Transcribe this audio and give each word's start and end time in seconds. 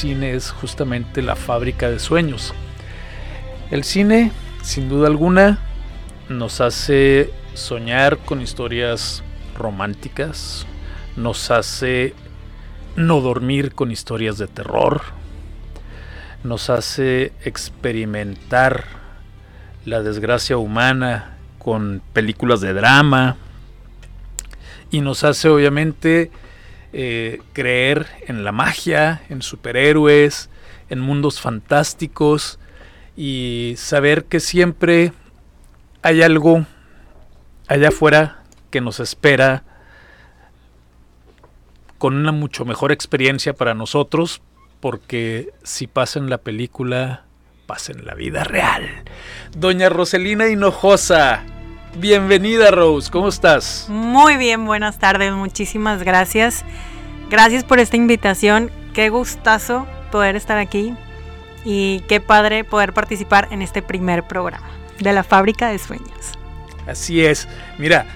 cine 0.00 0.32
es 0.32 0.50
justamente 0.50 1.20
la 1.20 1.36
fábrica 1.36 1.90
de 1.90 1.98
sueños. 1.98 2.54
El 3.70 3.84
cine, 3.84 4.32
sin 4.62 4.88
duda 4.88 5.08
alguna, 5.08 5.58
nos 6.30 6.62
hace 6.62 7.30
soñar 7.52 8.16
con 8.16 8.40
historias 8.40 9.22
románticas, 9.58 10.66
nos 11.16 11.50
hace 11.50 12.14
no 12.96 13.20
dormir 13.20 13.74
con 13.74 13.90
historias 13.90 14.38
de 14.38 14.48
terror, 14.48 15.02
nos 16.44 16.70
hace 16.70 17.34
experimentar 17.44 18.84
la 19.84 20.02
desgracia 20.02 20.56
humana 20.56 21.36
con 21.58 22.00
películas 22.14 22.62
de 22.62 22.72
drama 22.72 23.36
y 24.90 25.02
nos 25.02 25.24
hace 25.24 25.50
obviamente 25.50 26.30
eh, 26.92 27.40
creer 27.52 28.06
en 28.26 28.44
la 28.44 28.52
magia, 28.52 29.22
en 29.28 29.42
superhéroes, 29.42 30.50
en 30.88 31.00
mundos 31.00 31.40
fantásticos 31.40 32.58
y 33.16 33.74
saber 33.76 34.24
que 34.24 34.40
siempre 34.40 35.12
hay 36.02 36.22
algo 36.22 36.66
allá 37.68 37.88
afuera 37.88 38.42
que 38.70 38.80
nos 38.80 38.98
espera 39.00 39.62
con 41.98 42.16
una 42.16 42.32
mucho 42.32 42.64
mejor 42.64 42.92
experiencia 42.92 43.52
para 43.52 43.74
nosotros, 43.74 44.40
porque 44.80 45.52
si 45.62 45.86
pasa 45.86 46.18
en 46.18 46.30
la 46.30 46.38
película, 46.38 47.24
pasa 47.66 47.92
en 47.92 48.06
la 48.06 48.14
vida 48.14 48.42
real. 48.42 48.88
Doña 49.54 49.90
Roselina 49.90 50.48
Hinojosa, 50.48 51.44
Bienvenida 51.96 52.70
Rose, 52.70 53.10
¿cómo 53.10 53.28
estás? 53.28 53.86
Muy 53.88 54.36
bien, 54.36 54.64
buenas 54.64 54.98
tardes, 54.98 55.32
muchísimas 55.32 56.02
gracias. 56.04 56.64
Gracias 57.30 57.64
por 57.64 57.80
esta 57.80 57.96
invitación, 57.96 58.70
qué 58.94 59.08
gustazo 59.08 59.86
poder 60.12 60.36
estar 60.36 60.56
aquí 60.56 60.94
y 61.64 62.00
qué 62.08 62.20
padre 62.20 62.62
poder 62.62 62.92
participar 62.92 63.48
en 63.50 63.60
este 63.60 63.82
primer 63.82 64.22
programa 64.22 64.70
de 65.00 65.12
la 65.12 65.24
Fábrica 65.24 65.68
de 65.68 65.78
Sueños. 65.78 66.38
Así 66.86 67.24
es, 67.24 67.48
mira, 67.76 68.06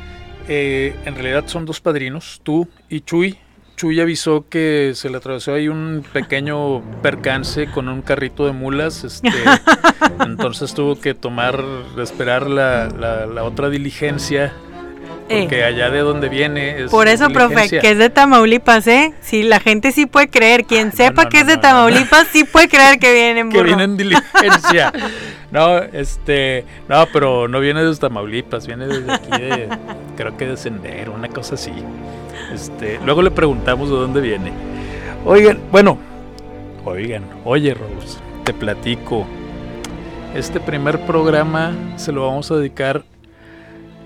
eh, 0.49 0.97
en 1.05 1.15
realidad 1.15 1.45
son 1.47 1.67
dos 1.67 1.81
padrinos, 1.81 2.41
tú 2.45 2.69
y 2.89 3.01
Chuy, 3.01 3.39
Chuy 3.77 4.01
avisó 4.01 4.47
que 4.49 4.93
se 4.95 5.11
le 5.11 5.17
atravesó 5.17 5.55
ahí 5.55 5.69
un 5.69 6.05
pequeño 6.13 6.81
percance 7.03 7.67
con 7.67 7.89
un 7.89 8.03
carrito 8.03 8.47
de 8.47 8.53
mulas. 8.53 9.03
Este, 9.05 9.29
entonces 10.25 10.75
tuvo 10.75 11.01
que 11.01 11.15
tomar, 11.15 11.63
esperar 12.01 12.49
la, 12.49 12.89
la, 12.89 13.45
otra 13.45 13.71
diligencia. 13.71 14.53
Porque 15.29 15.61
eh. 15.61 15.65
allá 15.65 15.89
de 15.89 16.01
donde 16.01 16.29
viene 16.29 16.83
es 16.83 16.91
Por 16.91 17.09
eso, 17.09 17.31
profe, 17.31 17.81
que 17.81 17.91
es 17.91 17.99
de 17.99 18.11
Tamaulipas, 18.11 18.87
¿eh? 18.87 19.15
Si 19.23 19.43
la 19.43 19.59
gente 19.59 19.91
sí 19.91 20.05
puede 20.05 20.29
creer, 20.29 20.65
quien 20.65 20.93
sepa 20.93 21.31
que 21.31 21.41
es 21.41 21.47
de 21.47 21.57
Tamaulipas 21.57 22.29
sí 22.31 22.45
puede 22.45 22.69
creer 22.69 22.99
que 22.99 23.11
viene 23.11 23.41
en 23.41 23.49
burro. 23.51 23.63
Que 23.63 23.67
viene 23.67 23.85
en 23.85 23.97
diligencia. 23.97 24.93
no, 25.51 25.79
este, 25.79 26.67
no, 26.91 27.07
pero 27.11 27.49
no 27.49 27.59
viene 27.59 27.83
de 27.83 27.97
Tamaulipas, 27.97 28.67
viene 28.67 28.87
desde 28.87 29.13
aquí 29.13 29.31
de, 29.31 29.69
creo 30.15 30.37
que 30.37 30.47
de 30.47 30.57
Sendero, 30.59 31.15
una 31.15 31.29
cosa 31.29 31.55
así. 31.55 31.73
Este, 32.55 33.01
luego 33.05 33.21
le 33.21 33.33
preguntamos 33.33 33.89
de 33.91 33.97
dónde 33.97 34.21
viene. 34.21 34.53
Oigan, 35.27 35.59
bueno, 35.73 35.99
oigan, 36.85 37.25
oye 37.45 37.75
Rose, 37.75 38.19
te 38.45 38.55
platico. 38.55 39.27
Este 40.37 40.61
primer 40.61 41.05
programa 41.05 41.73
se 41.97 42.13
lo 42.13 42.27
vamos 42.27 42.53
a 42.53 42.57
dedicar 42.57 43.05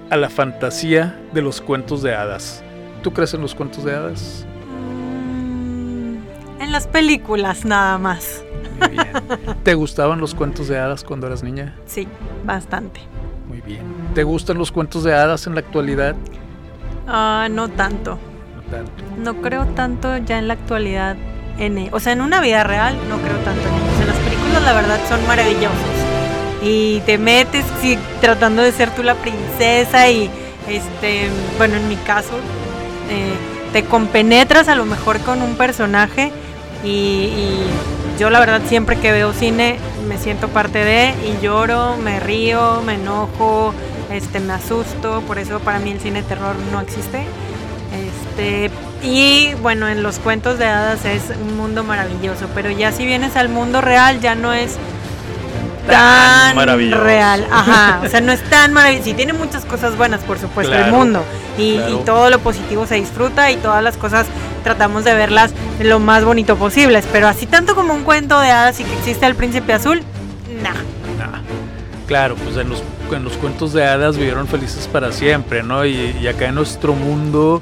a 0.09 0.17
la 0.17 0.31
fantasía 0.31 1.21
de 1.33 1.43
los 1.43 1.61
cuentos 1.61 2.03
de 2.03 2.15
hadas. 2.15 2.65
¿Tú 3.03 3.13
crees 3.13 3.35
en 3.35 3.43
los 3.43 3.55
cuentos 3.55 3.85
de 3.85 3.95
hadas? 3.95 4.47
Mm, 5.27 6.17
en 6.63 6.73
las 6.73 6.87
películas 6.87 7.67
nada 7.67 7.99
más. 7.99 8.43
Muy 8.81 8.89
bien. 8.89 9.09
¿Te 9.63 9.75
gustaban 9.75 10.21
los 10.21 10.35
cuentos 10.35 10.69
de 10.69 10.79
hadas 10.79 11.05
cuando 11.05 11.27
eras 11.27 11.43
niña? 11.43 11.77
Sí, 11.85 12.09
bastante. 12.47 13.01
Muy 13.47 13.61
bien. 13.61 13.83
¿Te 14.15 14.23
gustan 14.25 14.57
los 14.57 14.73
cuentos 14.73 15.05
de 15.05 15.15
hadas 15.15 15.47
en 15.47 15.55
la 15.55 15.61
actualidad? 15.61 16.17
Ah, 17.07 17.49
no 17.51 17.69
tanto. 17.69 18.19
No 19.19 19.37
creo 19.37 19.67
tanto 19.67 20.17
ya 20.19 20.39
en 20.39 20.49
la 20.49 20.55
actualidad. 20.55 21.17
En, 21.59 21.79
e, 21.79 21.89
o 21.93 22.01
sea, 22.01 22.13
en 22.13 22.21
una 22.21 22.41
vida 22.41 22.65
real 22.65 22.97
no 23.09 23.17
creo 23.19 23.37
tanto 23.39 23.63
en 23.69 23.75
ellos. 23.75 24.01
En 24.01 24.07
las 24.07 24.17
películas 24.17 24.63
la 24.63 24.73
verdad 24.73 24.99
son 25.09 25.27
maravillosos. 25.27 25.79
Y 26.63 27.01
te 27.01 27.19
metes 27.19 27.65
sí, 27.81 27.99
tratando 28.21 28.63
de 28.63 28.73
ser 28.73 28.91
tú 28.91 29.03
la 29.03 29.15
princesa 29.15 30.09
y, 30.11 30.31
este, 30.69 31.29
bueno, 31.57 31.77
en 31.77 31.89
mi 31.89 31.97
caso, 31.97 32.33
eh, 33.11 33.35
te 33.73 33.85
compenetras 33.85 34.69
a 34.69 34.75
lo 34.75 34.85
mejor 34.85 35.21
con 35.21 35.43
un 35.43 35.55
personaje 35.57 36.33
y, 36.85 36.89
y, 36.89 37.67
yo 38.19 38.31
la 38.31 38.41
verdad 38.41 38.63
siempre 38.67 38.97
que 38.97 39.13
veo 39.13 39.33
cine 39.33 39.79
me 40.09 40.19
siento 40.19 40.49
parte 40.49 40.85
de 40.85 41.15
y 41.25 41.41
lloro, 41.41 41.97
me 41.99 42.19
río, 42.19 42.83
me 42.85 42.95
enojo, 42.95 43.73
este, 44.11 44.41
me 44.41 44.55
asusto, 44.55 45.23
por 45.27 45.39
eso 45.39 45.61
para 45.61 45.79
mí 45.79 45.93
el 45.93 46.01
cine 46.01 46.23
terror 46.23 46.57
no 46.73 46.81
existe. 46.81 47.25
Este, 48.39 48.71
y 49.03 49.55
bueno, 49.63 49.89
en 49.89 50.03
los 50.03 50.19
cuentos 50.19 50.59
de 50.59 50.67
hadas 50.67 51.05
es 51.05 51.25
un 51.43 51.57
mundo 51.57 51.83
maravilloso, 51.83 52.49
pero 52.55 52.71
ya 52.71 52.93
si 52.93 53.05
vienes 53.05 53.37
al 53.37 53.49
mundo 53.49 53.81
real 53.81 54.21
ya 54.21 54.35
no 54.35 54.53
es 54.53 54.77
tan, 55.89 56.57
real. 56.57 57.47
Ajá, 57.51 58.01
o 58.05 58.09
sea, 58.09 58.21
no 58.21 58.31
es 58.31 58.43
tan 58.49 58.73
maravilloso. 58.73 59.07
Sí, 59.07 59.15
tiene 59.15 59.33
muchas 59.33 59.65
cosas 59.65 59.97
buenas, 59.97 60.21
por 60.21 60.39
supuesto, 60.39 60.73
el 60.73 60.93
mundo. 60.93 61.25
Y, 61.57 61.81
todo 62.05 62.31
lo 62.31 62.39
positivo 62.39 62.87
se 62.87 62.95
disfruta 62.95 63.51
y 63.51 63.57
todas 63.57 63.83
las 63.83 63.97
cosas 63.97 64.27
tratamos 64.63 65.05
de 65.05 65.15
verlas 65.15 65.53
lo 65.81 65.99
más 65.99 66.25
bonito 66.25 66.57
posibles. 66.57 67.07
Pero 67.11 67.27
así 67.27 67.47
tanto 67.47 67.75
como 67.75 67.93
un 67.95 68.05
cuento 68.05 68.39
de 68.39 68.51
hadas 68.51 68.79
y 68.79 68.85
que 68.85 68.93
existe 68.95 69.27
el 69.27 69.35
príncipe 69.35 69.73
azul, 69.73 70.03
nada. 70.63 70.79
Claro, 72.09 72.37
pues 72.37 72.57
en 72.57 72.71
los, 72.71 72.83
en 73.13 73.23
los 73.23 73.35
cuentos 73.35 73.75
de 73.75 73.85
hadas 73.85 74.17
vivieron 74.17 74.49
felices 74.49 74.89
para 74.91 75.13
siempre, 75.13 75.63
¿no? 75.63 75.85
Y, 75.85 76.27
acá 76.27 76.47
en 76.47 76.55
nuestro 76.55 76.95
mundo 76.95 77.61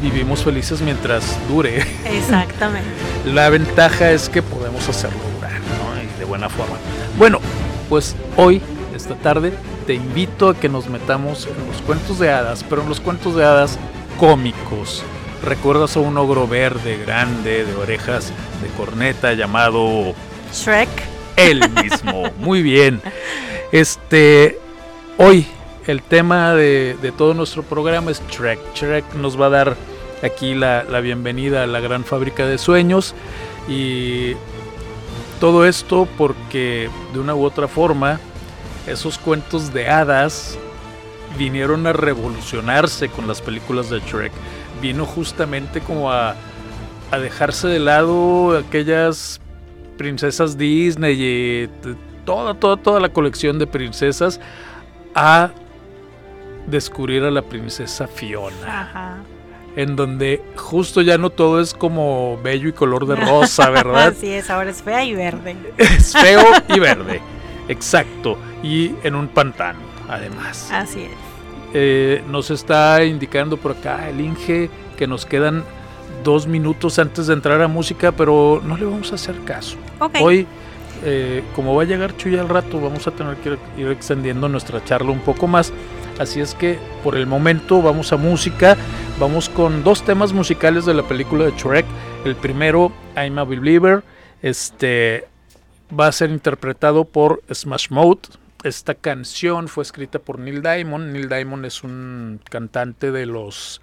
vivimos 0.00 0.42
felices 0.42 0.80
mientras 0.80 1.38
dure. 1.48 1.84
Exactamente. 2.04 2.88
La 3.24 3.48
ventaja 3.50 4.10
es 4.10 4.28
que 4.28 4.42
podemos 4.42 4.88
hacerlo 4.88 5.18
durar, 5.36 5.52
¿no? 5.52 6.02
Y 6.02 6.18
de 6.18 6.24
buena 6.24 6.48
forma. 6.48 6.76
Bueno, 7.18 7.40
pues 7.88 8.16
hoy, 8.36 8.60
esta 8.94 9.14
tarde, 9.14 9.52
te 9.86 9.94
invito 9.94 10.48
a 10.48 10.54
que 10.54 10.68
nos 10.68 10.88
metamos 10.88 11.46
en 11.46 11.66
los 11.66 11.82
cuentos 11.82 12.18
de 12.18 12.30
hadas, 12.30 12.64
pero 12.68 12.82
en 12.82 12.88
los 12.88 13.00
cuentos 13.00 13.36
de 13.36 13.44
hadas 13.44 13.78
cómicos. 14.18 15.02
¿Recuerdas 15.44 15.96
a 15.96 16.00
un 16.00 16.18
ogro 16.18 16.46
verde, 16.46 16.98
grande, 16.98 17.64
de 17.64 17.74
orejas 17.74 18.32
de 18.62 18.68
corneta 18.76 19.32
llamado... 19.32 20.14
Shrek. 20.52 20.88
Él 21.36 21.62
mismo, 21.82 22.30
muy 22.38 22.62
bien. 22.62 23.00
Este, 23.72 24.58
hoy 25.16 25.46
el 25.86 26.02
tema 26.02 26.54
de, 26.54 27.12
todo 27.16 27.34
nuestro 27.34 27.62
programa 27.62 28.10
es 28.10 28.20
Trek. 28.20 28.60
Trek 28.74 29.14
nos 29.14 29.40
va 29.40 29.46
a 29.46 29.50
dar 29.50 29.76
aquí 30.22 30.54
la, 30.54 30.82
bienvenida 31.00 31.62
a 31.62 31.66
la 31.66 31.80
gran 31.80 32.04
fábrica 32.04 32.46
de 32.46 32.58
sueños 32.58 33.14
y 33.68 34.34
todo 35.40 35.66
esto 35.66 36.06
porque 36.18 36.90
de 37.12 37.18
una 37.18 37.34
u 37.34 37.44
otra 37.44 37.68
forma 37.68 38.20
esos 38.86 39.18
cuentos 39.18 39.72
de 39.72 39.88
hadas 39.88 40.58
vinieron 41.38 41.86
a 41.86 41.92
revolucionarse 41.92 43.08
con 43.08 43.26
las 43.26 43.40
películas 43.40 43.88
de 43.90 44.00
Trek. 44.00 44.32
Vino 44.82 45.06
justamente 45.06 45.80
como 45.80 46.10
a, 46.10 46.34
a 47.10 47.18
dejarse 47.18 47.68
de 47.68 47.78
lado 47.78 48.56
aquellas 48.56 49.40
princesas 49.96 50.56
Disney 50.56 51.16
y 51.18 51.68
toda, 52.24 52.54
toda, 52.54 52.76
toda 52.76 53.00
la 53.00 53.10
colección 53.10 53.58
de 53.58 53.66
princesas 53.66 54.40
a 55.14 55.50
descubrir 56.66 57.22
a 57.24 57.30
la 57.30 57.42
princesa 57.42 58.06
Fiona. 58.06 59.22
En 59.76 59.96
donde 59.96 60.42
justo 60.56 61.00
ya 61.00 61.16
no 61.16 61.30
todo 61.30 61.60
es 61.60 61.74
como 61.74 62.38
bello 62.42 62.68
y 62.68 62.72
color 62.72 63.06
de 63.06 63.16
rosa, 63.16 63.70
¿verdad? 63.70 64.08
Así 64.08 64.28
es, 64.28 64.50
ahora 64.50 64.70
es 64.70 64.82
fea 64.82 65.04
y 65.04 65.14
verde. 65.14 65.56
Es 65.76 66.12
feo 66.20 66.44
y 66.68 66.78
verde, 66.78 67.20
exacto. 67.68 68.36
Y 68.62 68.92
en 69.02 69.14
un 69.14 69.28
pantano, 69.28 69.80
además. 70.08 70.70
Así 70.72 71.02
es. 71.02 71.10
Eh, 71.72 72.22
nos 72.28 72.50
está 72.50 73.04
indicando 73.04 73.56
por 73.56 73.72
acá 73.72 74.08
el 74.08 74.20
Inge 74.20 74.68
que 74.96 75.06
nos 75.06 75.24
quedan 75.24 75.62
dos 76.24 76.48
minutos 76.48 76.98
antes 76.98 77.28
de 77.28 77.34
entrar 77.34 77.62
a 77.62 77.68
música, 77.68 78.10
pero 78.10 78.60
no 78.64 78.76
le 78.76 78.84
vamos 78.84 79.12
a 79.12 79.14
hacer 79.14 79.36
caso. 79.44 79.76
Hoy 80.20 80.46
eh, 81.02 81.42
como 81.54 81.74
va 81.74 81.82
a 81.82 81.86
llegar 81.86 82.16
Chuy 82.16 82.36
al 82.38 82.48
rato, 82.48 82.80
vamos 82.80 83.06
a 83.06 83.10
tener 83.10 83.36
que 83.36 83.56
ir 83.78 83.88
extendiendo 83.88 84.48
nuestra 84.48 84.84
charla 84.84 85.10
un 85.10 85.20
poco 85.20 85.46
más. 85.46 85.72
Así 86.20 86.42
es 86.42 86.54
que 86.54 86.78
por 87.02 87.16
el 87.16 87.26
momento 87.26 87.80
vamos 87.80 88.12
a 88.12 88.18
música. 88.18 88.76
Vamos 89.18 89.48
con 89.48 89.82
dos 89.82 90.04
temas 90.04 90.34
musicales 90.34 90.84
de 90.84 90.92
la 90.92 91.08
película 91.08 91.46
de 91.46 91.52
Shrek. 91.52 91.86
El 92.26 92.36
primero, 92.36 92.92
I'm 93.16 93.38
a 93.38 93.44
Believer, 93.44 94.02
este, 94.42 95.26
va 95.98 96.08
a 96.08 96.12
ser 96.12 96.28
interpretado 96.28 97.06
por 97.06 97.42
Smash 97.50 97.88
Mouth. 97.88 98.36
Esta 98.64 98.94
canción 98.94 99.66
fue 99.68 99.82
escrita 99.82 100.18
por 100.18 100.38
Neil 100.38 100.60
Diamond. 100.60 101.10
Neil 101.10 101.30
Diamond 101.30 101.64
es 101.64 101.82
un 101.82 102.38
cantante 102.50 103.12
de 103.12 103.24
los 103.24 103.80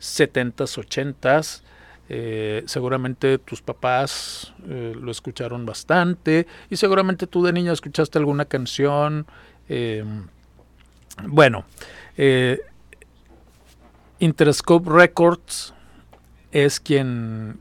70s, 0.00 0.76
80s 0.76 1.62
Eh, 2.08 2.64
seguramente 2.66 3.38
tus 3.38 3.62
papás 3.62 4.52
eh, 4.68 4.94
lo 5.00 5.12
escucharon 5.12 5.64
bastante 5.64 6.46
y 6.68 6.76
seguramente 6.76 7.28
tú 7.28 7.44
de 7.44 7.52
niña 7.52 7.72
escuchaste 7.72 8.18
alguna 8.18 8.46
canción. 8.46 9.26
Em, 9.68 10.26
bueno, 11.24 11.64
eh, 12.16 12.60
Interscope 14.18 14.90
Records 14.90 15.74
es 16.52 16.80
quien, 16.80 17.60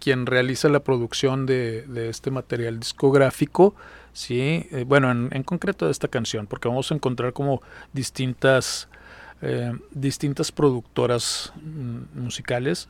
quien 0.00 0.26
realiza 0.26 0.68
la 0.68 0.80
producción 0.80 1.46
de, 1.46 2.08
este 2.08 2.30
material 2.30 2.78
discográfico. 2.78 3.74
Sí, 4.12 4.68
bueno, 4.86 5.10
en, 5.10 5.42
concreto 5.42 5.86
de 5.86 5.92
esta 5.92 6.08
canción, 6.08 6.46
porque 6.46 6.68
vamos 6.68 6.90
a 6.90 6.94
encontrar 6.94 7.32
como 7.32 7.62
distintas, 7.92 8.88
distintas 9.92 10.52
productoras 10.52 11.52
mm, 11.56 12.20
musicales 12.20 12.88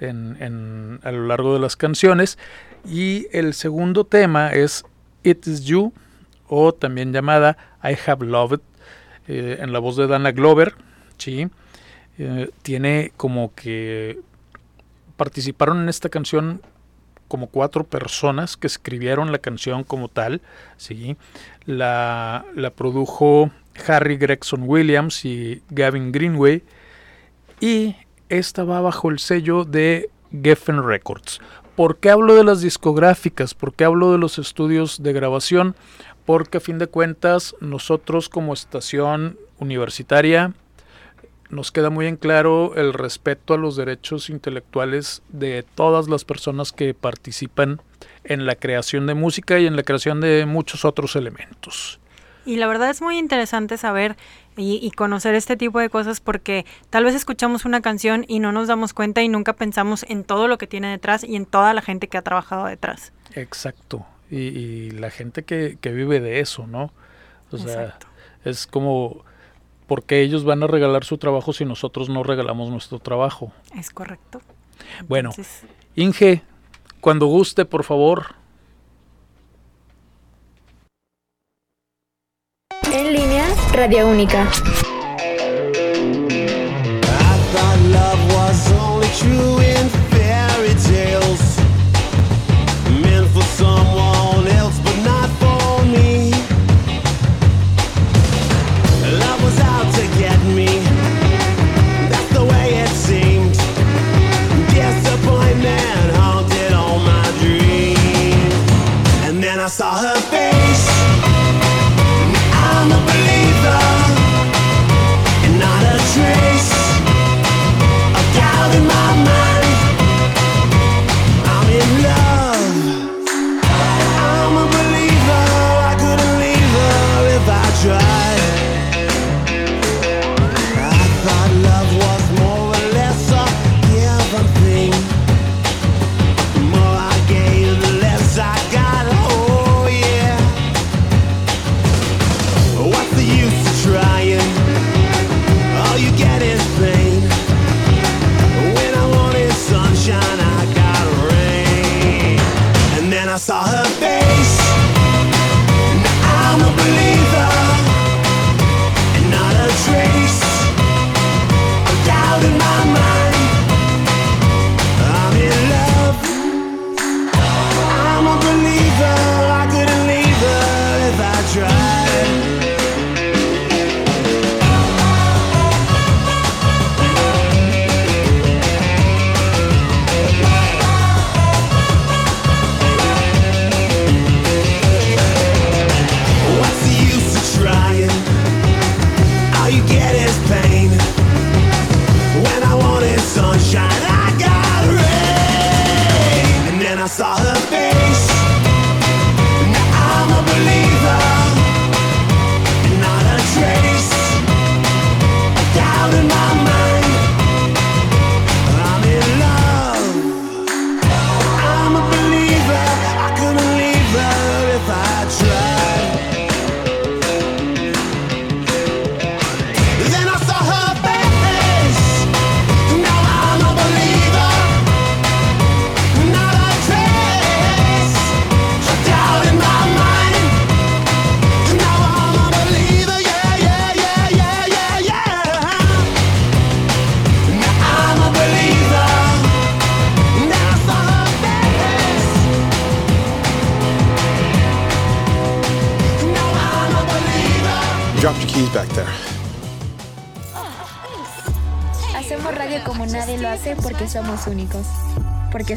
en, 0.00 1.00
a 1.02 1.12
lo 1.12 1.26
largo 1.26 1.54
de 1.54 1.60
las 1.60 1.76
canciones. 1.76 2.38
Y 2.84 3.26
el 3.32 3.54
segundo 3.54 4.04
tema 4.04 4.50
es 4.50 4.84
It 5.22 5.46
Is 5.46 5.64
You, 5.64 5.92
o 6.48 6.72
también 6.72 7.12
llamada 7.12 7.56
I 7.82 7.96
Have 8.06 8.24
Loved, 8.24 8.60
eh, 9.28 9.58
en 9.60 9.72
la 9.72 9.78
voz 9.78 9.96
de 9.96 10.06
Dana 10.06 10.32
Glover. 10.32 10.74
¿sí? 11.18 11.48
Eh, 12.18 12.50
tiene 12.62 13.12
como 13.16 13.54
que 13.54 14.20
participaron 15.16 15.82
en 15.82 15.88
esta 15.88 16.08
canción 16.08 16.60
como 17.28 17.48
cuatro 17.48 17.84
personas 17.84 18.56
que 18.56 18.66
escribieron 18.66 19.32
la 19.32 19.38
canción 19.38 19.84
como 19.84 20.08
tal. 20.08 20.40
¿sí? 20.76 21.16
La, 21.64 22.44
la 22.54 22.70
produjo 22.70 23.50
Harry 23.86 24.16
Gregson 24.16 24.62
Williams 24.64 25.24
y 25.24 25.62
Gavin 25.70 26.12
Greenway. 26.12 26.62
Y 27.60 27.96
esta 28.28 28.64
va 28.64 28.80
bajo 28.80 29.10
el 29.10 29.18
sello 29.18 29.64
de 29.64 30.10
Geffen 30.42 30.86
Records. 30.86 31.40
¿Por 31.76 31.98
qué 31.98 32.08
hablo 32.08 32.34
de 32.34 32.42
las 32.42 32.62
discográficas? 32.62 33.52
¿Por 33.52 33.74
qué 33.74 33.84
hablo 33.84 34.10
de 34.10 34.16
los 34.16 34.38
estudios 34.38 35.02
de 35.02 35.12
grabación? 35.12 35.76
Porque 36.24 36.56
a 36.56 36.60
fin 36.60 36.78
de 36.78 36.86
cuentas 36.86 37.54
nosotros 37.60 38.30
como 38.30 38.54
estación 38.54 39.38
universitaria 39.58 40.54
nos 41.50 41.72
queda 41.72 41.90
muy 41.90 42.06
en 42.06 42.16
claro 42.16 42.74
el 42.76 42.94
respeto 42.94 43.52
a 43.52 43.58
los 43.58 43.76
derechos 43.76 44.30
intelectuales 44.30 45.22
de 45.28 45.64
todas 45.74 46.08
las 46.08 46.24
personas 46.24 46.72
que 46.72 46.94
participan 46.94 47.82
en 48.24 48.46
la 48.46 48.56
creación 48.56 49.06
de 49.06 49.12
música 49.12 49.58
y 49.58 49.66
en 49.66 49.76
la 49.76 49.82
creación 49.82 50.22
de 50.22 50.46
muchos 50.46 50.86
otros 50.86 51.14
elementos. 51.14 52.00
Y 52.46 52.56
la 52.56 52.68
verdad 52.68 52.88
es 52.88 53.02
muy 53.02 53.18
interesante 53.18 53.76
saber 53.76 54.16
y, 54.56 54.90
conocer 54.92 55.34
este 55.34 55.56
tipo 55.56 55.78
de 55.80 55.90
cosas 55.90 56.20
porque 56.20 56.64
tal 56.90 57.04
vez 57.04 57.14
escuchamos 57.14 57.64
una 57.64 57.80
canción 57.80 58.24
y 58.26 58.38
no 58.38 58.52
nos 58.52 58.68
damos 58.68 58.92
cuenta 58.94 59.22
y 59.22 59.28
nunca 59.28 59.52
pensamos 59.52 60.04
en 60.08 60.24
todo 60.24 60.48
lo 60.48 60.58
que 60.58 60.66
tiene 60.66 60.90
detrás 60.90 61.24
y 61.24 61.36
en 61.36 61.46
toda 61.46 61.74
la 61.74 61.82
gente 61.82 62.08
que 62.08 62.18
ha 62.18 62.22
trabajado 62.22 62.66
detrás. 62.66 63.12
Exacto. 63.34 64.06
Y, 64.30 64.90
la 64.90 65.10
gente 65.10 65.44
que, 65.44 65.78
vive 65.82 66.20
de 66.20 66.40
eso, 66.40 66.66
¿no? 66.66 66.90
O 67.52 67.58
sea, 67.58 67.98
es 68.44 68.66
como, 68.66 69.24
¿por 69.86 70.02
qué 70.02 70.22
ellos 70.22 70.44
van 70.44 70.62
a 70.62 70.66
regalar 70.66 71.04
su 71.04 71.18
trabajo 71.18 71.52
si 71.52 71.64
nosotros 71.64 72.08
no 72.08 72.22
regalamos 72.22 72.70
nuestro 72.70 72.98
trabajo? 72.98 73.52
Es 73.78 73.90
correcto. 73.90 74.40
Bueno, 75.08 75.30
Inge, 75.94 76.42
cuando 77.00 77.26
guste, 77.26 77.64
por 77.64 77.84
favor, 77.84 78.34
En 82.92 83.12
línea, 83.12 83.45
Radio 83.76 84.08
Unica. 84.08 84.40
I 84.40 84.48
thought 87.52 87.78
love 87.92 88.32
was 88.32 88.72
only 88.72 89.08
true 89.08 89.60
in 89.60 89.85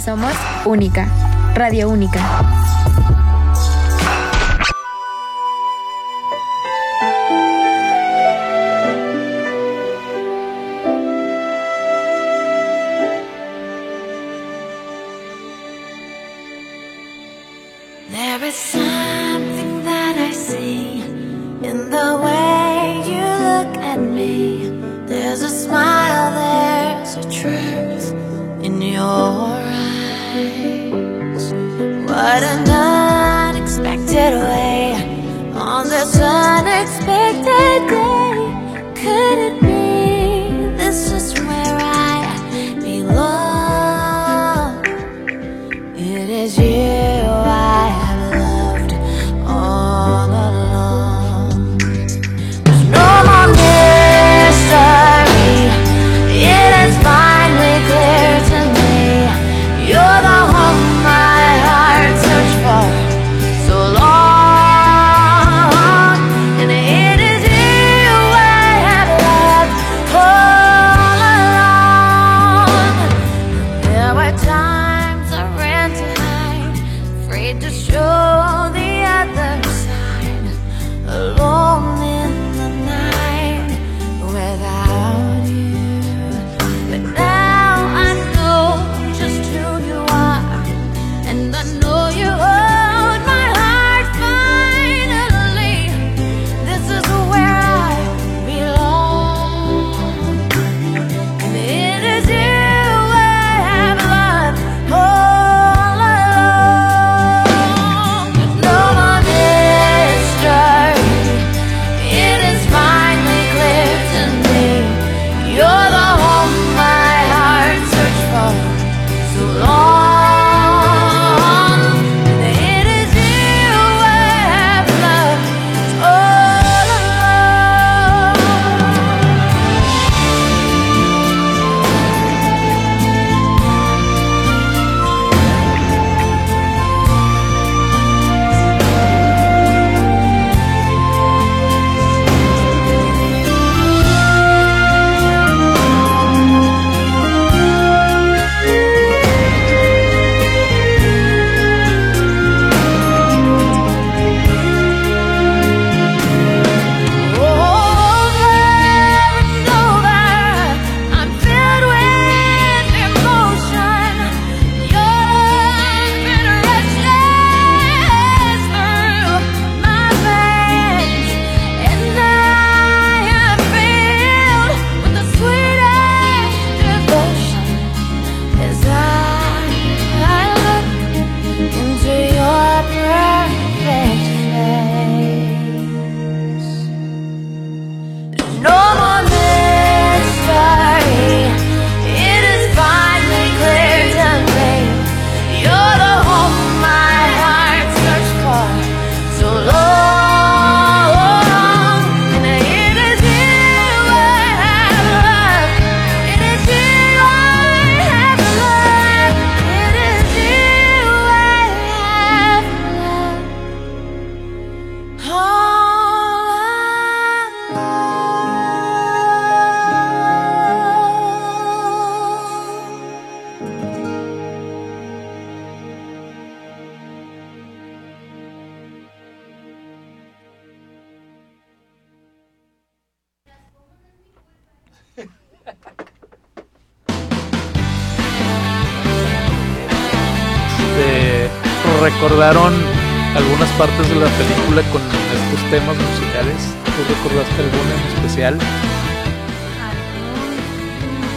Somos 0.09 0.33
Única, 0.65 1.07
Radio 1.53 1.87
Única. 1.87 2.19
What 32.29 32.43
an 32.43 32.69
unexpected 32.69 34.33
way. 34.45 34.93
On 35.55 35.89
this 35.89 36.15
unexpected 36.21 37.08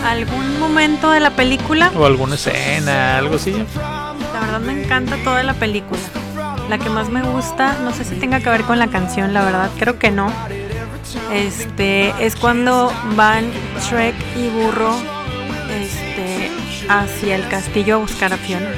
¿Algún, 0.05 0.59
momento 0.59 1.11
de 1.11 1.21
la 1.21 1.31
película? 1.31 1.91
¿O 1.97 2.05
alguna 2.05 2.35
escena, 2.35 3.19
algo 3.19 3.37
así? 3.37 3.53
La 3.53 4.41
verdad 4.41 4.61
me 4.61 4.83
encanta 4.83 5.17
toda 5.25 5.43
la 5.43 5.55
película. 5.55 6.01
La 6.69 6.79
que 6.79 6.91
más 6.91 7.09
me 7.09 7.23
gusta, 7.23 7.77
no 7.85 7.93
sé 7.93 8.05
si 8.05 8.17
tenga 8.17 8.41
que 8.41 8.49
ver 8.49 8.63
con 8.63 8.79
la 8.79 8.89
canción, 8.89 9.33
la 9.35 9.45
verdad, 9.45 9.71
creo 9.79 9.99
que 9.99 10.11
no. 10.11 10.33
Este 11.33 12.15
es 12.25 12.37
cuando 12.37 12.93
van 13.17 13.51
Shrek 13.81 14.15
y 14.37 14.49
Burro 14.49 14.97
este, 15.71 16.51
hacia 16.89 17.37
el 17.37 17.47
castillo 17.49 17.97
a 17.97 17.99
buscar 17.99 18.33
a 18.33 18.37
Fiona. 18.37 18.71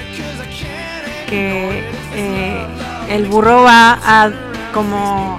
Que 1.29 1.89
eh, 2.15 2.67
el 3.09 3.27
burro 3.27 3.63
va 3.63 3.99
a 4.05 4.31
como 4.73 5.39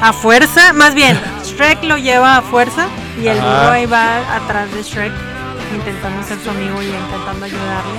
a 0.00 0.12
fuerza, 0.12 0.72
más 0.72 0.94
bien 0.94 1.18
Shrek 1.44 1.84
lo 1.84 1.96
lleva 1.96 2.36
a 2.36 2.42
fuerza 2.42 2.88
y 3.22 3.28
el 3.28 3.38
burro 3.38 3.70
ahí 3.70 3.86
va 3.86 4.18
atrás 4.36 4.72
de 4.72 4.82
Shrek 4.82 5.12
intentando 5.74 6.22
ser 6.26 6.38
su 6.40 6.50
amigo 6.50 6.80
y 6.82 6.86
intentando 6.86 7.44
ayudarle 7.46 7.98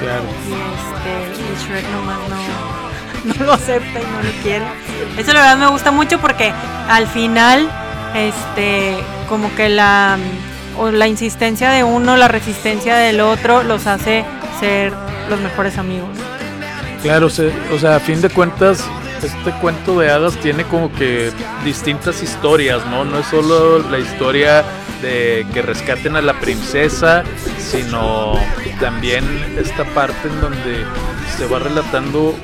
Claro. 0.00 0.22
y 0.48 0.52
este 0.52 1.42
y 1.42 1.64
Shrek 1.66 1.84
nomás 1.90 2.18
no, 2.28 3.34
no 3.38 3.44
lo 3.46 3.52
acepta 3.52 4.00
y 4.00 4.04
no 4.04 4.22
lo 4.22 4.42
quiere. 4.42 4.64
Eso 5.18 5.32
la 5.32 5.40
verdad 5.40 5.56
me 5.58 5.66
gusta 5.68 5.90
mucho 5.90 6.18
porque 6.20 6.52
al 6.88 7.06
final 7.06 7.68
este 8.14 8.96
como 9.28 9.54
que 9.54 9.68
la 9.68 10.16
o 10.78 10.90
la 10.90 11.06
insistencia 11.08 11.70
de 11.70 11.84
uno, 11.84 12.16
la 12.16 12.28
resistencia 12.28 12.96
del 12.96 13.20
otro 13.20 13.62
los 13.62 13.86
hace 13.86 14.24
ser 14.60 14.92
los 15.28 15.38
mejores 15.40 15.76
amigos. 15.78 16.08
Claro, 17.02 17.28
se- 17.28 17.52
o 17.74 17.78
sea, 17.78 17.96
a 17.96 18.00
fin 18.00 18.20
de 18.20 18.28
cuentas, 18.30 18.84
este 19.24 19.52
cuento 19.60 19.98
de 20.00 20.10
hadas 20.10 20.36
tiene 20.36 20.64
como 20.64 20.92
que 20.92 21.32
distintas 21.64 22.22
historias, 22.22 22.84
¿no? 22.86 23.04
No 23.04 23.18
es 23.18 23.26
solo 23.26 23.78
la 23.90 23.98
historia 23.98 24.64
de 25.02 25.46
que 25.52 25.62
rescaten 25.62 26.16
a 26.16 26.22
la 26.22 26.38
princesa, 26.40 27.24
sino 27.58 28.34
también 28.80 29.24
esta 29.58 29.84
parte 29.84 30.28
en 30.28 30.40
donde 30.40 30.84
se 31.36 31.46
va 31.46 31.58
relatando 31.58 32.34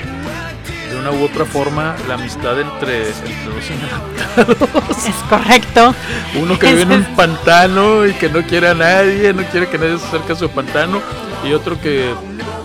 de 0.91 0.99
una 0.99 1.11
u 1.11 1.25
otra 1.25 1.45
forma 1.45 1.97
la 2.07 2.15
amistad 2.15 2.61
entre, 2.61 3.09
entre 3.09 3.47
los 3.47 3.71
enamorados. 3.71 5.07
Es 5.07 5.15
correcto. 5.29 5.95
Uno 6.41 6.59
que 6.59 6.75
vive 6.75 6.95
en 6.95 7.01
un 7.01 7.17
pantano 7.17 8.07
y 8.07 8.13
que 8.15 8.29
no 8.29 8.43
quiere 8.43 8.69
a 8.69 8.75
nadie, 8.75 9.33
no 9.33 9.43
quiere 9.45 9.69
que 9.69 9.79
nadie 9.79 9.99
se 9.99 10.07
acerque 10.07 10.33
a 10.33 10.37
su 10.37 10.49
pantano, 10.51 11.01
y 11.45 11.53
otro 11.53 11.81
que 11.81 12.15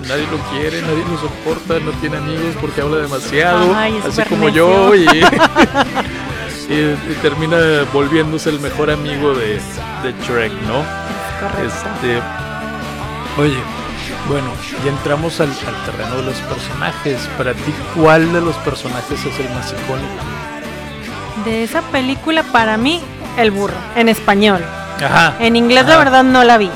nadie 0.07 0.25
lo 0.31 0.37
quiere, 0.51 0.81
nadie 0.81 1.03
lo 1.09 1.17
soporta, 1.19 1.79
no 1.79 1.91
tiene 1.99 2.17
amigos 2.17 2.55
porque 2.59 2.81
habla 2.81 2.97
demasiado, 2.97 3.75
es 3.85 4.05
así 4.05 4.21
como 4.29 4.45
necio. 4.47 4.93
yo, 4.93 4.95
y, 4.95 5.05
y- 6.69 7.11
y 7.11 7.17
termina 7.21 7.57
volviéndose 7.93 8.49
el 8.49 8.59
mejor 8.59 8.89
amigo 8.91 9.33
de, 9.33 9.55
de 10.03 10.13
Shrek, 10.25 10.51
¿no? 10.67 10.83
Correcto. 11.39 11.65
Este, 11.65 12.21
oye, 13.41 13.57
bueno, 14.27 14.47
ya 14.85 14.91
entramos 14.91 15.39
al, 15.41 15.49
al 15.49 15.85
terreno 15.85 16.17
de 16.17 16.23
los 16.23 16.35
personajes. 16.35 17.27
Para 17.37 17.53
ti, 17.53 17.73
¿cuál 17.95 18.31
de 18.31 18.41
los 18.41 18.55
personajes 18.57 19.19
es 19.25 19.39
el 19.39 19.49
más 19.53 19.71
icónico? 19.73 20.23
De 21.45 21.63
esa 21.63 21.81
película, 21.81 22.43
para 22.43 22.77
mí, 22.77 23.01
El 23.37 23.51
burro, 23.51 23.73
en 23.95 24.09
español. 24.09 24.61
Ajá. 25.03 25.35
En 25.39 25.55
inglés, 25.55 25.85
la 25.87 25.93
Ajá. 25.95 26.03
verdad, 26.03 26.23
no 26.23 26.43
la 26.43 26.57
vi. 26.57 26.69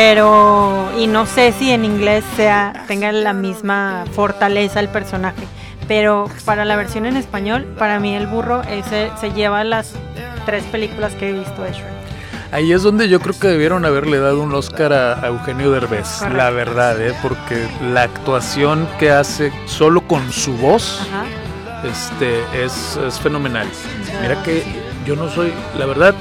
Pero, 0.00 0.92
y 0.96 1.08
no 1.08 1.26
sé 1.26 1.50
si 1.50 1.72
en 1.72 1.84
inglés 1.84 2.24
sea 2.36 2.84
tenga 2.86 3.10
la 3.10 3.32
misma 3.32 4.04
fortaleza 4.12 4.78
el 4.78 4.88
personaje. 4.88 5.42
Pero 5.88 6.28
para 6.44 6.64
la 6.64 6.76
versión 6.76 7.04
en 7.04 7.16
español, 7.16 7.64
para 7.76 7.98
mí 7.98 8.14
el 8.14 8.28
burro 8.28 8.62
ese 8.62 9.10
se 9.20 9.32
lleva 9.32 9.64
las 9.64 9.94
tres 10.46 10.62
películas 10.66 11.14
que 11.14 11.30
he 11.30 11.32
visto 11.32 11.62
de 11.62 11.72
Shrek. 11.72 11.98
Ahí 12.52 12.70
es 12.70 12.84
donde 12.84 13.08
yo 13.08 13.18
creo 13.18 13.34
que 13.40 13.48
debieron 13.48 13.84
haberle 13.84 14.20
dado 14.20 14.40
un 14.40 14.54
Oscar 14.54 14.92
a, 14.92 15.20
a 15.20 15.26
Eugenio 15.26 15.72
Derbez, 15.72 16.08
Correcto. 16.20 16.36
la 16.36 16.50
verdad, 16.50 17.02
¿eh? 17.02 17.12
porque 17.20 17.66
la 17.92 18.02
actuación 18.02 18.88
que 19.00 19.10
hace 19.10 19.52
solo 19.66 20.02
con 20.02 20.30
su 20.30 20.56
voz 20.58 21.00
Ajá. 21.10 21.24
este, 21.84 22.64
es, 22.64 22.96
es 23.04 23.18
fenomenal. 23.18 23.66
Mira 24.22 24.44
que 24.44 24.62
yo 25.04 25.16
no 25.16 25.28
soy, 25.28 25.52
la 25.76 25.86
verdad, 25.86 26.14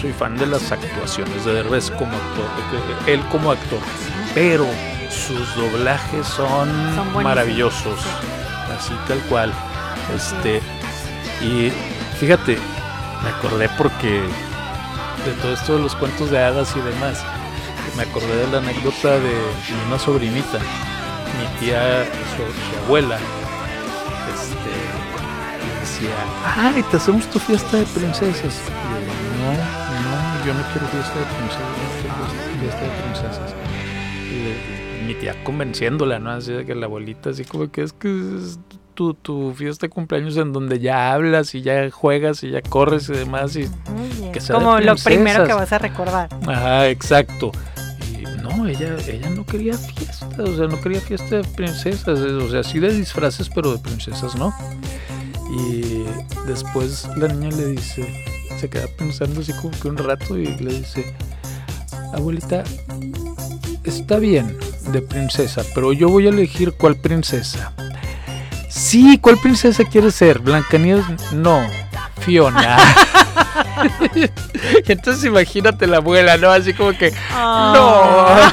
soy 0.00 0.12
fan 0.12 0.36
de 0.36 0.46
las 0.46 0.70
actuaciones 0.70 1.44
de 1.44 1.54
Derbez 1.54 1.90
como 1.90 2.12
actor, 2.12 2.46
él 3.06 3.20
como 3.30 3.50
actor, 3.50 3.80
pero 4.34 4.66
sus 5.10 5.54
doblajes 5.56 6.26
son, 6.26 6.68
Son 6.94 7.22
maravillosos, 7.22 7.98
así 8.76 8.92
tal 9.08 9.18
cual. 9.28 9.52
Este, 10.14 10.60
y 11.42 11.72
fíjate, 12.18 12.58
me 13.24 13.30
acordé 13.30 13.68
porque 13.76 14.20
de 15.24 15.32
todo 15.42 15.52
esto 15.52 15.76
de 15.76 15.82
los 15.82 15.96
cuentos 15.96 16.30
de 16.30 16.38
hadas 16.38 16.74
y 16.76 16.80
demás, 16.80 17.24
me 17.96 18.04
acordé 18.04 18.36
de 18.36 18.52
la 18.52 18.58
anécdota 18.58 19.18
de 19.18 19.34
una 19.88 19.98
sobrinita, 19.98 20.58
mi 21.38 21.58
tía, 21.58 22.04
su, 22.36 22.42
su 22.42 22.84
abuela, 22.84 23.18
este, 24.32 25.80
decía, 25.80 26.14
ay, 26.56 26.84
te 26.90 26.96
hacemos 26.98 27.28
tu 27.28 27.38
fiesta 27.38 27.78
de 27.78 27.84
princesas. 27.86 28.54
Y 28.54 29.04
yo, 29.04 29.12
no, 29.42 29.77
yo 30.48 30.54
no 30.54 30.62
quiero 30.72 30.86
fiesta 30.88 31.18
de 31.18 31.26
princesas, 31.26 31.60
yo 31.60 32.08
no 32.08 32.24
quiero 32.24 32.60
fiesta 32.60 32.80
de 32.80 33.02
princesas. 33.02 33.54
Y 34.32 35.06
mi 35.06 35.14
tía 35.14 35.44
convenciéndola, 35.44 36.18
¿no? 36.20 36.30
Así 36.30 36.52
de 36.52 36.64
que 36.64 36.74
la 36.74 36.86
abuelita, 36.86 37.30
así 37.30 37.44
como 37.44 37.70
que 37.70 37.82
es 37.82 37.92
que 37.92 38.08
es 38.08 38.58
tu, 38.94 39.12
tu 39.12 39.52
fiesta 39.52 39.88
de 39.88 39.90
cumpleaños 39.90 40.38
en 40.38 40.54
donde 40.54 40.78
ya 40.80 41.12
hablas 41.12 41.54
y 41.54 41.60
ya 41.60 41.90
juegas 41.90 42.42
y 42.44 42.50
ya 42.50 42.62
corres 42.62 43.10
y 43.10 43.12
demás. 43.12 43.56
Y, 43.56 43.68
Que 44.32 44.40
sea 44.40 44.58
de 44.58 44.64
Como 44.64 44.80
lo 44.80 44.96
primero 44.96 45.46
que 45.46 45.52
vas 45.52 45.70
a 45.74 45.78
recordar. 45.78 46.30
Ajá, 46.46 46.88
exacto. 46.88 47.52
Y 48.10 48.22
no, 48.40 48.66
ella, 48.66 48.96
ella 49.06 49.28
no 49.28 49.44
quería 49.44 49.74
fiesta, 49.76 50.42
o 50.42 50.56
sea, 50.56 50.66
no 50.66 50.80
quería 50.80 51.02
fiesta 51.02 51.36
de 51.36 51.44
princesas, 51.44 52.20
o 52.20 52.48
sea, 52.48 52.62
sí 52.62 52.78
de 52.78 52.90
disfraces, 52.90 53.50
pero 53.50 53.72
de 53.72 53.80
princesas 53.80 54.34
no. 54.34 54.54
Y 55.50 56.04
después 56.46 57.06
la 57.18 57.28
niña 57.28 57.54
le 57.54 57.66
dice, 57.66 58.37
se 58.58 58.68
queda 58.68 58.86
pensando 58.96 59.40
así 59.40 59.52
como 59.52 59.70
que 59.78 59.88
un 59.88 59.96
rato 59.96 60.36
y 60.36 60.46
le 60.58 60.74
dice, 60.74 61.14
abuelita, 62.12 62.64
está 63.84 64.18
bien 64.18 64.56
de 64.92 65.02
princesa, 65.02 65.62
pero 65.74 65.92
yo 65.92 66.08
voy 66.08 66.26
a 66.26 66.30
elegir 66.30 66.72
cuál 66.72 66.96
princesa. 66.96 67.72
Sí, 68.68 69.18
¿cuál 69.18 69.38
princesa 69.38 69.84
quieres 69.84 70.14
ser? 70.14 70.38
Blancanieves, 70.40 71.04
no, 71.32 71.60
Fiona. 72.20 72.78
Y 74.86 74.92
entonces 74.92 75.24
imagínate 75.24 75.86
la 75.86 75.98
abuela, 75.98 76.36
¿no? 76.36 76.50
Así 76.50 76.74
como 76.74 76.92
que, 76.92 77.12
Ah. 77.30 78.52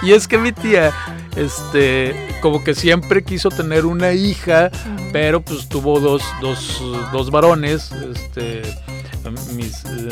no. 0.00 0.02
y 0.06 0.12
es 0.12 0.28
que 0.28 0.38
mi 0.38 0.52
tía, 0.52 0.92
este, 1.36 2.14
como 2.40 2.62
que 2.62 2.74
siempre 2.74 3.24
quiso 3.24 3.48
tener 3.48 3.84
una 3.84 4.12
hija, 4.12 4.70
pero 5.12 5.40
pues 5.40 5.68
tuvo 5.68 5.98
dos, 5.98 6.22
dos, 6.40 6.80
dos 7.12 7.30
varones, 7.30 7.90
este, 7.92 8.62
mis, 9.30 9.84
eh, 9.84 10.08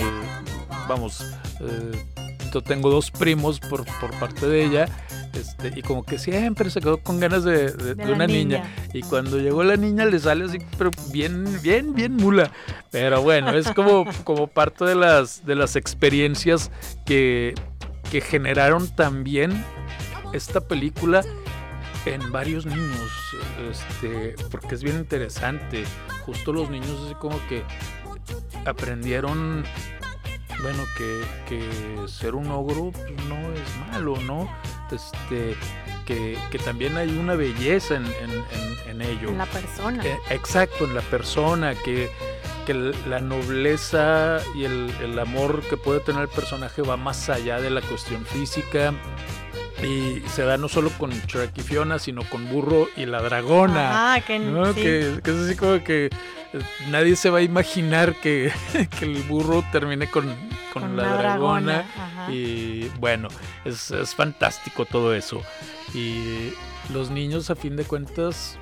vamos, 0.89 1.25
eh, 1.61 1.93
yo 2.53 2.63
tengo 2.63 2.91
dos 2.91 3.11
primos 3.11 3.61
por, 3.61 3.85
por 4.01 4.11
parte 4.19 4.47
de 4.47 4.65
ella, 4.65 4.89
este, 5.35 5.73
y 5.79 5.83
como 5.83 6.05
que 6.05 6.19
siempre 6.19 6.71
se 6.71 6.81
quedó 6.81 6.99
con 6.99 7.21
ganas 7.21 7.45
de, 7.45 7.71
de- 7.73 8.13
una 8.13 8.27
niña. 8.27 8.65
Y 8.95 9.03
cuando 9.03 9.39
llegó 9.39 9.63
la 9.65 9.77
niña 9.77 10.07
le 10.07 10.19
sale 10.19 10.47
así, 10.47 10.59
pero 10.79 10.91
bien, 11.13 11.61
bien, 11.63 11.95
bien 11.95 12.15
mula. 12.17 12.51
Pero 12.91 13.21
bueno, 13.23 13.51
es 13.51 13.71
como, 13.73 14.07
como 14.25 14.47
parte 14.47 14.85
de 14.87 14.95
las, 14.95 15.45
de 15.45 15.55
las 15.57 15.77
experiencias 15.77 16.71
que, 17.05 17.55
que 18.11 18.21
generaron 18.23 18.89
también 18.89 19.63
esta 20.33 20.61
película 20.63 21.23
en 22.07 22.33
varios 22.33 22.65
niños. 22.65 23.11
Este, 23.71 24.37
porque 24.51 24.77
es 24.77 24.83
bien 24.83 24.97
interesante. 24.97 25.85
Justo 26.25 26.53
los 26.53 26.71
niños 26.71 26.99
así 27.05 27.15
como 27.17 27.39
que 27.49 27.63
aprendieron, 28.65 29.65
bueno, 30.63 30.85
que, 30.97 31.23
que 31.49 32.09
ser 32.09 32.35
un 32.35 32.51
ogro 32.51 32.91
pues, 32.93 33.13
no 33.29 33.37
es 33.53 33.91
malo, 33.91 34.17
¿no? 34.27 34.51
Este, 34.91 35.57
que, 36.07 36.39
que 36.51 36.59
también 36.59 36.97
hay 36.97 37.17
una 37.19 37.35
belleza 37.35 37.97
en, 37.97 38.07
en- 38.07 38.31
en- 38.31 38.77
en 38.91 39.03
ello. 39.03 39.29
En 39.31 39.39
la 39.39 39.47
persona. 39.47 40.05
Eh, 40.05 40.17
exacto, 40.31 40.85
en 40.85 40.95
la 40.95 41.01
persona, 41.03 41.75
que, 41.75 42.09
que 42.67 42.73
la 43.09 43.19
nobleza 43.21 44.39
y 44.55 44.65
el, 44.65 44.93
el 45.03 45.19
amor 45.19 45.61
que 45.69 45.77
puede 45.77 46.01
tener 46.01 46.23
el 46.23 46.29
personaje 46.29 46.83
va 46.83 46.97
más 46.97 47.29
allá 47.29 47.61
de 47.61 47.71
la 47.71 47.81
cuestión 47.83 48.25
física. 48.25 48.95
Y 49.83 50.23
se 50.29 50.43
da 50.43 50.57
no 50.57 50.69
solo 50.69 50.89
con 50.97 51.11
Shrek 51.11 51.59
y 51.59 51.61
Fiona, 51.61 51.99
sino 51.99 52.23
con 52.31 52.49
Burro 52.49 52.89
y 52.97 53.05
la 53.05 53.21
Dragona. 53.21 54.15
Ah, 54.15 54.21
que 54.27 54.39
¿no? 54.39 54.73
sí. 54.73 54.81
Que, 54.81 55.21
que 55.23 55.31
es 55.33 55.37
así 55.37 55.55
como 55.57 55.85
que 55.85 56.09
nadie 56.91 57.17
se 57.17 57.31
va 57.31 57.39
a 57.39 57.43
imaginar 57.43 58.15
que, 58.21 58.53
que 58.99 59.05
el 59.05 59.23
burro 59.25 59.65
termine 59.73 60.09
con, 60.11 60.27
con 60.73 60.83
Con 60.83 60.97
la 60.97 61.17
dragona. 61.17 61.85
Y 62.31 62.89
bueno, 63.01 63.29
es, 63.65 63.91
es 63.91 64.15
fantástico 64.15 64.85
todo 64.85 65.15
eso. 65.15 65.43
Y 65.95 66.53
los 66.93 67.11
niños, 67.11 67.51
a 67.51 67.57
fin 67.57 67.77
de 67.77 67.85
cuentas, 67.85 68.59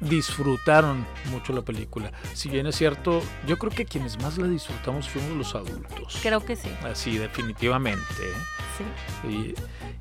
disfrutaron 0.00 1.06
mucho 1.30 1.52
la 1.52 1.62
película. 1.62 2.12
Si 2.34 2.48
bien 2.48 2.66
es 2.66 2.76
cierto, 2.76 3.20
yo 3.46 3.58
creo 3.58 3.72
que 3.72 3.84
quienes 3.84 4.20
más 4.22 4.38
la 4.38 4.46
disfrutamos 4.46 5.08
fuimos 5.08 5.32
los 5.32 5.54
adultos. 5.54 6.18
Creo 6.22 6.44
que 6.44 6.56
sí. 6.56 6.70
Así, 6.84 7.18
definitivamente. 7.18 8.00
¿eh? 8.00 8.84
sí. 9.22 9.28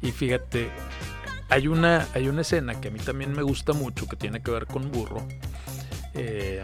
Y, 0.02 0.08
y 0.08 0.12
fíjate, 0.12 0.70
hay 1.50 1.68
una, 1.68 2.08
hay 2.14 2.28
una 2.28 2.42
escena 2.42 2.80
que 2.80 2.90
a 2.90 2.92
mí 2.92 3.00
también 3.00 3.34
me 3.34 3.42
gusta 3.42 3.74
mucho 3.74 4.08
que 4.08 4.16
tiene 4.16 4.42
que 4.42 4.52
ver 4.52 4.68
con 4.68 4.92
burro. 4.92 5.26
Eh, 6.18 6.62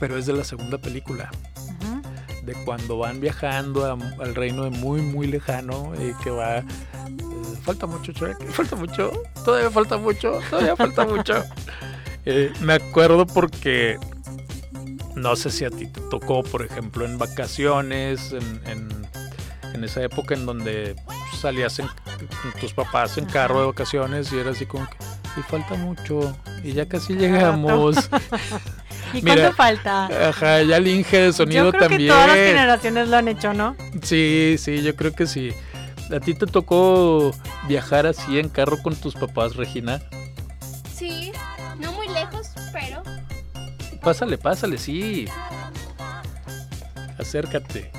pero 0.00 0.16
es 0.18 0.26
de 0.26 0.32
la 0.32 0.44
segunda 0.44 0.78
película, 0.78 1.30
de 2.42 2.52
cuando 2.64 2.98
van 2.98 3.20
viajando 3.20 3.84
a- 3.86 4.22
al 4.22 4.34
reino 4.34 4.64
de 4.64 4.70
muy, 4.70 5.00
muy 5.02 5.26
lejano 5.26 5.92
y 5.96 6.12
que 6.22 6.30
va... 6.30 6.58
eh, 6.58 6.64
falta 7.62 7.86
mucho, 7.86 8.12
Shrek, 8.12 8.44
falta 8.52 8.76
mucho, 8.76 9.10
todavía 9.44 9.70
falta 9.70 9.96
mucho, 9.96 10.38
todavía 10.50 10.76
falta 10.76 11.04
mucho. 11.06 11.34
Eh, 12.28 12.52
me 12.60 12.72
acuerdo 12.72 13.24
porque 13.24 14.00
no 15.14 15.36
sé 15.36 15.48
si 15.52 15.64
a 15.64 15.70
ti 15.70 15.86
te 15.86 16.00
tocó, 16.10 16.42
por 16.42 16.62
ejemplo, 16.64 17.04
en 17.04 17.18
vacaciones, 17.18 18.32
en, 18.32 18.60
en- 18.66 19.06
en 19.74 19.84
esa 19.84 20.02
época 20.02 20.34
en 20.34 20.44
donde 20.44 20.96
salías 21.40 21.78
en- 21.78 21.86
con 21.86 22.60
tus 22.60 22.72
papás 22.74 23.16
en 23.16 23.26
carro 23.26 23.60
de 23.60 23.66
vacaciones 23.66 24.32
y 24.32 24.38
era 24.40 24.50
así 24.50 24.66
como 24.66 24.88
que, 24.90 24.96
y 25.36 25.42
falta 25.42 25.74
mucho, 25.74 26.36
y 26.64 26.72
ya 26.72 26.86
casi 26.88 27.14
llegamos. 27.14 27.96
¿Y 29.12 29.22
Mira, 29.22 29.34
cuánto 29.36 29.52
falta? 29.56 30.28
Ajá, 30.28 30.62
ya 30.62 30.78
el 30.78 30.88
Inge 30.88 31.18
de 31.18 31.32
sonido 31.32 31.66
Yo 31.66 31.70
creo 31.70 31.82
también. 31.82 32.00
que 32.02 32.08
todas 32.08 32.26
las 32.28 32.36
generaciones 32.36 33.08
lo 33.08 33.16
han 33.16 33.28
hecho, 33.28 33.54
¿no? 33.54 33.76
Sí, 34.02 34.56
sí, 34.58 34.82
yo 34.82 34.96
creo 34.96 35.12
que 35.12 35.26
sí. 35.26 35.52
¿A 36.14 36.20
ti 36.20 36.34
te 36.34 36.46
tocó 36.46 37.32
viajar 37.68 38.06
así 38.06 38.38
en 38.38 38.48
carro 38.48 38.82
con 38.82 38.94
tus 38.96 39.14
papás, 39.14 39.56
Regina? 39.56 40.00
Sí, 40.94 41.32
no 41.78 41.92
muy 41.92 42.08
lejos, 42.08 42.50
pero 42.72 43.02
Pásale, 44.02 44.38
pásale, 44.38 44.78
sí. 44.78 45.26
Acércate. 47.18 47.90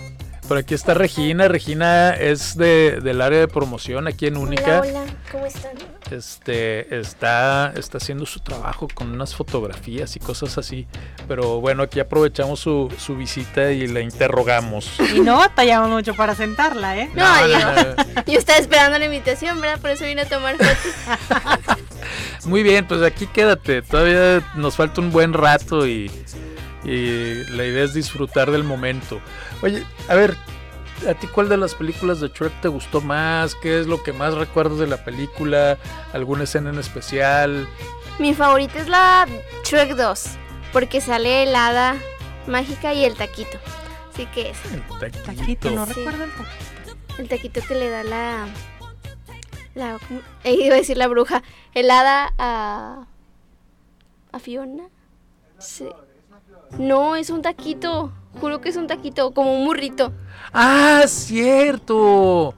Por 0.47 0.57
aquí 0.57 0.73
está 0.73 0.93
Regina. 0.93 1.47
Regina 1.47 2.11
es 2.11 2.55
de, 2.55 2.99
del 3.01 3.21
área 3.21 3.39
de 3.39 3.47
promoción 3.47 4.07
aquí 4.07 4.27
en 4.27 4.37
Única. 4.37 4.81
Hola, 4.81 5.01
hola, 5.01 5.05
¿cómo 5.31 5.45
están? 5.45 5.71
Este 6.11 6.99
está, 6.99 7.73
está 7.75 7.97
haciendo 7.97 8.25
su 8.25 8.39
trabajo 8.39 8.87
con 8.93 9.11
unas 9.11 9.35
fotografías 9.35 10.15
y 10.15 10.19
cosas 10.19 10.57
así. 10.57 10.87
Pero 11.27 11.59
bueno, 11.61 11.83
aquí 11.83 11.99
aprovechamos 11.99 12.59
su, 12.59 12.93
su 12.97 13.15
visita 13.15 13.71
y 13.71 13.87
la 13.87 14.01
interrogamos. 14.01 14.91
Y 15.13 15.19
no 15.19 15.37
batallamos 15.37 15.89
mucho 15.89 16.13
para 16.13 16.35
sentarla, 16.35 16.97
¿eh? 16.97 17.09
No, 17.13 17.47
yo, 17.47 17.95
yo 18.25 18.39
estaba 18.39 18.59
esperando 18.59 18.97
la 18.99 19.05
invitación, 19.05 19.59
¿verdad? 19.61 19.79
Por 19.79 19.91
eso 19.91 20.05
vine 20.05 20.21
a 20.21 20.29
tomar 20.29 20.57
fotos. 20.57 21.77
Muy 22.45 22.63
bien, 22.63 22.87
pues 22.87 23.01
aquí 23.01 23.27
quédate. 23.27 23.81
Todavía 23.81 24.41
nos 24.55 24.75
falta 24.75 25.01
un 25.01 25.11
buen 25.11 25.33
rato 25.33 25.85
y, 25.85 26.11
y 26.83 27.43
la 27.51 27.65
idea 27.65 27.83
es 27.83 27.93
disfrutar 27.93 28.51
del 28.51 28.63
momento. 28.63 29.19
Oye, 29.61 29.83
a 30.07 30.15
ver, 30.15 30.37
¿a 31.09 31.13
ti 31.13 31.27
cuál 31.27 31.49
de 31.49 31.57
las 31.57 31.75
películas 31.75 32.19
de 32.19 32.29
Shrek 32.29 32.61
te 32.61 32.67
gustó 32.67 33.01
más? 33.01 33.55
¿Qué 33.55 33.79
es 33.79 33.87
lo 33.87 34.01
que 34.03 34.13
más 34.13 34.33
recuerdas 34.33 34.79
de 34.79 34.87
la 34.87 35.03
película? 35.03 35.77
¿Alguna 36.13 36.43
escena 36.45 36.69
en 36.69 36.79
especial? 36.79 37.67
Mi 38.19 38.33
favorita 38.33 38.79
es 38.79 38.87
la 38.87 39.27
Shrek 39.63 39.95
2, 39.95 40.23
porque 40.73 41.01
sale 41.01 41.43
el 41.43 41.55
hada 41.55 41.95
mágica 42.47 42.93
y 42.93 43.03
el 43.05 43.15
taquito. 43.15 43.57
Así 44.13 44.25
que 44.27 44.49
es 44.51 44.57
El 44.73 44.81
Taquito, 45.23 45.69
no 45.71 45.85
Sí. 45.85 45.93
recuerdo 45.93 46.23
el 46.23 46.31
taquito. 46.31 47.15
el 47.19 47.29
taquito 47.29 47.61
que 47.67 47.75
le 47.75 47.89
da 47.89 48.03
la... 48.03 48.47
la. 49.75 49.99
Eh, 50.43 50.53
iba 50.53 50.73
a 50.73 50.77
decir 50.79 50.97
la 50.97 51.07
bruja. 51.07 51.43
El 51.75 51.91
hada 51.91 52.33
a... 52.39 53.05
¿A 54.31 54.39
Fiona? 54.39 54.85
Sí. 55.59 55.87
No, 56.79 57.15
es 57.15 57.29
un 57.29 57.41
taquito. 57.43 58.11
Juro 58.39 58.61
que 58.61 58.69
es 58.69 58.75
un 58.77 58.87
taquito, 58.87 59.31
como 59.33 59.57
un 59.59 59.65
burrito. 59.65 60.11
Ah, 60.53 61.03
cierto. 61.07 62.53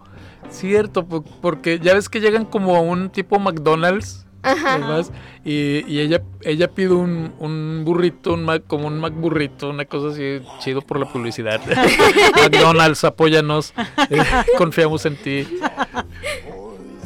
Cierto, 0.50 1.06
po- 1.06 1.24
porque 1.24 1.80
ya 1.80 1.94
ves 1.94 2.10
que 2.10 2.20
llegan 2.22 2.46
como 2.46 2.76
a 2.76 2.82
un 2.82 3.10
tipo 3.10 3.40
McDonald's. 3.40 4.26
Ajá. 4.42 4.76
además, 4.76 5.12
y, 5.44 5.84
y 5.86 6.00
ella 6.00 6.22
ella 6.44 6.70
pide 6.70 6.94
un, 6.94 7.34
un 7.40 7.82
burrito, 7.84 8.36
un 8.36 8.46
Mac, 8.46 8.64
como 8.68 8.88
un 8.88 8.98
Mac 8.98 9.14
burrito, 9.14 9.70
una 9.70 9.84
cosa 9.84 10.14
así, 10.14 10.40
chido 10.60 10.82
por 10.82 10.98
la 10.98 11.06
publicidad. 11.12 11.60
McDonald's, 12.42 13.04
apóyanos, 13.04 13.74
eh, 14.10 14.24
confiamos 14.58 15.06
en 15.06 15.18
ti. 15.18 15.46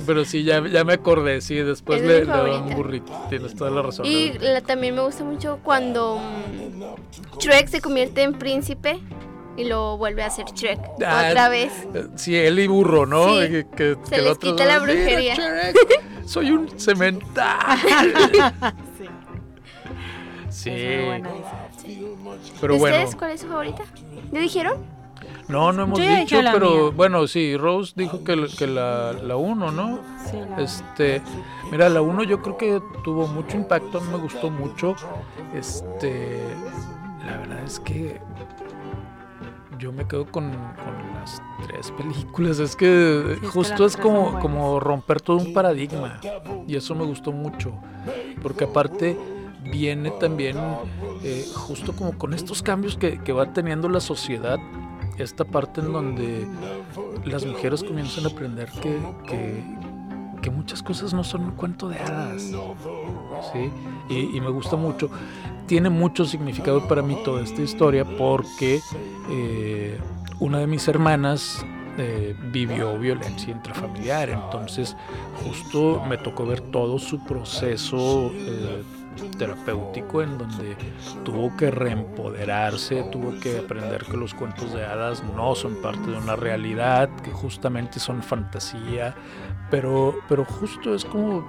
Pero 0.06 0.26
sí, 0.26 0.44
ya, 0.44 0.66
ya 0.68 0.84
me 0.84 0.94
acordé, 0.94 1.42
sí, 1.42 1.56
después 1.56 2.02
Es 2.02 2.08
le, 2.08 2.26
le 2.26 2.56
un 2.58 2.76
burrito, 2.76 3.12
tienes 3.30 3.56
toda 3.56 3.72
la 3.72 3.82
razón. 3.82 4.06
Y 4.06 4.34
la- 4.40 4.62
también 4.62 4.96
me 4.96 5.02
gusta 5.02 5.24
mucho 5.24 5.60
cuando 5.64 6.18
mm, 6.20 7.38
Shrek 7.40 7.68
se 7.68 7.82
convierte 7.82 8.24
en 8.24 8.34
príncipe 8.34 9.00
y 9.56 9.66
lo 9.66 9.98
vuelve 9.98 10.24
a 10.24 10.28
hacer 10.28 10.46
Shrek 10.46 10.80
Ah, 11.06 11.28
otra 11.30 11.50
vez. 11.50 11.72
Sí, 12.16 12.36
él 12.36 12.58
y 12.60 12.68
burro, 12.68 13.06
¿no? 13.06 13.28
Sí. 13.42 13.48
Que, 13.50 13.68
que- 13.76 13.98
Se 14.04 14.10
que 14.10 14.16
el 14.16 14.24
les 14.24 14.32
otro 14.34 14.52
quita 14.52 14.66
la 14.66 14.80
"Mira, 14.80 14.94
brujería". 14.94 15.36
Shrek, 15.36 16.26
soy 16.26 16.52
un 16.52 16.80
cemental. 16.80 17.78
Sí, 18.98 19.10
Sí, 20.50 20.70
es 20.70 20.98
muy 20.98 21.06
buena 21.08 21.30
esa. 21.30 21.68
pero 22.62 22.76
¿Y 22.76 22.80
bueno. 22.80 22.96
¿Ustedes 22.98 23.16
cuál 23.16 23.32
es 23.32 23.42
su 23.42 23.48
favorita? 23.48 23.84
¿Ya 24.32 24.40
dijeron? 24.40 24.78
No, 25.54 25.72
no 25.72 25.84
hemos 25.84 26.00
Yo 26.00 26.06
dicho, 26.16 26.38
pero 26.52 26.92
bueno, 26.92 27.28
sí, 27.28 27.56
Rose 27.56 27.94
dijo 27.96 28.24
que, 28.24 28.48
que 28.58 28.66
la, 28.66 29.14
la 29.14 29.36
uno, 29.36 29.72
¿no? 29.72 30.00
Sí, 30.26 30.38
la- 30.50 30.58
Este, 30.64 31.22
mira, 31.72 31.90
la 31.90 32.02
1 32.02 32.24
yo 32.24 32.42
creo 32.42 32.58
que 32.58 32.82
tuvo 33.04 33.28
mucho 33.28 33.56
impacto, 33.58 34.00
a 34.00 34.02
mí 34.02 34.08
me 34.12 34.18
gustó 34.18 34.50
mucho. 34.50 34.96
Este, 35.54 36.40
la 37.24 37.38
verdad 37.38 37.64
es 37.64 37.80
que 37.80 38.20
yo 39.78 39.92
me 39.92 40.08
quedo 40.08 40.26
con, 40.26 40.50
con 40.50 41.14
las 41.14 41.40
tres 41.68 41.92
películas. 41.92 42.58
Es 42.58 42.76
que 42.76 43.38
justo 43.54 43.86
es 43.86 43.96
como, 43.96 44.40
como 44.40 44.80
romper 44.80 45.22
todo 45.22 45.38
un 45.38 45.54
paradigma. 45.54 46.20
Y 46.68 46.76
eso 46.76 46.96
me 46.96 47.06
gustó 47.06 47.32
mucho. 47.32 47.74
Porque 48.42 48.64
aparte 48.64 49.16
viene 49.72 50.10
también 50.20 50.58
eh, 51.24 51.46
justo 51.54 51.94
como 51.96 52.18
con 52.18 52.34
estos 52.34 52.64
cambios 52.64 52.98
que, 52.98 53.20
que 53.22 53.34
va 53.34 53.54
teniendo 53.54 53.88
la 53.88 54.00
sociedad. 54.00 54.58
Esta 55.18 55.46
parte 55.46 55.82
en 55.82 55.94
donde 55.94 56.48
las 57.26 57.46
mujeres 57.46 57.84
comienzan 57.84 58.26
a 58.26 58.30
aprender 58.30 58.70
que, 58.82 59.00
que, 59.28 60.50
muchas 60.50 60.84
cosas 60.84 61.14
no 61.14 61.24
son 61.24 61.46
un 61.46 61.52
cuento 61.52 61.88
de 61.88 62.00
hadas. 62.00 62.42
¿sí? 62.42 63.72
Y, 64.10 64.38
y 64.38 64.42
me 64.42 64.50
gusta 64.50 64.76
mucho. 64.76 65.10
Tiene 65.68 65.90
mucho 65.90 66.26
significado 66.26 66.88
para 66.88 67.02
mí 67.02 67.18
toda 67.24 67.42
esta 67.42 67.62
historia 67.62 68.06
porque 68.06 68.82
eh, 69.30 69.98
una 70.40 70.60
de 70.60 70.68
mis 70.68 70.88
hermanas 70.88 71.66
eh, 71.98 72.36
vivió 72.52 72.98
violencia 72.98 73.52
intrafamiliar. 73.52 74.30
Entonces 74.30 74.96
justo 75.46 76.02
me 76.08 76.18
tocó 76.18 76.46
ver 76.46 76.60
todo 76.60 77.00
su 77.00 77.24
proceso. 77.24 78.32
eh, 78.34 78.84
terapéutico 79.38 80.22
en 80.22 80.38
donde 80.38 80.76
tuvo 81.24 81.56
que 81.58 81.72
reempoderarse, 81.72 83.04
tuvo 83.12 83.40
que 83.40 83.60
aprender 83.60 84.04
que 84.06 84.18
los 84.18 84.34
cuentos 84.34 84.74
de 84.74 84.86
hadas 84.86 85.24
no 85.36 85.56
son 85.56 85.82
parte 85.82 86.12
de 86.12 86.18
una 86.18 86.36
realidad, 86.36 87.10
que 87.24 87.32
justamente 87.32 88.00
son 88.00 88.24
fantasía, 88.24 89.16
pero, 89.70 90.16
pero 90.28 90.46
justo 90.46 90.94
es 90.94 91.06
como, 91.06 91.48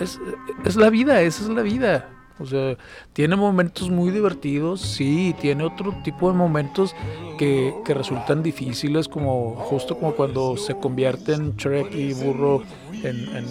es, 0.00 0.20
es 0.64 0.76
la 0.76 0.90
vida, 0.90 1.20
esa 1.20 1.44
es 1.44 1.48
la 1.48 1.62
vida. 1.62 2.10
O 2.38 2.44
sea, 2.44 2.76
tiene 3.14 3.34
momentos 3.34 3.88
muy 3.88 4.10
divertidos, 4.10 4.82
sí, 4.82 5.34
tiene 5.40 5.64
otro 5.64 5.94
tipo 6.04 6.30
de 6.30 6.36
momentos 6.36 6.94
que, 7.38 7.74
que 7.82 7.94
resultan 7.94 8.42
difíciles, 8.42 9.08
como 9.08 9.54
justo 9.56 9.96
como 9.96 10.12
cuando 10.12 10.56
se 10.58 10.76
convierten 10.76 11.56
Shrek 11.56 11.94
y 11.94 12.12
Burro 12.12 12.62
en 13.02 13.46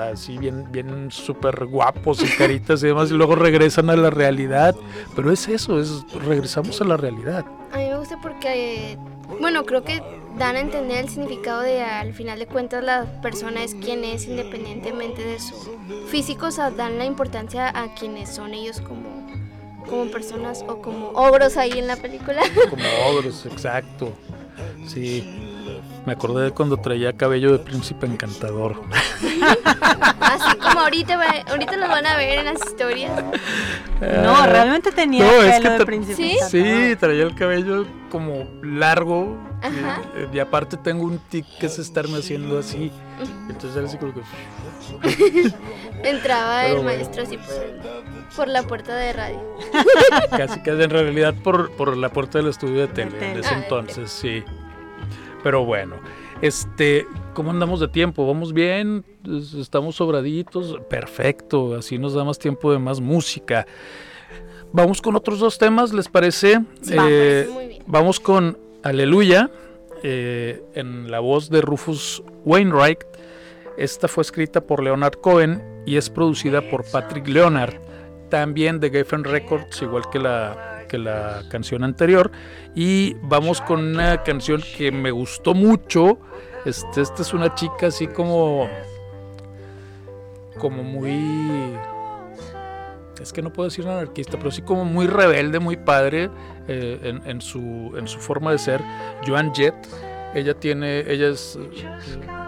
así 0.00 0.38
bien, 0.38 0.70
bien 0.70 1.10
súper 1.10 1.66
guapos 1.66 2.22
y 2.22 2.36
caritas 2.36 2.82
y 2.82 2.88
demás, 2.88 3.10
y 3.10 3.14
luego 3.14 3.34
regresan 3.34 3.90
a 3.90 3.96
la 3.96 4.10
realidad. 4.10 4.74
Pero 5.14 5.32
es 5.32 5.48
eso, 5.48 5.80
es 5.80 6.04
regresamos 6.24 6.80
a 6.80 6.84
la 6.84 6.96
realidad. 6.96 7.44
A 7.72 7.78
mí 7.78 7.84
me 7.88 7.98
gusta 7.98 8.18
porque, 8.20 8.98
bueno, 9.40 9.64
creo 9.64 9.84
que 9.84 10.02
dan 10.38 10.56
a 10.56 10.60
entender 10.60 11.04
el 11.04 11.08
significado 11.08 11.62
de 11.62 11.82
al 11.82 12.12
final 12.12 12.38
de 12.38 12.46
cuentas 12.46 12.84
la 12.84 13.20
persona 13.22 13.62
es 13.62 13.74
quien 13.74 14.04
es 14.04 14.26
independientemente 14.26 15.22
de 15.24 15.40
su 15.40 15.54
físico, 16.08 16.46
o 16.46 16.50
sea, 16.50 16.70
dan 16.70 16.98
la 16.98 17.04
importancia 17.04 17.68
a 17.68 17.94
quienes 17.94 18.34
son 18.34 18.52
ellos 18.52 18.80
como, 18.80 19.26
como 19.88 20.10
personas 20.10 20.64
o 20.68 20.82
como 20.82 21.08
ogros 21.10 21.56
ahí 21.56 21.78
en 21.78 21.86
la 21.86 21.96
película. 21.96 22.42
Como 22.70 22.84
ogros, 23.08 23.46
exacto. 23.46 24.12
Sí. 24.86 25.55
Me 26.06 26.12
acordé 26.12 26.44
de 26.44 26.50
cuando 26.52 26.76
traía 26.76 27.12
cabello 27.14 27.52
de 27.52 27.58
príncipe 27.58 28.06
encantador. 28.06 28.80
Así 30.20 30.56
como 30.58 30.80
ahorita, 30.80 31.16
va- 31.16 31.44
ahorita 31.50 31.76
los 31.76 31.88
van 31.88 32.06
a 32.06 32.16
ver 32.16 32.38
en 32.40 32.44
las 32.46 32.64
historias. 32.64 33.12
No, 33.98 34.44
realmente 34.44 34.92
tenía 34.92 35.24
No, 35.24 35.32
es 35.42 35.54
pelo 35.58 35.70
que 35.72 35.78
de 35.78 35.86
príncipe. 35.86 36.16
¿Sí? 36.16 36.30
encantador. 36.32 36.90
Sí, 36.90 36.96
traía 36.96 37.22
el 37.24 37.34
cabello 37.34 37.86
como 38.10 38.46
largo. 38.62 39.38
Ajá. 39.62 40.02
eh, 40.14 40.28
Y, 40.34 40.38
aparte 40.38 40.76
tengo 40.76 41.04
un 41.04 41.18
tic 41.18 41.46
que 41.58 41.64
es 41.64 41.78
estarme 41.78 42.18
haciendo 42.18 42.58
así. 42.58 42.92
Entonces 43.48 43.74
era 43.74 43.86
así 43.86 43.96
como 43.96 44.12
que... 44.12 44.20
Entraba 46.04 46.60
Pero 46.62 46.76
el 46.76 46.82
bueno. 46.82 46.98
maestro 46.98 47.22
así 47.22 47.38
por, 47.38 48.36
por 48.36 48.48
la 48.48 48.62
puerta 48.64 48.94
de 48.94 49.12
radio. 49.14 49.40
Casi, 50.30 50.60
casi 50.60 50.82
en 50.82 50.90
realidad 50.90 51.34
por, 51.42 51.70
por 51.72 51.96
la 51.96 52.10
puerta 52.10 52.36
del 52.38 52.48
estudio 52.48 52.82
de 52.82 52.88
tele, 52.88 53.12
en 53.12 53.18
tele. 53.18 53.40
ese 53.40 53.54
Ah, 53.54 53.60
entonces, 53.62 54.10
sí. 54.10 54.44
Pero 55.46 55.64
bueno, 55.64 55.94
este, 56.42 57.06
¿cómo 57.32 57.52
andamos 57.52 57.78
de 57.78 57.86
tiempo? 57.86 58.26
¿Vamos 58.26 58.52
bien? 58.52 59.04
Es- 59.24 59.54
¿Estamos 59.54 59.94
sobraditos? 59.94 60.76
Perfecto, 60.90 61.76
así 61.76 61.98
nos 61.98 62.14
da 62.14 62.24
más 62.24 62.36
tiempo 62.40 62.72
de 62.72 62.80
más 62.80 62.98
música. 63.00 63.64
Vamos 64.72 65.00
con 65.00 65.14
otros 65.14 65.38
dos 65.38 65.56
temas, 65.56 65.92
¿les 65.92 66.08
parece? 66.08 66.62
Eh, 66.90 67.48
Muy 67.52 67.66
bien. 67.68 67.82
vamos 67.86 68.18
con 68.18 68.58
Aleluya, 68.82 69.48
eh, 70.02 70.64
en 70.74 71.12
la 71.12 71.20
voz 71.20 71.48
de 71.48 71.60
Rufus 71.60 72.24
Wainwright. 72.44 73.04
Esta 73.78 74.08
fue 74.08 74.22
escrita 74.22 74.62
por 74.62 74.82
Leonard 74.82 75.14
Cohen 75.20 75.62
y 75.86 75.96
es 75.96 76.10
producida 76.10 76.60
por 76.60 76.84
Patrick 76.90 77.28
Leonard, 77.28 77.74
también 78.30 78.80
de 78.80 78.90
Geffen 78.90 79.22
Records, 79.22 79.80
igual 79.80 80.10
que 80.10 80.18
la, 80.18 80.75
que 80.86 80.98
la 80.98 81.42
canción 81.48 81.84
anterior. 81.84 82.30
Y 82.74 83.14
vamos 83.22 83.60
con 83.60 83.84
una 83.84 84.22
canción 84.22 84.62
que 84.76 84.90
me 84.92 85.10
gustó 85.10 85.54
mucho. 85.54 86.18
Este, 86.64 87.02
esta 87.02 87.22
es 87.22 87.32
una 87.32 87.54
chica 87.54 87.88
así 87.88 88.06
como. 88.06 88.68
como 90.58 90.82
muy. 90.82 91.76
Es 93.20 93.32
que 93.32 93.42
no 93.42 93.52
puedo 93.52 93.68
decir 93.68 93.86
anarquista, 93.88 94.36
pero 94.36 94.50
sí 94.50 94.62
como 94.62 94.84
muy 94.84 95.06
rebelde, 95.06 95.58
muy 95.58 95.76
padre 95.76 96.30
eh, 96.68 97.00
en, 97.02 97.22
en 97.26 97.40
su, 97.40 97.92
en 97.96 98.06
su 98.06 98.18
forma 98.18 98.52
de 98.52 98.58
ser. 98.58 98.82
Joan 99.26 99.54
Jett, 99.54 99.74
ella 100.34 100.52
tiene, 100.52 101.00
ella 101.10 101.28
es, 101.28 101.58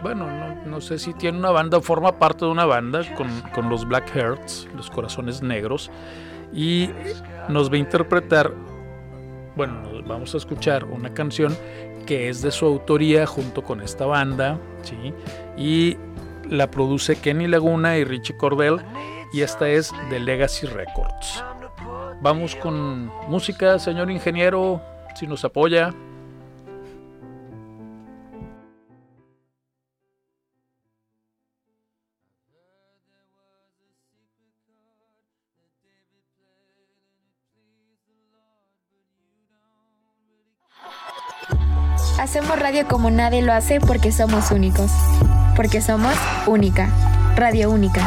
bueno, 0.03 0.31
no, 0.31 0.66
no 0.66 0.81
sé 0.83 0.98
si 0.98 1.14
tiene 1.14 1.38
una 1.38 1.51
banda, 1.51 1.81
forma 1.81 2.18
parte 2.18 2.44
de 2.44 2.51
una 2.51 2.66
banda 2.66 3.03
con, 3.14 3.29
con 3.55 3.70
los 3.70 3.88
Black 3.88 4.11
Hearts, 4.14 4.68
los 4.77 4.90
corazones 4.90 5.42
negros, 5.42 5.90
y 6.53 6.91
nos 7.49 7.71
va 7.71 7.75
a 7.75 7.79
interpretar, 7.79 8.53
bueno, 9.57 9.83
vamos 10.07 10.35
a 10.35 10.39
escuchar 10.39 10.85
una 10.85 11.13
canción 11.15 11.57
que 12.07 12.29
es 12.29 12.43
de 12.43 12.51
su 12.51 12.67
autoría 12.67 13.27
junto 13.27 13.63
con 13.63 13.83
esta 13.83 14.07
banda, 14.07 14.59
¿sí? 14.83 15.13
Y 15.57 15.97
la 16.49 16.71
produce 16.71 17.17
Kenny 17.17 17.47
Laguna 17.47 17.99
y 17.99 18.05
Richie 18.05 18.37
Cordell 18.37 18.81
y 19.33 19.43
esta 19.43 19.69
es 19.69 19.93
de 20.11 20.19
Legacy 20.19 20.67
Records. 20.67 21.45
Vamos 22.21 22.57
con 22.57 23.07
música, 23.29 23.79
señor 23.79 24.11
ingeniero, 24.11 24.81
si 25.15 25.27
nos 25.27 25.45
apoya. 25.45 25.95
Hacemos 42.29 42.59
radio 42.59 42.87
como 42.87 43.11
nadie 43.11 43.41
lo 43.41 43.55
hace 43.55 43.81
porque 43.81 44.12
somos 44.12 44.51
únicos. 44.51 44.91
Porque 45.57 45.81
somos 45.81 46.14
única. 46.47 46.91
Radio 47.37 47.71
única. 47.71 48.03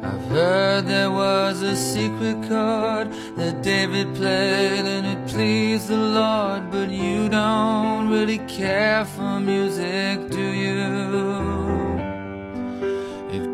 I've 0.00 0.30
heard 0.30 0.86
there 0.86 1.10
was 1.10 1.60
a 1.62 1.74
secret 1.74 2.36
chord 2.46 3.10
that 3.36 3.64
David 3.64 4.14
played 4.14 4.86
and 4.86 5.08
it 5.08 5.26
pleased 5.26 5.88
the 5.88 5.96
Lord, 5.96 6.70
but 6.70 6.88
you 6.88 7.28
don't 7.28 8.08
really 8.08 8.38
care 8.46 9.04
for 9.04 9.40
music, 9.40 10.30
do 10.30 10.40
you? 10.40 11.59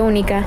Única. 0.00 0.46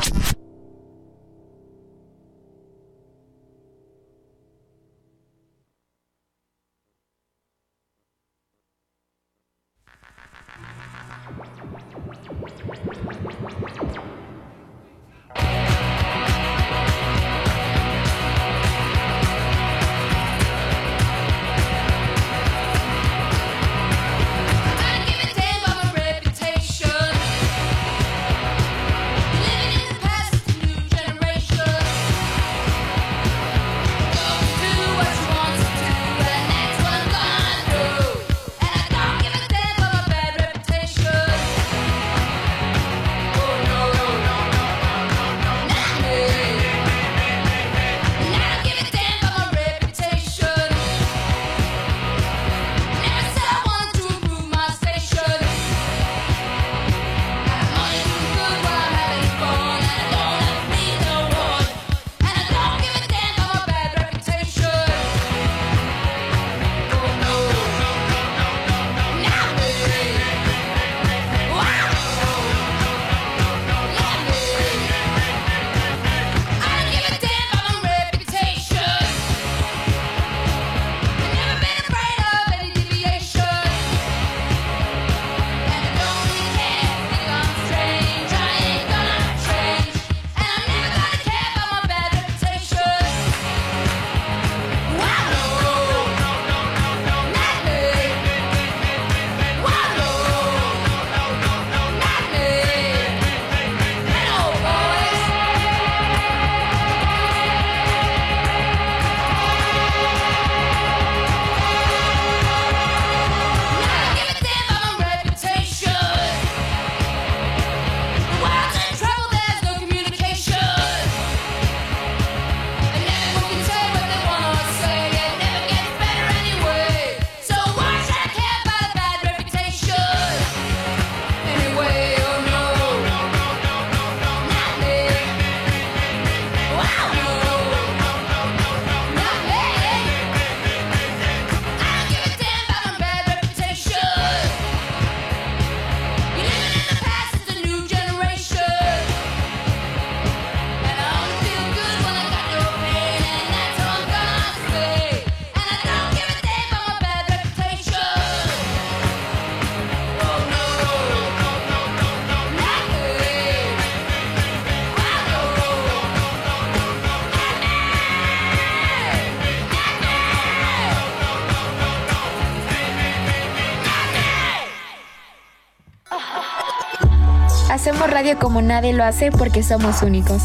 Radio 178.24 178.40
como 178.40 178.62
nadie 178.62 178.94
lo 178.94 179.04
hace 179.04 179.32
porque 179.32 179.64
somos 179.64 180.02
únicos. 180.02 180.42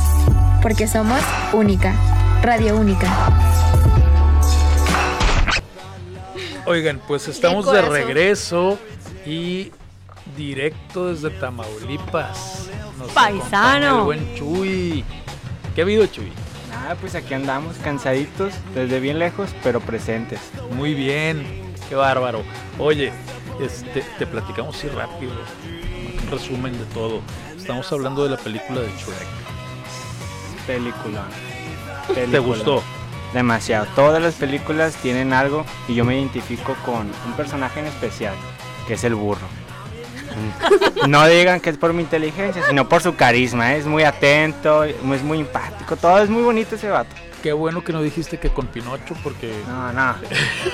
Porque 0.61 0.89
somos 0.89 1.21
única. 1.53 1.95
Radio 2.43 2.77
única. 2.77 3.07
Oigan, 6.67 7.01
pues 7.07 7.29
estamos 7.29 7.71
de 7.71 7.79
eso. 7.79 7.89
regreso 7.89 8.79
y 9.25 9.71
directo 10.37 11.07
desde 11.07 11.31
Tamaulipas. 11.31 12.69
Nos 12.99 13.13
Paisano. 13.13 13.99
El 13.99 14.05
buen 14.05 14.35
Chuy. 14.35 15.05
¿Qué 15.77 15.83
ha 15.83 15.85
habido, 15.85 16.05
Chuy? 16.07 16.33
Nada, 16.71 16.97
pues 16.97 17.15
aquí 17.15 17.33
andamos 17.35 17.77
cansaditos, 17.77 18.55
desde 18.75 18.99
bien 18.99 19.21
lejos, 19.21 19.51
pero 19.63 19.79
presentes. 19.79 20.41
Muy 20.73 20.95
bien, 20.95 21.47
qué 21.89 21.95
bárbaro. 21.95 22.43
Oye, 22.81 23.13
este, 23.63 24.03
te 24.19 24.27
platicamos 24.27 24.77
así 24.77 24.89
rápido, 24.89 25.31
un 25.31 26.29
resumen 26.29 26.77
de 26.77 26.85
todo. 26.87 27.23
Estamos 27.69 27.93
hablando 27.93 28.25
de 28.25 28.31
la 28.31 28.39
película 28.39 28.81
de 28.81 28.89
Shrek. 28.93 29.29
Película. 30.67 31.25
¿Te 32.15 32.39
gustó? 32.39 32.83
Demasiado. 33.35 33.87
Todas 33.95 34.23
las 34.23 34.37
películas 34.37 34.97
tienen 34.97 35.35
algo 35.35 35.67
y 35.87 35.95
yo 35.95 36.07
me 36.07 36.17
identifico 36.17 36.75
con 36.87 37.11
un 37.27 37.33
personaje 37.37 37.81
en 37.81 37.87
especial, 37.87 38.35
que 38.87 38.95
es 38.95 39.05
el 39.05 39.15
burro. 39.15 39.47
No 41.09 41.27
digan 41.27 41.61
que 41.61 41.69
es 41.69 41.77
por 41.77 41.93
mi 41.93 42.03
inteligencia, 42.03 42.63
sino 42.67 42.89
por 42.89 43.03
su 43.03 43.17
carisma. 43.17 43.75
¿eh? 43.75 43.77
Es 43.77 43.87
muy 43.87 44.03
atento, 44.03 44.85
es 44.85 45.23
muy 45.23 45.41
empático, 45.41 45.95
todo 45.97 46.23
es 46.23 46.31
muy 46.31 46.43
bonito 46.43 46.77
ese 46.77 46.89
vato. 46.89 47.15
Qué 47.43 47.53
bueno 47.53 47.85
que 47.85 47.93
no 47.93 48.01
dijiste 48.01 48.39
que 48.39 48.49
con 48.49 48.67
Pinocho 48.69 49.15
porque... 49.23 49.55
No, 49.69 49.93
no. 49.93 50.15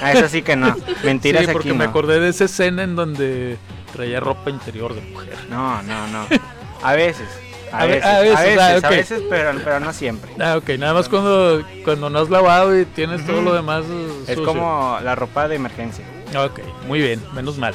A 0.01 0.13
eso 0.13 0.29
sí 0.29 0.43
que 0.43 0.55
no. 0.55 0.77
Mentiras 1.05 1.45
sí, 1.45 1.53
porque 1.53 1.71
aquí 1.71 1.77
me 1.77 1.87
no. 1.87 1.91
acordé 1.91 2.21
de 2.21 2.29
esa 2.29 2.45
escena 2.45 2.85
en 2.85 2.95
donde 2.95 3.59
traía 3.93 4.21
ropa 4.21 4.51
interior 4.51 4.95
de 4.95 5.01
mujer. 5.01 5.37
No, 5.51 5.83
no, 5.83 6.07
no. 6.07 6.27
A 6.85 6.95
veces. 6.95 7.29
A, 7.73 7.79
A 7.81 7.87
ve- 7.87 7.95
veces, 7.95 8.05
a 8.07 8.21
veces, 8.21 8.59
ah, 8.61 8.87
a 8.87 8.91
veces, 8.91 9.23
pero, 9.29 9.51
pero 9.65 9.81
no 9.81 9.93
siempre. 9.93 10.31
Ah, 10.39 10.57
ok, 10.59 10.69
nada 10.79 10.95
más 10.95 11.09
cuando, 11.09 11.65
cuando 11.83 12.09
no 12.09 12.21
has 12.21 12.31
lavado 12.31 12.79
y 12.79 12.85
tienes 12.85 13.27
todo 13.27 13.43
lo 13.43 13.53
demás 13.53 13.85
Es 14.29 14.39
como 14.39 14.97
la 15.03 15.17
ropa 15.17 15.49
de 15.49 15.57
emergencia. 15.57 16.05
Ok, 16.37 16.61
muy 16.87 17.01
bien, 17.01 17.21
menos 17.33 17.59
mal. 17.59 17.75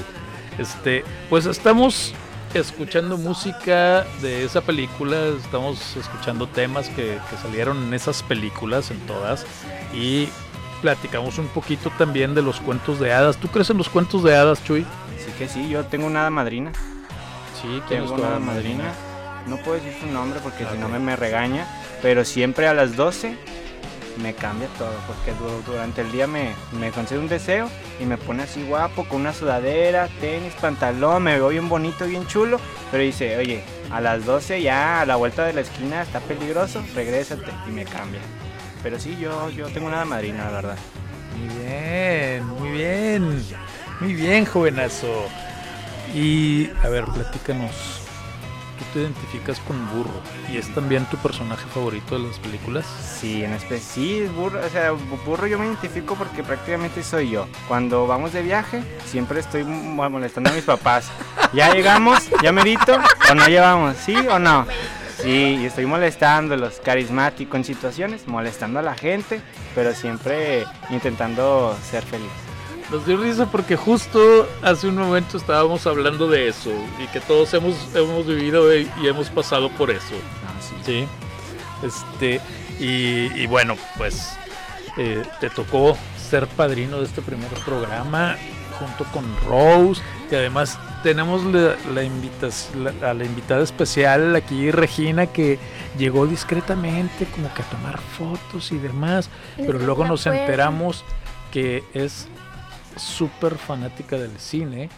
Este, 0.57 1.03
pues 1.29 1.45
estamos 1.47 2.13
escuchando 2.53 3.17
música 3.17 4.05
de 4.21 4.45
esa 4.45 4.61
película, 4.61 5.17
estamos 5.37 5.97
escuchando 5.97 6.47
temas 6.47 6.87
que, 6.89 7.17
que 7.29 7.37
salieron 7.41 7.83
en 7.83 7.93
esas 7.93 8.23
películas, 8.23 8.91
en 8.91 8.99
todas, 9.01 9.45
y 9.93 10.29
platicamos 10.81 11.37
un 11.39 11.47
poquito 11.47 11.91
también 11.97 12.33
de 12.35 12.41
los 12.41 12.59
cuentos 12.61 12.99
de 13.01 13.11
hadas. 13.13 13.35
¿Tú 13.37 13.49
crees 13.49 13.69
en 13.69 13.77
los 13.77 13.89
cuentos 13.89 14.23
de 14.23 14.35
hadas, 14.35 14.63
Chuy? 14.63 14.85
Así 15.15 15.31
que 15.37 15.49
sí, 15.49 15.67
yo 15.69 15.83
tengo 15.85 16.07
una 16.07 16.21
hada 16.21 16.29
madrina. 16.29 16.71
Sí, 17.61 17.81
Tengo 17.89 18.13
una 18.13 18.39
madrina. 18.39 18.93
No 19.47 19.57
puedo 19.57 19.79
decir 19.79 19.93
su 19.99 20.07
nombre 20.07 20.39
porque 20.43 20.65
si 20.71 20.77
no 20.77 20.87
me, 20.89 20.99
me 20.99 21.15
regaña. 21.15 21.65
Pero 22.01 22.23
siempre 22.25 22.67
a 22.67 22.73
las 22.73 22.95
12 22.95 23.35
me 24.21 24.33
cambia 24.33 24.67
todo. 24.77 24.91
Porque 25.07 25.31
du- 25.33 25.63
durante 25.71 26.01
el 26.01 26.11
día 26.11 26.27
me, 26.27 26.53
me 26.79 26.91
concede 26.91 27.19
un 27.19 27.27
deseo 27.29 27.69
y 27.99 28.05
me 28.05 28.17
pone 28.17 28.43
así 28.43 28.63
guapo 28.63 29.05
con 29.05 29.21
una 29.21 29.33
sudadera, 29.33 30.07
tenis, 30.21 30.53
pantalón. 30.61 31.23
Me 31.23 31.35
veo 31.35 31.49
bien 31.49 31.67
bonito, 31.69 32.05
bien 32.05 32.27
chulo. 32.27 32.59
Pero 32.91 33.03
dice, 33.03 33.37
oye, 33.37 33.63
a 33.91 33.99
las 34.01 34.25
12 34.25 34.61
ya 34.61 35.01
a 35.01 35.05
la 35.05 35.15
vuelta 35.15 35.45
de 35.45 35.53
la 35.53 35.61
esquina 35.61 36.01
está 36.01 36.19
peligroso, 36.19 36.83
regrésate 36.95 37.51
y 37.67 37.71
me 37.71 37.85
cambia. 37.85 38.21
Pero 38.83 38.99
sí, 38.99 39.17
yo, 39.19 39.49
yo 39.49 39.67
tengo 39.69 39.87
una 39.87 40.05
madrina, 40.05 40.45
la 40.45 40.51
verdad. 40.51 40.77
Muy 41.37 41.57
bien, 41.63 42.45
muy 42.45 42.69
bien, 42.71 43.43
muy 43.99 44.13
bien, 44.13 44.45
jovenazo. 44.45 45.25
Y 46.13 46.69
a 46.83 46.89
ver, 46.89 47.05
platícanos. 47.05 47.71
Tú 48.79 48.85
te 48.93 48.99
identificas 49.01 49.59
con 49.59 49.77
Burro 49.91 50.21
y 50.49 50.55
es 50.57 50.73
también 50.73 51.03
tu 51.07 51.17
personaje 51.17 51.65
favorito 51.73 52.17
de 52.17 52.25
las 52.27 52.39
películas. 52.39 52.85
Sí, 53.19 53.43
en 53.43 53.51
especie, 53.51 53.79
sí, 53.85 54.25
burro, 54.33 54.61
o 54.65 54.69
sea, 54.69 54.93
bu- 54.93 55.21
burro 55.25 55.47
yo 55.47 55.59
me 55.59 55.65
identifico 55.65 56.15
porque 56.15 56.43
prácticamente 56.43 57.03
soy 57.03 57.29
yo. 57.29 57.45
Cuando 57.67 58.07
vamos 58.07 58.31
de 58.31 58.41
viaje, 58.41 58.81
siempre 59.05 59.41
estoy 59.41 59.65
mo- 59.65 60.09
molestando 60.09 60.49
a 60.49 60.53
mis 60.53 60.63
papás. 60.63 61.09
Ya 61.51 61.73
llegamos, 61.73 62.29
ya 62.41 62.53
medito, 62.53 62.97
o 63.29 63.35
no 63.35 63.47
llevamos, 63.47 63.97
¿sí 63.97 64.15
o 64.15 64.39
no? 64.39 64.65
Sí, 65.21 65.57
y 65.61 65.65
estoy 65.65 65.85
molestándolos, 65.85 66.79
carismático 66.79 67.57
en 67.57 67.65
situaciones, 67.65 68.27
molestando 68.29 68.79
a 68.79 68.81
la 68.81 68.95
gente, 68.95 69.41
pero 69.75 69.93
siempre 69.93 70.63
intentando 70.89 71.77
ser 71.91 72.03
feliz. 72.03 72.29
Nos 72.91 73.05
dio 73.05 73.17
risa 73.17 73.45
porque 73.51 73.75
justo 73.75 74.47
hace 74.63 74.87
un 74.87 74.95
momento 74.95 75.37
estábamos 75.37 75.85
hablando 75.85 76.27
de 76.27 76.47
eso 76.47 76.71
y 77.03 77.05
que 77.07 77.19
todos 77.19 77.53
hemos, 77.53 77.75
hemos 77.95 78.25
vivido 78.25 78.75
y, 78.75 78.89
y 79.01 79.07
hemos 79.07 79.29
pasado 79.29 79.69
por 79.69 79.91
eso. 79.91 80.15
No, 80.43 80.61
sí. 80.61 80.75
Sí. 80.85 81.07
Este, 81.85 82.41
y, 82.79 83.41
y 83.41 83.45
bueno, 83.45 83.75
pues 83.97 84.33
eh, 84.97 85.23
te 85.39 85.49
tocó 85.51 85.95
ser 86.29 86.47
padrino 86.47 86.97
de 86.97 87.05
este 87.05 87.21
primer 87.21 87.49
programa 87.63 88.35
junto 88.79 89.03
con 89.11 89.25
Rose, 89.47 90.01
que 90.29 90.37
además 90.37 90.79
tenemos 91.03 91.43
la, 91.45 91.75
la 91.93 92.03
invitas- 92.03 92.69
la- 92.75 93.09
a 93.11 93.13
la 93.13 93.25
invitada 93.25 93.61
especial 93.63 94.35
aquí, 94.35 94.71
Regina, 94.71 95.27
que 95.27 95.59
llegó 95.97 96.25
discretamente 96.25 97.25
como 97.25 97.53
que 97.53 97.61
a 97.61 97.65
tomar 97.65 97.99
fotos 97.99 98.71
y 98.71 98.77
demás, 98.77 99.29
pero 99.57 99.79
luego 99.79 100.05
nos 100.05 100.25
enteramos 100.41 101.03
que 101.51 101.83
es 101.93 102.27
súper 102.99 103.57
fanática 103.57 104.17
del 104.17 104.37
cine 104.39 104.89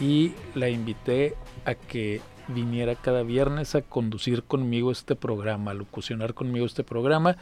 y 0.00 0.32
la 0.54 0.68
invité 0.68 1.34
a 1.64 1.74
que 1.74 2.20
viniera 2.48 2.94
cada 2.94 3.22
viernes 3.22 3.74
a 3.74 3.82
conducir 3.82 4.42
conmigo 4.44 4.92
este 4.92 5.16
programa, 5.16 5.72
a 5.72 5.74
locucionar 5.74 6.34
conmigo 6.34 6.66
este 6.66 6.84
programa. 6.84 7.36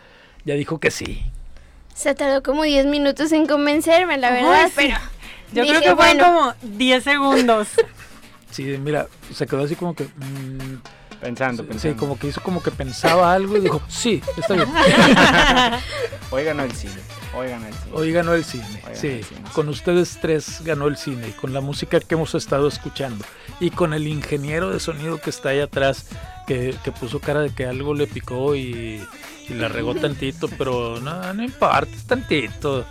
Ya 0.44 0.54
dijo 0.54 0.78
que 0.78 0.90
sí. 0.90 1.22
Se 1.94 2.14
tardó 2.14 2.42
como 2.42 2.64
10 2.64 2.86
minutos 2.86 3.32
en 3.32 3.46
convencerme, 3.46 4.18
la 4.18 4.30
verdad, 4.30 4.66
sí. 4.68 4.72
pero 4.76 4.96
Yo 5.52 5.62
Dije, 5.62 5.78
creo 5.78 5.96
que 5.96 6.02
fueron 6.02 6.18
bueno. 6.18 6.54
como 6.60 6.76
10 6.76 7.04
segundos. 7.04 7.68
Sí, 8.50 8.62
mira, 8.78 9.08
se 9.32 9.48
quedó 9.48 9.64
así 9.64 9.74
como 9.74 9.96
que... 9.96 10.04
mm, 10.04 10.80
Pensando, 11.20 11.64
sí, 11.64 11.68
pensando. 11.70 11.96
como 11.98 12.16
que 12.16 12.28
hizo 12.28 12.40
como 12.40 12.62
que 12.62 12.70
pensaba 12.70 13.32
algo 13.34 13.56
y 13.56 13.60
dijo, 13.60 13.82
sí, 13.88 14.22
está 14.36 14.54
bien. 14.54 14.68
Hoy 16.30 16.44
ganó 16.44 16.62
el 16.62 16.70
cine, 16.72 16.94
hoy 17.34 17.48
ganó 17.48 17.66
el 17.66 17.74
cine. 17.74 17.90
Hoy 17.92 18.12
ganó 18.12 18.34
el 18.34 18.44
cine. 18.44 18.82
ganó 18.82 18.94
Sí, 18.94 19.08
el 19.08 19.24
cine, 19.24 19.40
sí. 19.46 19.52
con 19.52 19.68
ustedes 19.68 20.18
tres 20.20 20.60
ganó 20.64 20.86
el 20.86 20.96
cine 20.96 21.28
y 21.28 21.32
con 21.32 21.52
la 21.52 21.60
música 21.60 22.00
que 22.00 22.14
hemos 22.14 22.34
estado 22.34 22.68
escuchando 22.68 23.24
y 23.60 23.70
con 23.70 23.92
el 23.94 24.06
ingeniero 24.06 24.70
de 24.70 24.80
sonido 24.80 25.20
que 25.20 25.30
está 25.30 25.50
ahí 25.50 25.60
atrás 25.60 26.06
que, 26.46 26.74
que 26.84 26.92
puso 26.92 27.20
cara 27.20 27.40
de 27.40 27.54
que 27.54 27.66
algo 27.66 27.94
le 27.94 28.06
picó 28.06 28.54
y, 28.54 29.02
y 29.48 29.54
la 29.54 29.68
regó 29.68 29.94
tantito, 30.00 30.48
pero 30.58 31.00
no, 31.00 31.32
no 31.34 31.42
importa, 31.42 31.88
es 31.94 32.04
tantito. 32.06 32.86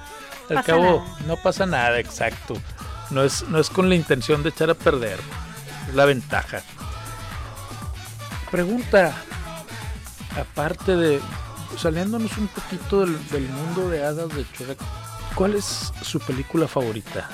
Al 0.50 0.58
Pasa 0.58 0.64
cabo, 0.64 1.06
nada. 1.06 1.18
no 1.28 1.38
pasa 1.38 1.66
nada, 1.66 2.00
exacto. 2.00 2.56
No 3.12 3.24
es, 3.24 3.48
no 3.50 3.60
es 3.60 3.70
con 3.70 3.90
la 3.90 3.96
intención 3.96 4.44
de 4.44 4.50
echar 4.50 4.70
a 4.70 4.74
perder, 4.76 5.20
es 5.88 5.96
la 5.96 6.06
ventaja. 6.06 6.62
Pregunta, 8.52 9.16
aparte 10.40 10.96
de, 10.96 11.20
saliéndonos 11.78 12.38
un 12.38 12.48
poquito 12.48 13.02
del, 13.02 13.30
del 13.30 13.48
mundo 13.50 13.90
de 13.90 14.04
hadas 14.06 14.30
de 14.30 14.46
Shrek, 14.58 14.78
¿cuál 15.36 15.56
es 15.56 15.92
su 16.02 16.20
película 16.20 16.68
favorita? 16.68 17.30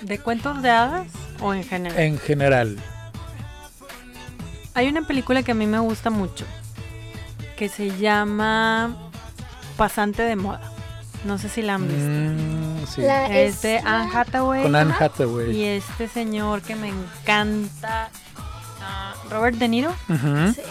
¿De 0.00 0.18
cuentos 0.18 0.62
de 0.62 0.70
hadas 0.70 1.06
o 1.40 1.52
en 1.52 1.64
general? 1.64 1.98
En 1.98 2.18
general. 2.18 2.78
Hay 4.74 4.88
una 4.88 5.02
película 5.02 5.42
que 5.42 5.52
a 5.52 5.54
mí 5.54 5.66
me 5.66 5.78
gusta 5.78 6.10
mucho 6.10 6.46
que 7.60 7.68
se 7.68 7.94
llama 7.98 8.96
Pasante 9.76 10.22
de 10.22 10.34
Moda. 10.34 10.62
No 11.26 11.36
sé 11.36 11.50
si 11.50 11.60
la 11.60 11.74
han 11.74 11.86
visto. 11.86 12.08
Mm, 12.08 12.86
sí. 12.86 13.02
la 13.02 13.26
es 13.38 13.60
de 13.60 13.80
Anne 13.80 14.10
Hathaway. 14.14 14.62
Con 14.62 14.74
Anne 14.74 14.94
Y 14.98 15.02
Hathaway. 15.02 15.62
este 15.64 16.08
señor 16.08 16.62
que 16.62 16.74
me 16.74 16.88
encanta, 16.88 18.08
ah, 18.80 19.12
Robert 19.28 19.58
De 19.58 19.68
Niro. 19.68 19.94
Sí. 20.08 20.62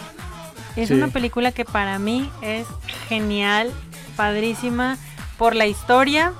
Es 0.76 0.88
Sí. 0.88 0.94
una 0.94 1.08
película 1.08 1.52
que 1.52 1.64
para 1.64 1.98
mí 1.98 2.30
es 2.42 2.66
genial, 3.08 3.70
padrísima 4.16 4.96
por 5.38 5.54
la 5.56 5.66
historia, 5.66 6.32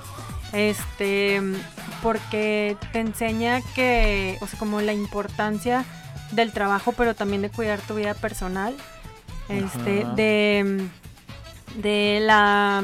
este, 0.53 1.41
porque 2.03 2.77
te 2.93 3.01
enseña 3.01 3.61
que, 3.75 4.39
o 4.41 4.47
sea, 4.47 4.59
como 4.59 4.81
la 4.81 4.93
importancia 4.93 5.85
del 6.33 6.53
trabajo, 6.53 6.93
pero 6.97 7.15
también 7.15 7.43
de 7.43 7.51
cuidar 7.51 7.81
tu 7.81 7.95
vida 7.95 8.15
personal, 8.15 8.75
este, 9.49 10.03
Ajá. 10.05 10.13
de, 10.15 10.89
de 11.77 12.19
la 12.23 12.83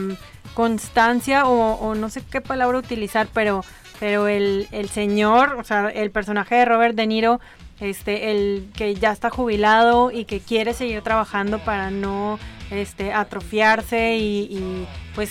constancia 0.55 1.47
o, 1.47 1.75
o 1.75 1.95
no 1.95 2.09
sé 2.11 2.23
qué 2.29 2.41
palabra 2.41 2.79
utilizar, 2.79 3.29
pero, 3.33 3.65
pero 4.01 4.27
el, 4.29 4.69
el 4.73 4.89
señor, 4.89 5.57
o 5.61 5.65
sea, 5.65 5.89
el 5.91 6.11
personaje 6.11 6.55
de 6.57 6.65
Robert 6.65 6.95
De 6.97 7.07
Niro, 7.07 7.41
este, 7.81 8.31
el 8.31 8.69
que 8.75 8.95
ya 8.95 9.13
está 9.13 9.31
jubilado 9.31 10.11
y 10.11 10.25
que 10.25 10.41
quiere 10.41 10.75
seguir 10.75 11.03
trabajando 11.03 11.59
para 11.59 11.91
no 11.91 12.39
este, 12.71 13.13
atrofiarse 13.13 14.17
y, 14.17 14.87
pues 15.15 15.31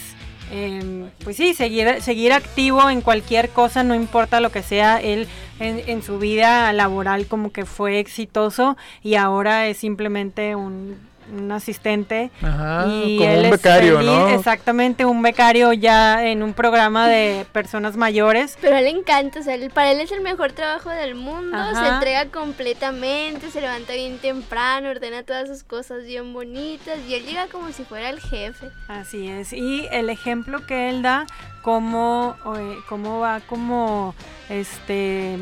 em, 0.51 1.09
pues 1.23 1.37
sí, 1.37 1.53
seguir, 1.53 2.01
seguir 2.01 2.33
activo 2.33 2.89
en 2.89 3.01
cualquier 3.01 3.49
cosa, 3.49 3.83
no 3.83 3.95
importa 3.95 4.39
lo 4.39 4.51
que 4.51 4.63
sea, 4.63 5.01
él 5.01 5.27
en 5.59 6.03
su 6.03 6.19
vida 6.19 6.71
laboral 6.73 7.27
como 7.27 7.51
que 7.51 7.65
fue 7.65 7.99
exitoso 7.99 8.75
y 9.01 9.15
ahora 9.15 9.67
es 9.67 9.77
simplemente 9.77 10.53
un 10.55 10.97
un 11.31 11.51
asistente 11.51 12.31
Ajá, 12.41 12.85
y 12.87 13.17
como 13.17 13.29
él 13.29 13.39
un 13.39 13.45
es 13.45 13.51
becario, 13.51 13.97
feliz, 13.97 14.11
¿no? 14.11 14.29
exactamente 14.29 15.05
un 15.05 15.21
becario 15.21 15.73
ya 15.73 16.25
en 16.25 16.43
un 16.43 16.53
programa 16.53 17.07
de 17.07 17.45
personas 17.51 17.97
mayores 17.97 18.57
Pero 18.61 18.75
a 18.75 18.79
él 18.79 18.85
le 18.85 18.91
encanta, 18.91 19.39
o 19.39 19.43
sea, 19.43 19.55
él- 19.55 19.71
para 19.71 19.91
él 19.91 20.01
es 20.01 20.11
el 20.11 20.21
mejor 20.21 20.51
trabajo 20.51 20.89
del 20.89 21.15
mundo, 21.15 21.57
se 21.73 21.87
entrega 21.87 22.25
completamente, 22.27 23.49
se 23.51 23.61
levanta 23.61 23.93
bien 23.93 24.17
temprano, 24.19 24.89
ordena 24.89 25.23
todas 25.23 25.47
sus 25.47 25.63
cosas 25.63 26.05
bien 26.05 26.33
bonitas 26.33 26.99
y 27.07 27.15
él 27.15 27.25
llega 27.25 27.47
como 27.47 27.71
si 27.71 27.83
fuera 27.83 28.09
el 28.09 28.19
jefe. 28.19 28.69
Así 28.87 29.27
es. 29.27 29.53
Y 29.53 29.87
el 29.91 30.09
ejemplo 30.09 30.65
que 30.65 30.89
él 30.89 31.01
da, 31.01 31.25
cómo, 31.61 32.35
eh, 32.57 32.77
cómo 32.87 33.19
va 33.19 33.39
como 33.41 34.13
este 34.49 35.37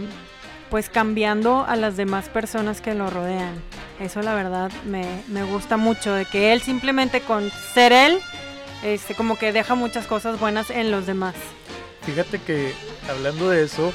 pues 0.70 0.90
cambiando 0.90 1.66
a 1.68 1.76
las 1.76 1.98
demás 1.98 2.30
personas 2.30 2.82
que 2.82 2.96
lo 2.96 3.10
rodean. 3.10 3.62
Eso 4.00 4.22
la 4.22 4.34
verdad 4.36 4.72
me, 4.86 5.22
me 5.28 5.44
gusta 5.44 5.78
mucho, 5.78 6.14
de 6.14 6.26
que 6.26 6.52
él 6.54 6.62
simplemente 6.62 7.22
con 7.22 7.52
ser 7.74 7.94
él, 7.94 8.20
este, 8.84 9.16
como 9.16 9.38
que 9.38 9.54
deja 9.54 9.76
muchas 9.76 10.08
cosas 10.08 10.40
buenas 10.40 10.70
en 10.70 10.92
los 10.92 11.06
demás. 11.06 11.36
Fíjate 12.02 12.40
que 12.40 12.74
hablando 13.10 13.50
de 13.50 13.64
eso, 13.64 13.94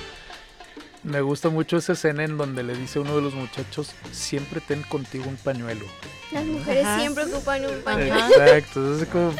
me 1.02 1.20
gusta 1.20 1.50
mucho 1.50 1.76
esa 1.76 1.92
escena 1.92 2.24
en 2.24 2.38
donde 2.38 2.62
le 2.62 2.74
dice 2.74 2.98
a 2.98 3.02
uno 3.02 3.16
de 3.16 3.22
los 3.22 3.34
muchachos, 3.34 3.94
siempre 4.12 4.60
ten 4.60 4.82
contigo 4.82 5.24
un 5.28 5.36
pañuelo. 5.36 5.84
Las 6.32 6.44
mujeres 6.44 6.84
Ajá. 6.86 7.00
siempre 7.00 7.24
ocupan 7.24 7.64
un 7.66 7.80
pañuelo. 7.82 8.14
Exacto, 8.28 8.94
eso 8.94 9.02
es 9.02 9.08
como 9.08 9.32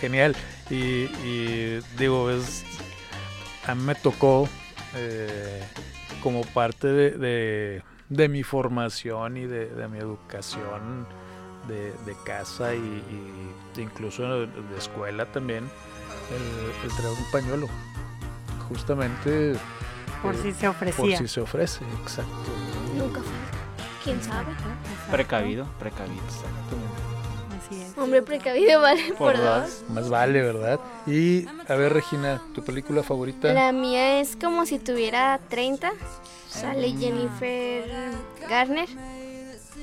genial. 0.00 0.34
Y, 0.70 0.74
y 1.24 1.80
digo, 1.98 2.30
es, 2.30 2.64
a 3.66 3.74
mí 3.74 3.82
me 3.82 3.94
tocó 3.94 4.48
eh, 4.96 5.62
como 6.22 6.42
parte 6.42 6.88
de, 6.88 7.10
de- 7.12 7.82
de 8.08 8.28
mi 8.28 8.42
formación 8.42 9.36
y 9.36 9.46
de, 9.46 9.66
de 9.66 9.88
mi 9.88 9.98
educación 9.98 11.06
de, 11.68 11.92
de 12.04 12.16
casa 12.24 12.74
y, 12.74 12.78
y 12.78 13.80
incluso 13.80 14.22
de, 14.46 14.48
escuela 14.78 15.26
también, 15.26 15.64
el, 15.64 16.88
el 16.90 16.96
traer 16.96 17.12
un 17.18 17.30
pañuelo. 17.32 17.68
Justamente 18.68 19.54
Por 20.22 20.34
eh, 20.34 20.38
si 20.42 20.52
se 20.52 20.66
por 20.66 20.70
ofrecía. 20.76 21.18
si 21.18 21.28
se 21.28 21.40
ofrece, 21.40 21.84
exacto. 22.02 22.32
Nunca 22.96 23.20
falta. 23.20 23.58
¿Quién 24.04 24.22
sabe? 24.22 24.52
Exacto. 24.52 25.10
Precavido, 25.12 25.66
precavido. 25.78 26.22
Así 27.66 27.82
es. 27.82 27.98
Hombre 27.98 28.22
precavido 28.22 28.80
vale 28.80 29.02
por, 29.18 29.34
Por 29.34 29.36
dos. 29.38 29.82
dos. 29.82 29.90
Más 29.90 30.08
vale, 30.08 30.42
¿verdad? 30.42 30.78
Y 31.06 31.46
a 31.68 31.74
ver, 31.74 31.92
Regina, 31.92 32.40
¿tu 32.54 32.62
película 32.64 33.02
favorita? 33.02 33.52
La 33.52 33.72
mía 33.72 34.20
es 34.20 34.36
como 34.36 34.66
si 34.66 34.78
tuviera 34.78 35.40
30. 35.48 35.90
Sale 36.60 36.92
Jennifer 36.98 37.84
Garner. 38.48 38.88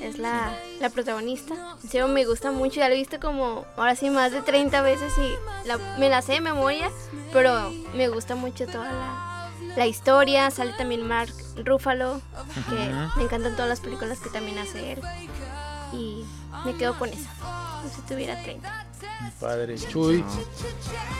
Es 0.02 0.18
la, 0.18 0.52
la 0.82 0.90
protagonista. 0.90 1.54
En 1.84 1.90
serio, 1.90 2.08
me 2.08 2.26
gusta 2.26 2.52
mucho. 2.52 2.76
Ya 2.82 2.90
la 2.90 2.96
he 2.96 2.98
visto 2.98 3.20
como, 3.20 3.66
ahora 3.78 3.96
sí, 3.96 4.10
más 4.10 4.32
de 4.32 4.42
30 4.42 4.82
veces 4.82 5.14
y 5.18 5.68
la- 5.68 5.78
me 5.98 6.10
la 6.10 6.22
sé 6.22 6.34
de 6.34 6.42
memoria. 6.42 6.90
Pero 7.32 7.72
me 7.96 8.10
gusta 8.10 8.36
mucho 8.36 8.66
toda 8.68 8.92
la, 8.92 9.50
la 9.78 9.86
historia. 9.88 10.50
Sale 10.52 10.74
también 10.74 11.08
Mark 11.08 11.32
Ruffalo, 11.64 12.22
que 12.70 12.74
Ujú. 12.74 13.18
me 13.18 13.24
encantan 13.24 13.54
todas 13.54 13.70
las 13.70 13.80
películas 13.80 14.20
que 14.20 14.30
también 14.30 14.58
hace 14.58 14.94
él. 14.94 15.02
Y 15.94 16.26
me 16.66 16.76
quedo 16.76 16.98
con 16.98 17.10
esa. 17.10 17.30
Como 17.40 17.94
si 17.96 18.02
tuviera 18.02 18.42
30. 18.44 18.86
Padre 19.40 19.76
Chuy. 19.76 20.22
No. 20.22 20.28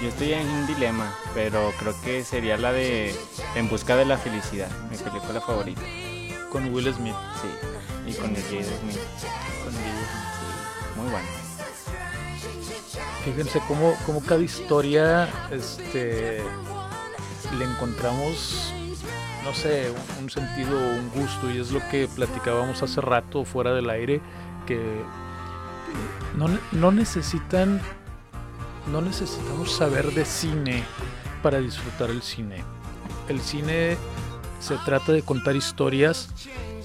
Yo 0.02 0.10
estoy 0.10 0.34
en 0.34 0.48
un 0.48 0.68
dilema, 0.68 1.14
pero 1.34 1.72
creo 1.80 1.94
que 2.04 2.24
sería 2.24 2.58
la 2.58 2.72
de 2.72 3.14
En 3.56 3.70
busca 3.70 3.96
de 3.96 4.06
la 4.06 4.18
felicidad, 4.18 4.70
mi 4.90 4.98
película 4.98 5.42
favorita. 5.42 5.82
Con 6.52 6.74
Will 6.74 6.94
Smith. 6.94 7.16
Sí, 7.42 8.12
y 8.12 8.14
con 8.14 8.36
el 8.36 8.44
Jade 8.44 8.64
Smith. 8.64 9.00
Con 9.64 9.74
Will 9.74 10.04
Sí, 10.40 11.00
muy 11.00 11.12
bueno. 11.12 11.28
Fíjense 13.26 13.62
cómo, 13.68 13.96
cómo 14.06 14.22
cada 14.22 14.42
historia 14.42 15.30
este, 15.50 16.44
le 17.58 17.66
encontramos, 17.66 18.74
no 19.46 19.54
sé, 19.54 19.92
un, 19.92 20.24
un 20.24 20.30
sentido, 20.30 20.78
un 20.78 21.10
gusto, 21.10 21.50
y 21.50 21.60
es 21.60 21.72
lo 21.72 21.80
que 21.90 22.10
platicábamos 22.14 22.84
hace 22.84 23.00
rato 23.00 23.46
fuera 23.46 23.74
del 23.74 23.90
aire, 23.90 24.22
que 24.66 25.04
no, 26.38 26.48
no 26.72 26.92
necesitan, 26.92 27.82
no 28.92 29.02
necesitamos 29.02 29.72
saber 29.72 30.12
de 30.14 30.26
cine 30.26 30.84
para 31.42 31.60
disfrutar 31.60 32.10
el 32.10 32.22
cine. 32.22 32.64
El 33.28 33.42
cine 33.42 33.98
se 34.60 34.78
trata 34.78 35.12
de 35.12 35.22
contar 35.22 35.56
historias 35.56 36.30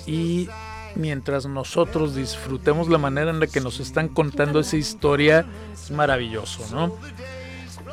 y 0.07 0.49
mientras 0.95 1.47
nosotros 1.47 2.15
disfrutemos 2.15 2.89
la 2.89 2.99
manera 2.99 3.31
en 3.31 3.41
la 3.41 3.47
que 3.47 3.61
nos 3.61 3.81
están 3.81 4.09
contando 4.09 4.61
esa 4.61 4.77
historia, 4.77 5.47
es 5.73 5.91
maravilloso, 5.91 6.65
¿no? 6.73 6.95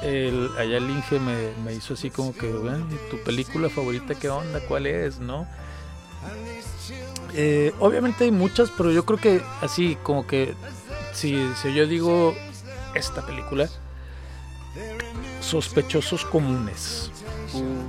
El, 0.01 0.49
allá 0.57 0.77
el 0.77 0.89
Inge 0.89 1.19
me, 1.19 1.51
me 1.63 1.73
hizo 1.73 1.93
así 1.93 2.09
como 2.09 2.33
que, 2.33 2.51
"Bueno, 2.51 2.85
¿y 2.91 3.09
¿tu 3.09 3.23
película 3.23 3.69
favorita 3.69 4.13
qué 4.15 4.29
onda? 4.29 4.59
¿Cuál 4.67 4.87
es? 4.87 5.19
¿No? 5.19 5.47
Eh, 7.33 7.73
obviamente 7.79 8.25
hay 8.25 8.31
muchas, 8.31 8.71
pero 8.77 8.91
yo 8.91 9.05
creo 9.05 9.19
que 9.19 9.41
así 9.61 9.97
como 10.03 10.25
que 10.25 10.53
si, 11.15 11.51
si 11.61 11.73
yo 11.73 11.87
digo 11.87 12.35
esta 12.93 13.25
película, 13.25 13.69
sospechosos 15.41 16.25
comunes. 16.25 17.11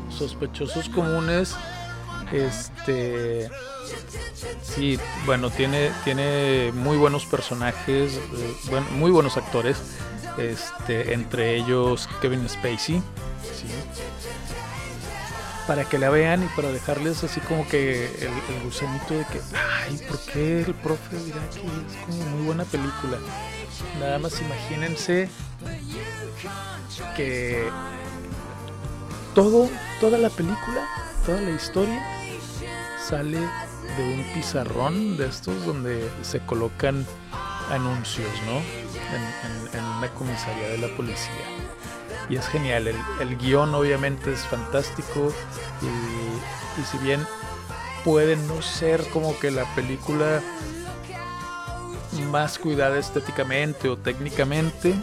Sospechosos 0.08 0.88
comunes, 0.88 1.56
este, 2.32 3.50
sí, 4.62 4.98
bueno, 5.24 5.50
tiene, 5.50 5.90
tiene 6.04 6.70
muy 6.72 6.96
buenos 6.96 7.26
personajes, 7.26 8.14
eh, 8.14 8.80
muy 8.92 9.10
buenos 9.10 9.36
actores, 9.36 9.76
este, 10.38 11.14
entre 11.14 11.56
ellos 11.56 12.08
Kevin 12.20 12.48
Spacey, 12.48 12.78
sí. 12.78 13.02
Para 15.66 15.84
que 15.84 15.98
la 15.98 16.10
vean 16.10 16.44
y 16.44 16.48
para 16.54 16.70
dejarles 16.70 17.24
así 17.24 17.40
como 17.40 17.66
que 17.68 18.06
el, 18.20 18.28
el 18.28 18.70
de 18.70 19.24
que, 19.32 19.40
ay, 19.84 19.98
¿por 20.08 20.20
qué 20.20 20.60
el 20.60 20.74
profe 20.74 21.16
dirá 21.24 21.40
que 21.50 21.58
es 21.58 21.96
como 22.06 22.24
muy 22.30 22.46
buena 22.46 22.64
película? 22.64 23.18
Nada 23.98 24.18
más 24.18 24.40
imagínense 24.40 25.28
que 27.16 27.68
todo, 29.34 29.68
toda 30.00 30.18
la 30.18 30.30
película, 30.30 30.86
toda 31.24 31.40
la 31.40 31.50
historia 31.50 32.00
sale 33.04 33.38
de 33.38 34.02
un 34.02 34.24
pizarrón 34.34 35.16
de 35.16 35.26
estos 35.26 35.64
donde 35.66 36.08
se 36.22 36.40
colocan 36.40 37.04
anuncios, 37.70 38.30
¿no? 38.46 38.60
En 39.78 39.84
una 39.84 40.08
comisaría 40.14 40.68
de 40.68 40.78
la 40.78 40.88
policía. 40.96 41.65
Y 42.28 42.36
es 42.36 42.46
genial, 42.48 42.88
el, 42.88 42.96
el 43.20 43.36
guion 43.38 43.74
obviamente 43.74 44.32
es 44.32 44.40
fantástico 44.40 45.32
y, 45.80 46.80
y 46.80 46.84
si 46.84 46.98
bien 46.98 47.24
puede 48.04 48.36
no 48.36 48.62
ser 48.62 49.08
como 49.10 49.38
que 49.38 49.50
la 49.50 49.64
película 49.74 50.40
más 52.30 52.58
cuidada 52.58 52.98
estéticamente 52.98 53.88
o 53.88 53.96
técnicamente, 53.96 54.94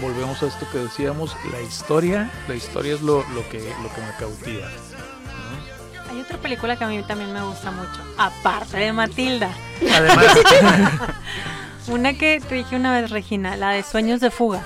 volvemos 0.00 0.42
a 0.42 0.46
esto 0.46 0.66
que 0.70 0.78
decíamos, 0.78 1.36
la 1.52 1.60
historia, 1.60 2.30
la 2.48 2.54
historia 2.54 2.94
es 2.94 3.02
lo, 3.02 3.24
lo 3.30 3.48
que, 3.48 3.58
lo 3.82 3.92
que 3.94 4.00
me 4.00 4.12
cautiva. 4.18 4.68
¿no? 4.68 6.12
Hay 6.12 6.20
otra 6.20 6.38
película 6.38 6.76
que 6.76 6.84
a 6.84 6.88
mí 6.88 7.02
también 7.02 7.32
me 7.32 7.42
gusta 7.42 7.70
mucho, 7.70 8.02
aparte 8.16 8.78
de 8.78 8.92
Matilda. 8.92 9.50
Además, 9.94 10.26
Una 11.88 12.12
que 12.12 12.40
te 12.46 12.54
dije 12.54 12.76
una 12.76 13.00
vez, 13.00 13.10
Regina, 13.10 13.56
la 13.56 13.70
de 13.70 13.82
Sueños 13.82 14.20
de 14.20 14.30
Fuga. 14.30 14.62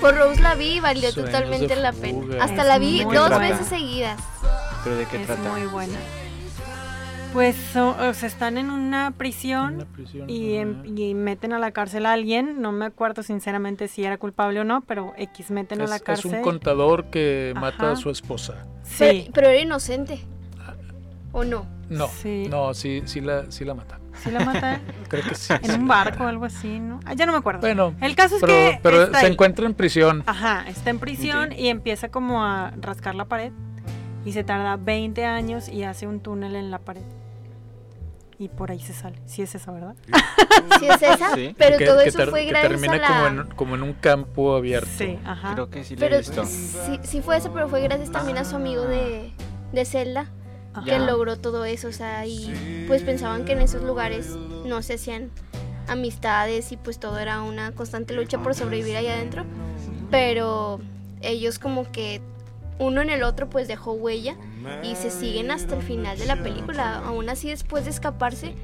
Por 0.00 0.16
Rose 0.16 0.40
la 0.40 0.54
vi 0.54 0.76
y 0.76 0.80
valió 0.80 1.10
Sueños 1.10 1.32
totalmente 1.32 1.74
la 1.76 1.92
pena. 1.92 2.42
Hasta 2.44 2.62
Es 2.62 2.66
la 2.68 2.78
vi 2.78 3.04
dos 3.04 3.38
veces 3.38 3.66
seguidas. 3.66 4.20
¿Pero 4.84 4.96
de 4.96 5.06
qué 5.06 5.20
Es 5.22 5.26
trata? 5.26 5.50
muy 5.52 5.66
buena. 5.66 5.98
Pues 7.32 7.56
so- 7.74 7.94
o 7.98 8.14
sea, 8.14 8.26
están 8.26 8.56
en 8.56 8.70
una 8.70 8.78
una 8.88 9.10
prisión 9.10 9.86
y, 10.28 10.54
em- 10.54 10.82
y 10.96 11.12
meten 11.14 11.52
a 11.52 11.58
la 11.58 11.72
cárcel 11.72 12.06
a 12.06 12.12
alguien. 12.14 12.62
No 12.62 12.72
me 12.72 12.86
acuerdo 12.86 13.22
sinceramente 13.22 13.86
si 13.88 14.02
era 14.02 14.16
culpable 14.16 14.60
o 14.60 14.64
no, 14.64 14.80
pero 14.80 15.12
X 15.18 15.50
meten 15.50 15.80
a 15.82 15.84
es, 15.84 15.90
la 15.90 15.96
es 15.96 16.02
cárcel. 16.02 16.34
un 16.36 16.42
contador 16.42 17.10
que 17.10 17.52
mata 17.60 17.92
a 17.92 17.96
su 17.96 18.08
esposa. 18.10 18.64
Sí, 18.82 18.96
Pero, 18.98 19.32
pero 19.34 19.48
era 19.48 19.60
inocente. 19.60 20.20
¿O 21.32 21.44
no? 21.44 21.66
No, 21.90 22.08
Sí. 22.08 22.46
no, 22.48 22.72
sí, 22.72 23.02
sí 23.04 23.20
la, 23.20 23.50
sí 23.52 23.64
la 23.66 23.74
mata. 23.74 23.98
Sí 24.22 24.30
la 24.30 24.44
mata 24.44 24.80
Creo 25.08 25.22
que 25.24 25.34
sí. 25.34 25.52
en 25.52 25.64
sí 25.64 25.70
un 25.78 25.88
barco 25.88 26.24
o 26.24 26.26
algo 26.26 26.44
así, 26.44 26.78
¿no? 26.80 27.00
Ah, 27.06 27.14
ya 27.14 27.26
no 27.26 27.32
me 27.32 27.38
acuerdo. 27.38 27.60
Bueno, 27.60 27.94
El 28.00 28.14
caso 28.16 28.36
es 28.36 28.40
pero, 28.40 28.52
que 28.52 28.80
pero 28.82 29.06
se 29.12 29.16
ahí. 29.26 29.32
encuentra 29.32 29.66
en 29.66 29.74
prisión. 29.74 30.22
Ajá, 30.26 30.64
está 30.68 30.90
en 30.90 30.98
prisión 30.98 31.52
y 31.52 31.68
empieza 31.68 32.08
como 32.10 32.44
a 32.44 32.72
rascar 32.80 33.14
la 33.14 33.24
pared 33.26 33.52
y 34.24 34.32
se 34.32 34.44
tarda 34.44 34.76
20 34.76 35.24
años 35.24 35.68
y 35.68 35.84
hace 35.84 36.06
un 36.06 36.20
túnel 36.20 36.54
en 36.56 36.70
la 36.70 36.78
pared. 36.78 37.02
y 38.40 38.48
por 38.48 38.70
ahí 38.70 38.78
se 38.78 38.92
sale. 38.92 39.16
Sí 39.26 39.42
es 39.42 39.52
esa, 39.56 39.72
¿verdad? 39.72 39.96
Sí 40.78 40.86
es 40.86 41.02
esa, 41.02 41.34
Sí. 41.34 41.54
pero 41.58 41.76
que, 41.76 41.86
todo 41.86 42.02
que 42.02 42.08
eso 42.08 42.24
fue 42.28 42.42
que 42.44 42.50
gracias 42.50 42.70
termina 42.70 42.94
a 42.94 42.98
la... 42.98 43.06
como, 43.08 43.26
en, 43.42 43.48
como 43.56 43.74
en 43.74 43.82
un 43.82 43.92
campo 43.94 44.54
abierto. 44.54 44.88
Sí, 44.96 45.18
ajá. 45.24 45.54
Creo 45.54 45.70
que 45.70 45.82
sí 45.82 45.96
lo 45.96 46.06
he 46.06 46.08
Pero 46.08 46.18
visto. 46.18 46.44
sí, 46.44 47.00
sí 47.02 47.20
fue 47.20 47.36
eso, 47.38 47.52
pero 47.52 47.68
fue 47.68 47.80
gracias 47.80 48.12
también 48.12 48.38
a 48.38 48.44
su 48.44 48.54
amigo 48.54 48.82
de, 48.84 49.32
de 49.72 49.84
Zelda 49.84 50.26
Que 50.84 50.98
logró 50.98 51.36
todo 51.36 51.64
eso, 51.64 51.88
o 51.88 51.92
sea, 51.92 52.24
y 52.26 52.84
pues 52.86 53.02
pensaban 53.02 53.44
que 53.44 53.52
en 53.52 53.62
esos 53.62 53.82
lugares 53.82 54.36
no 54.64 54.80
se 54.82 54.94
hacían 54.94 55.30
amistades 55.88 56.70
y 56.70 56.76
pues 56.76 56.98
todo 57.00 57.18
era 57.18 57.42
una 57.42 57.72
constante 57.72 58.14
lucha 58.14 58.38
por 58.38 58.54
sobrevivir 58.54 58.96
allá 58.96 59.14
adentro, 59.14 59.44
pero 60.10 60.80
ellos 61.20 61.58
como 61.58 61.90
que 61.90 62.20
uno 62.78 63.00
en 63.00 63.10
el 63.10 63.24
otro 63.24 63.50
pues 63.50 63.66
dejó 63.66 63.92
huella 63.92 64.36
y 64.84 64.94
se 64.94 65.10
siguen 65.10 65.50
hasta 65.50 65.74
el 65.74 65.82
final 65.82 66.18
de 66.18 66.26
la 66.26 66.36
película, 66.36 66.98
aún 66.98 67.28
así 67.28 67.48
después 67.48 67.84
de 67.84 67.90
escaparse 67.90 68.54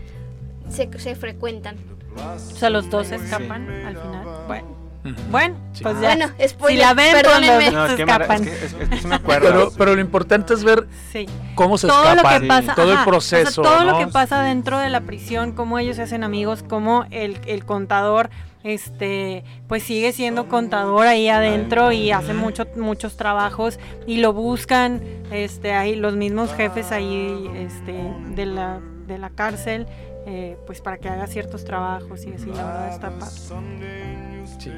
se, 0.69 0.89
se 0.99 1.15
frecuentan. 1.17 1.77
O 2.17 2.39
sea, 2.39 2.71
los 2.71 2.89
dos 2.91 3.09
se 3.09 3.17
escapan 3.17 3.69
al 3.69 3.97
final. 3.97 4.27
Bueno. 4.47 4.84
Bueno 5.31 5.57
Sí. 5.73 5.83
pues 5.83 6.01
ya. 6.01 6.09
Bueno, 6.17 6.33
si 6.69 6.77
la 6.77 6.95
ven, 6.95 7.13
perdónenme. 7.13 7.71
No, 7.73 7.85
es 7.85 7.91
se 7.91 7.97
que, 7.97 8.03
es 8.03 8.09
escapan. 8.09 8.45
que, 8.45 8.51
es, 8.53 8.63
es 8.63 8.75
que 8.89 8.97
sí 8.99 9.07
me 9.07 9.15
acuerdo. 9.17 9.49
Pero, 9.49 9.73
pero 9.77 9.95
lo 9.95 10.01
importante 10.01 10.55
es 10.55 10.65
ver 10.65 10.87
Sí. 11.13 11.27
cómo 11.55 11.77
se 11.79 11.89
todo 11.89 12.05
escapan, 12.11 12.35
lo 12.35 12.41
que 12.41 12.47
pasa, 12.49 12.75
todo 12.75 12.91
ajá, 12.93 13.01
el 13.01 13.07
proceso. 13.09 13.61
o 13.61 13.65
sea, 13.65 13.73
todo 13.79 13.85
¿no? 13.85 13.93
lo 13.93 13.99
que 13.99 14.07
pasa 14.13 14.43
dentro 14.43 14.79
de 14.79 14.89
la 14.91 15.01
prisión, 15.03 15.53
cómo 15.53 15.79
ellos 15.79 15.97
se 15.97 16.03
hacen 16.03 16.25
amigos, 16.25 16.65
cómo 16.67 17.05
el, 17.11 17.39
el 17.47 17.65
contador 17.65 18.31
este 18.63 19.45
pues 19.69 19.83
sigue 19.83 20.13
siendo 20.13 20.49
contador 20.49 21.07
ahí 21.07 21.29
adentro 21.29 21.93
y 21.93 22.13
hace 22.13 22.33
mucho, 22.33 22.67
muchos 22.77 23.17
trabajos 23.19 23.79
y 24.07 24.19
lo 24.19 24.33
buscan 24.33 25.03
este 25.31 25.73
ahí 25.75 25.97
los 25.97 26.15
mismos 26.17 26.51
jefes 26.55 26.91
ahí 26.91 27.51
este 27.57 27.93
de 28.35 28.47
la 28.47 28.81
de 29.07 29.19
la 29.19 29.29
cárcel 29.29 29.87
eh, 30.27 30.57
pues 30.67 30.81
para 30.81 30.99
que 30.99 31.09
haga 31.09 31.27
ciertos 31.27 31.65
trabajos 31.65 32.25
y 32.25 32.33
así 32.33 32.47
la 32.47 32.65
verdad 32.65 32.89
está 32.95 33.11
padre. 33.11 34.45
Sí. 34.59 34.71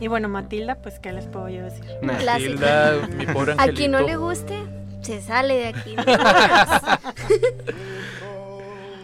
y 0.00 0.08
bueno 0.08 0.28
Matilda 0.28 0.76
pues 0.76 0.98
qué 0.98 1.12
les 1.12 1.26
puedo 1.26 1.48
yo 1.48 1.64
decir. 1.64 1.84
Hilda, 2.38 3.06
mi 3.16 3.26
pobre 3.26 3.54
A 3.58 3.68
quien 3.68 3.90
no 3.92 4.00
le 4.00 4.16
guste, 4.16 4.58
se 5.02 5.20
sale 5.20 5.54
de 5.54 5.66
aquí. 5.68 5.96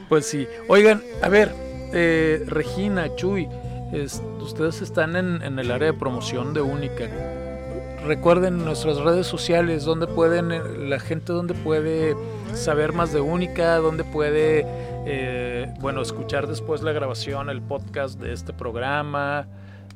Pues 0.08 0.24
sí. 0.26 0.48
Oigan, 0.68 1.02
a 1.22 1.28
ver, 1.28 1.52
eh, 1.92 2.42
Regina, 2.46 3.14
Chuy, 3.16 3.46
es- 3.92 4.22
ustedes 4.40 4.80
están 4.80 5.16
en, 5.16 5.42
en 5.42 5.58
el 5.58 5.70
área 5.70 5.92
de 5.92 5.98
promoción 5.98 6.54
de 6.54 6.62
Única. 6.62 7.04
Recuerden 8.06 8.64
nuestras 8.64 8.96
redes 8.98 9.26
sociales, 9.26 9.84
donde 9.84 10.06
pueden, 10.06 10.50
eh, 10.52 10.62
la 10.78 10.98
gente 10.98 11.32
donde 11.34 11.52
puede 11.52 12.16
saber 12.54 12.94
más 12.94 13.12
de 13.12 13.20
Única, 13.20 13.76
donde 13.76 14.02
puede, 14.04 14.64
eh, 15.10 15.72
bueno, 15.80 16.02
escuchar 16.02 16.46
después 16.46 16.82
la 16.82 16.92
grabación, 16.92 17.48
el 17.48 17.62
podcast 17.62 18.20
de 18.20 18.34
este 18.34 18.52
programa. 18.52 19.48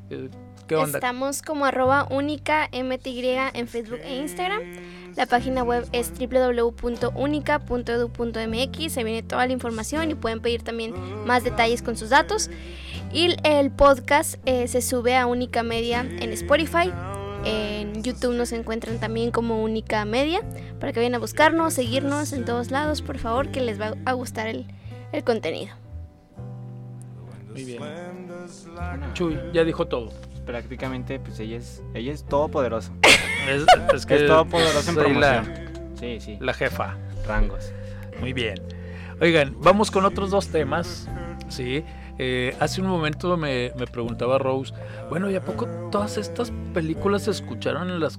Eh, 0.08 0.30
¿Qué 0.66 0.76
onda? 0.76 0.96
Estamos 0.98 1.42
como 1.42 1.66
arroba 1.66 2.06
única 2.10 2.70
MTY 2.72 3.36
en 3.52 3.68
Facebook 3.68 4.00
e 4.02 4.16
Instagram. 4.16 4.62
La 5.14 5.26
página 5.26 5.64
web 5.64 5.86
es 5.92 6.14
www.unica.edu.mx. 6.18 8.92
Se 8.92 9.04
viene 9.04 9.22
toda 9.22 9.46
la 9.46 9.52
información 9.52 10.10
y 10.10 10.14
pueden 10.14 10.40
pedir 10.40 10.62
también 10.62 10.94
más 11.26 11.44
detalles 11.44 11.82
con 11.82 11.98
sus 11.98 12.08
datos. 12.08 12.48
Y 13.12 13.36
el 13.44 13.70
podcast 13.70 14.36
eh, 14.46 14.66
se 14.66 14.80
sube 14.80 15.14
a 15.16 15.26
Única 15.26 15.62
Media 15.62 16.00
en 16.00 16.32
Spotify. 16.32 16.90
En 17.44 18.02
YouTube 18.02 18.34
nos 18.34 18.52
encuentran 18.52 18.98
también 18.98 19.30
como 19.30 19.62
Única 19.62 20.06
Media. 20.06 20.40
Para 20.80 20.94
que 20.94 21.00
vayan 21.00 21.16
a 21.16 21.18
buscarnos, 21.18 21.74
seguirnos 21.74 22.32
en 22.32 22.46
todos 22.46 22.70
lados, 22.70 23.02
por 23.02 23.18
favor, 23.18 23.50
que 23.50 23.60
les 23.60 23.78
va 23.78 23.92
a 24.06 24.14
gustar 24.14 24.46
el, 24.46 24.66
el 25.12 25.24
contenido. 25.24 25.74
Muy 27.50 27.64
bien. 27.64 27.82
Chuy, 29.14 29.38
ya 29.52 29.64
dijo 29.64 29.86
todo. 29.86 30.10
Prácticamente, 30.46 31.20
pues 31.20 31.38
ella 31.38 31.58
es, 31.58 31.82
ella 31.94 32.12
es 32.12 32.24
todopoderosa. 32.24 32.92
Es, 33.42 33.64
es 33.92 34.06
que 34.06 34.14
Es 34.14 34.26
todopoderosa 34.28 34.90
en 34.90 34.94
soy 34.94 35.14
la, 35.14 35.42
promoción. 35.42 35.96
Sí, 35.98 36.20
sí. 36.20 36.38
la 36.40 36.54
jefa. 36.54 36.96
Rangos. 37.26 37.72
Muy 38.20 38.32
bien. 38.32 38.54
Oigan, 39.20 39.56
vamos 39.60 39.90
con 39.90 40.04
otros 40.04 40.30
dos 40.30 40.46
temas. 40.46 41.08
Sí. 41.48 41.84
Eh, 42.18 42.54
hace 42.60 42.80
un 42.80 42.88
momento 42.88 43.36
me, 43.36 43.72
me 43.78 43.86
preguntaba 43.86 44.38
Rose, 44.38 44.74
bueno, 45.08 45.30
¿y 45.30 45.34
a 45.34 45.44
poco 45.44 45.66
todas 45.90 46.18
estas 46.18 46.52
películas 46.74 47.22
se 47.22 47.30
escucharon 47.30 48.00
las... 48.00 48.18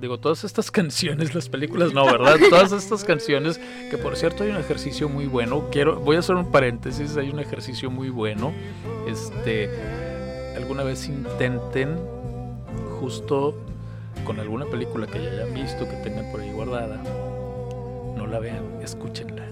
digo, 0.00 0.18
todas 0.18 0.44
estas 0.44 0.70
canciones, 0.70 1.34
las 1.34 1.48
películas 1.48 1.92
no, 1.92 2.04
¿verdad? 2.06 2.36
Todas 2.48 2.72
estas 2.72 3.04
canciones, 3.04 3.60
que 3.90 3.98
por 3.98 4.16
cierto 4.16 4.44
hay 4.44 4.50
un 4.50 4.56
ejercicio 4.56 5.08
muy 5.08 5.26
bueno. 5.26 5.68
Quiero, 5.70 6.00
voy 6.00 6.16
a 6.16 6.20
hacer 6.20 6.36
un 6.36 6.50
paréntesis, 6.50 7.16
hay 7.16 7.30
un 7.30 7.40
ejercicio 7.40 7.90
muy 7.90 8.08
bueno. 8.08 8.52
Este, 9.06 9.68
alguna 10.56 10.82
vez 10.82 11.06
intenten 11.08 11.98
justo 12.98 13.54
con 14.24 14.40
alguna 14.40 14.66
película 14.66 15.06
que 15.06 15.22
ya 15.22 15.30
hayan 15.30 15.54
visto, 15.54 15.88
que 15.88 15.96
tengan 15.96 16.30
por 16.30 16.40
ahí 16.40 16.52
guardada, 16.52 17.02
no 18.16 18.26
la 18.26 18.38
vean, 18.38 18.80
escúchenla. 18.82 19.49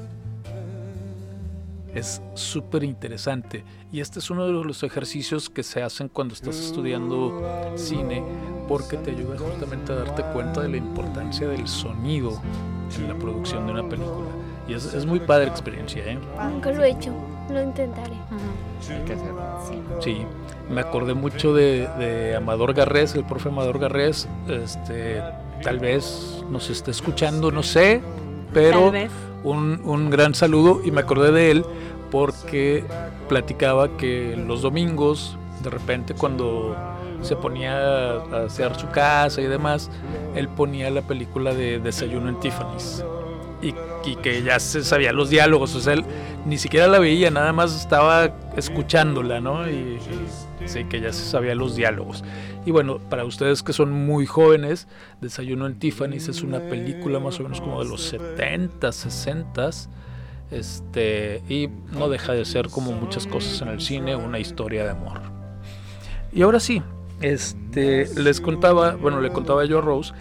Es 1.98 2.22
súper 2.34 2.84
interesante 2.84 3.64
y 3.90 3.98
este 3.98 4.20
es 4.20 4.30
uno 4.30 4.46
de 4.46 4.52
los 4.52 4.84
ejercicios 4.84 5.50
que 5.50 5.64
se 5.64 5.82
hacen 5.82 6.08
cuando 6.08 6.32
estás 6.34 6.56
estudiando 6.56 7.42
cine 7.74 8.22
porque 8.68 8.98
te 8.98 9.10
ayuda 9.10 9.36
justamente 9.36 9.92
a 9.92 9.96
darte 9.96 10.22
cuenta 10.32 10.60
de 10.60 10.68
la 10.68 10.76
importancia 10.76 11.48
del 11.48 11.66
sonido 11.66 12.40
en 12.96 13.08
la 13.08 13.14
producción 13.16 13.66
de 13.66 13.72
una 13.72 13.88
película. 13.88 14.28
Y 14.68 14.74
es, 14.74 14.94
es 14.94 15.06
muy 15.06 15.18
padre 15.18 15.48
experiencia, 15.48 16.04
¿eh? 16.06 16.18
Nunca 16.52 16.70
lo 16.70 16.84
he 16.84 16.90
hecho, 16.90 17.10
lo 17.50 17.62
intentaré. 17.62 18.12
Hay 18.90 19.04
que 19.04 19.14
hacerlo. 19.14 19.40
Sí, 20.00 20.18
me 20.70 20.82
acordé 20.82 21.14
mucho 21.14 21.52
de, 21.52 21.88
de 21.98 22.36
Amador 22.36 22.74
Garrés, 22.74 23.14
el 23.16 23.24
profe 23.24 23.48
Amador 23.48 23.78
Garrés, 23.80 24.28
este, 24.46 25.20
tal 25.62 25.80
vez 25.80 26.44
nos 26.48 26.70
esté 26.70 26.92
escuchando, 26.92 27.50
no 27.50 27.62
sé, 27.64 28.02
pero 28.52 28.82
Tal 28.82 28.92
vez. 28.92 29.10
un, 29.42 29.80
un 29.84 30.10
gran 30.10 30.34
saludo 30.34 30.80
y 30.84 30.90
me 30.90 31.00
acordé 31.00 31.32
de 31.32 31.50
él 31.50 31.64
porque 32.10 32.84
platicaba 33.28 33.96
que 33.96 34.36
los 34.36 34.62
domingos, 34.62 35.36
de 35.62 35.70
repente 35.70 36.14
cuando 36.14 36.76
se 37.22 37.36
ponía 37.36 38.12
a 38.12 38.44
hacer 38.44 38.74
su 38.76 38.88
casa 38.90 39.40
y 39.40 39.46
demás, 39.46 39.90
él 40.34 40.48
ponía 40.48 40.90
la 40.90 41.02
película 41.02 41.54
de 41.54 41.78
Desayuno 41.78 42.28
en 42.28 42.40
Tiffany's. 42.40 43.04
Y, 43.60 43.74
y 44.08 44.14
que 44.16 44.42
ya 44.42 44.60
se 44.60 44.84
sabía 44.84 45.12
los 45.12 45.30
diálogos, 45.30 45.74
o 45.74 45.80
sea, 45.80 45.94
él 45.94 46.04
ni 46.46 46.58
siquiera 46.58 46.86
la 46.86 47.00
veía, 47.00 47.30
nada 47.30 47.52
más 47.52 47.74
estaba 47.74 48.32
escuchándola, 48.56 49.40
¿no? 49.40 49.68
Y, 49.68 49.98
y 50.64 50.68
sí, 50.68 50.84
que 50.84 51.00
ya 51.00 51.12
se 51.12 51.24
sabía 51.24 51.56
los 51.56 51.74
diálogos. 51.74 52.22
Y 52.64 52.70
bueno, 52.70 52.98
para 52.98 53.24
ustedes 53.24 53.62
que 53.64 53.72
son 53.72 53.90
muy 53.90 54.26
jóvenes, 54.26 54.86
Desayuno 55.20 55.66
en 55.66 55.78
Tiffany's 55.78 56.28
es 56.28 56.42
una 56.42 56.60
película 56.60 57.18
más 57.18 57.40
o 57.40 57.42
menos 57.42 57.60
como 57.60 57.82
de 57.82 57.88
los 57.88 58.02
70, 58.02 58.92
60 58.92 59.70
este, 60.50 61.42
y 61.48 61.68
no 61.92 62.08
deja 62.08 62.32
de 62.32 62.44
ser 62.44 62.68
como 62.68 62.92
muchas 62.92 63.26
cosas 63.26 63.60
en 63.62 63.68
el 63.68 63.80
cine, 63.80 64.16
una 64.16 64.38
historia 64.38 64.84
de 64.84 64.90
amor. 64.90 65.20
Y 66.32 66.42
ahora 66.42 66.60
sí, 66.60 66.82
este, 67.20 68.06
les 68.14 68.40
contaba, 68.40 68.94
bueno, 68.96 69.20
le 69.20 69.30
contaba 69.30 69.64
yo 69.64 69.78
a 69.78 69.80
Rose 69.80 70.12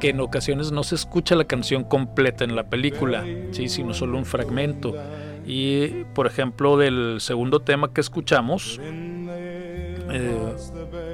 que 0.00 0.08
en 0.10 0.20
ocasiones 0.20 0.72
no 0.72 0.82
se 0.82 0.96
escucha 0.96 1.36
la 1.36 1.44
canción 1.44 1.84
completa 1.84 2.42
en 2.44 2.56
la 2.56 2.68
película, 2.68 3.24
¿sí? 3.52 3.68
sino 3.68 3.94
solo 3.94 4.18
un 4.18 4.24
fragmento. 4.24 4.94
Y, 5.46 6.04
por 6.14 6.26
ejemplo, 6.26 6.76
del 6.76 7.18
segundo 7.20 7.60
tema 7.60 7.92
que 7.92 8.00
escuchamos, 8.00 8.80
eh, 8.82 10.54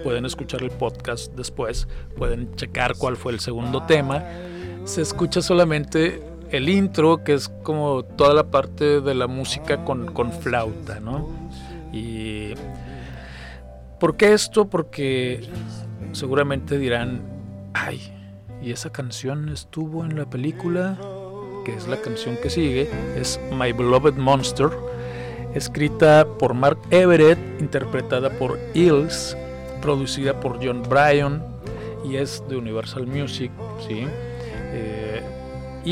pueden 0.03 0.25
escuchar 0.25 0.63
el 0.63 0.71
podcast 0.71 1.35
después, 1.35 1.87
pueden 2.17 2.55
checar 2.55 2.95
cuál 2.97 3.17
fue 3.17 3.33
el 3.33 3.41
segundo 3.41 3.83
tema. 3.83 4.25
Se 4.85 5.03
escucha 5.03 5.43
solamente 5.43 6.23
el 6.51 6.69
intro, 6.69 7.25
que 7.25 7.35
es 7.35 7.49
como 7.63 8.05
toda 8.05 8.35
la 8.35 8.45
parte 8.45 9.01
de 9.01 9.15
la 9.15 9.27
música 9.27 9.85
con, 9.85 10.13
con 10.13 10.33
flauta, 10.33 11.01
¿no? 11.01 11.29
Y. 11.93 12.55
¿Por 13.99 14.17
qué 14.17 14.33
esto? 14.33 14.69
Porque 14.69 15.41
seguramente 16.13 16.79
dirán, 16.79 17.23
ay, 17.75 18.01
¿y 18.63 18.71
esa 18.71 18.91
canción 18.91 19.49
estuvo 19.49 20.05
en 20.05 20.17
la 20.17 20.29
película? 20.31 20.97
Que 21.65 21.75
es 21.75 21.89
la 21.89 22.01
canción 22.01 22.37
que 22.43 22.49
sigue, 22.49 22.89
es 23.17 23.41
My 23.53 23.73
Beloved 23.73 24.15
Monster, 24.15 24.71
escrita 25.55 26.27
por 26.39 26.55
Mark 26.55 26.79
Everett, 26.91 27.39
interpretada 27.61 28.31
por 28.31 28.59
Hills, 28.75 29.37
producida 29.83 30.39
por 30.39 30.65
John 30.65 30.83
Bryan 30.89 31.43
y 32.05 32.17
es 32.17 32.43
de 32.49 32.57
Universal 32.57 33.07
Music, 33.07 33.51
¿sí? 33.87 34.07
Eh, 34.73 35.23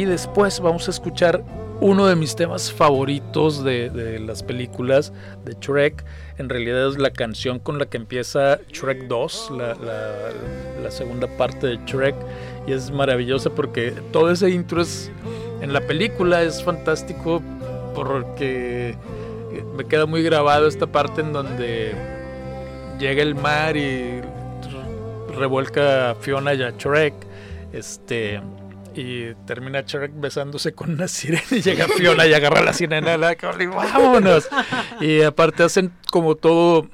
y 0.00 0.04
después 0.04 0.60
vamos 0.60 0.88
a 0.88 0.90
escuchar 0.90 1.42
uno 1.80 2.06
de 2.06 2.16
mis 2.16 2.34
temas 2.36 2.72
favoritos 2.72 3.62
de, 3.62 4.18
las 4.20 4.42
películas 4.42 5.12
de 5.44 5.54
Shrek. 5.60 6.04
En 6.38 6.48
realidad 6.48 6.88
es 6.88 6.98
la 6.98 7.10
canción 7.10 7.58
con 7.58 7.78
la 7.78 7.86
que 7.86 7.96
empieza 7.98 8.58
Shrek 8.70 9.08
2, 9.08 9.52
la, 9.56 9.74
la- 9.74 10.32
la 10.82 10.90
segunda 10.90 11.26
parte 11.36 11.66
de 11.66 11.78
Shrek. 11.86 12.14
Y 12.66 12.72
es 12.72 12.90
maravillosa 12.90 13.50
porque 13.50 13.92
todo 14.12 14.30
ese 14.30 14.50
intro 14.50 14.80
es, 14.82 15.10
en 15.60 15.72
la 15.72 15.80
película 15.80 16.42
es 16.42 16.62
fantástico 16.62 17.42
porque 17.94 18.96
me 19.76 19.84
queda 19.84 20.06
muy 20.06 20.22
grabado 20.22 20.66
esta 20.66 20.86
parte 20.86 21.20
en 21.22 21.32
donde 21.32 21.92
llega 22.98 23.22
el 23.22 23.34
mar 23.34 23.76
y 23.76 24.20
revuelca 25.38 26.10
a 26.10 26.14
Fiona 26.14 26.54
y 26.54 26.62
a 26.62 26.70
Shrek. 26.70 27.14
Este 27.72 28.40
y 28.96 29.34
termina 29.46 29.82
Shrek 29.82 30.12
besándose 30.14 30.72
con 30.72 30.90
una 30.90 31.08
sirena 31.08 31.42
y 31.50 31.60
llega 31.60 31.86
Fiona 31.88 32.26
y 32.26 32.34
agarra 32.34 32.62
la 32.62 32.72
sirena 32.72 33.16
la 33.16 33.36
vámonos. 33.70 34.48
Y 35.00 35.22
aparte 35.22 35.62
hacen 35.62 35.92
como 36.10 36.34
todo 36.34 36.88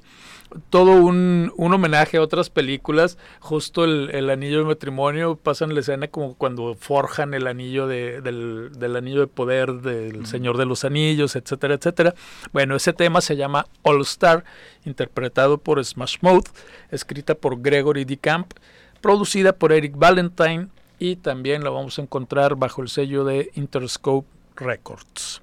todo 0.70 0.92
un, 0.92 1.53
un, 1.57 1.72
homenaje 1.72 2.16
a 2.16 2.22
otras 2.22 2.50
películas. 2.50 3.18
Justo 3.40 3.84
el, 3.84 4.30
anillo 4.30 4.59
de 4.59 4.64
matrimonio 4.64 5.36
pasan 5.36 5.74
la 5.74 5.80
escena 5.80 6.09
como 6.09 6.34
cuando 6.34 6.74
forjan 6.74 7.34
el 7.34 7.46
anillo 7.46 7.86
de, 7.86 8.20
del, 8.20 8.70
del, 8.72 8.96
anillo 8.96 9.20
de 9.20 9.26
poder 9.26 9.72
del 9.74 10.26
Señor 10.26 10.59
de 10.59 10.66
los 10.66 10.84
Anillos, 10.84 11.36
etcétera, 11.36 11.74
etcétera. 11.74 12.14
Bueno, 12.53 12.76
ese 12.76 12.92
tema 12.92 13.20
se 13.20 13.36
llama 13.36 13.66
All 13.82 14.03
Star, 14.03 14.44
interpretado 14.84 15.59
por 15.59 15.82
Smash 15.82 16.18
Mouth, 16.20 16.48
escrita 16.90 17.34
por 17.34 17.61
Gregory 17.62 18.05
D. 18.05 18.18
Camp, 18.18 18.53
producida 19.00 19.53
por 19.55 19.72
Eric 19.72 19.94
Valentine 19.96 20.68
y 21.03 21.16
también 21.16 21.64
la 21.64 21.70
vamos 21.70 21.98
a 21.98 22.03
encontrar 22.03 22.55
bajo 22.55 22.80
el 22.80 22.88
sello 22.88 23.24
de 23.24 23.50
Interscope 23.57 24.28
Records. 24.55 25.42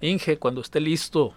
Inge, 0.00 0.38
cuando 0.38 0.62
esté 0.62 0.80
listo. 0.80 1.34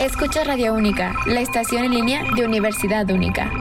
Escucha 0.00 0.42
Radio 0.44 0.72
Única, 0.72 1.14
la 1.26 1.42
estación 1.42 1.84
en 1.84 1.90
línea 1.90 2.24
de 2.34 2.46
Universidad 2.46 3.10
Única. 3.10 3.52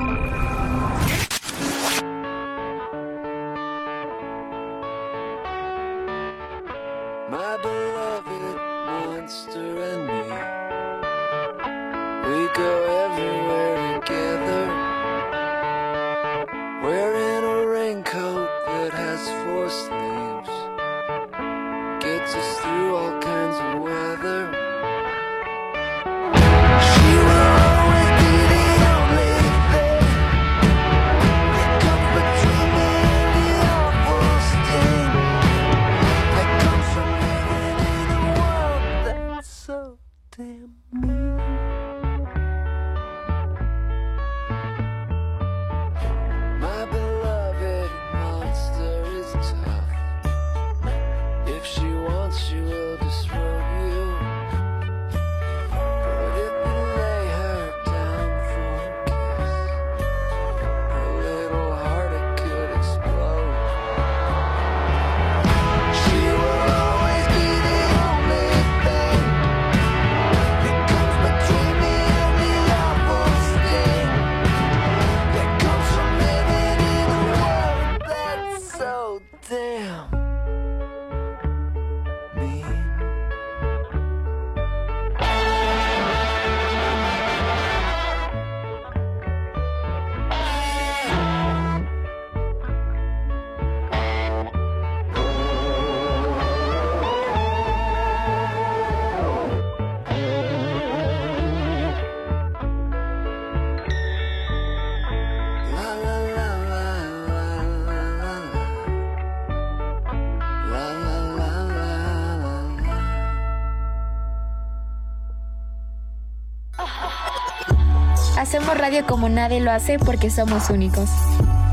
Hacemos 118.50 118.80
radio 118.80 119.06
como 119.06 119.30
nadie 119.30 119.60
lo 119.60 119.72
hace 119.72 120.00
porque 120.00 120.32
somos 120.32 120.72
únicos. 120.72 121.08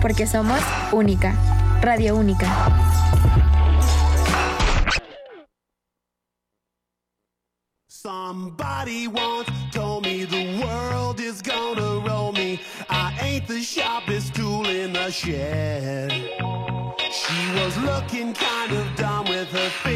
Porque 0.02 0.26
somos 0.26 0.60
única. 0.92 1.34
Radio 1.80 2.14
única. 2.14 2.46
Somebody 7.88 9.08
once 9.08 9.50
told 9.72 10.04
me 10.04 10.26
the 10.26 10.62
world 10.62 11.18
is 11.18 11.40
gonna 11.40 12.06
roll 12.06 12.32
me. 12.32 12.60
I 12.90 13.16
ain't 13.22 13.46
the 13.46 13.62
sharpest 13.62 14.34
tool 14.34 14.68
in 14.68 14.92
the 14.92 15.10
shed. 15.10 16.12
She 17.10 17.52
was 17.58 17.74
looking 17.78 18.34
kind 18.34 18.72
of 18.72 18.94
dumb 18.96 19.24
with 19.30 19.48
her 19.50 19.70
finger 19.82 19.95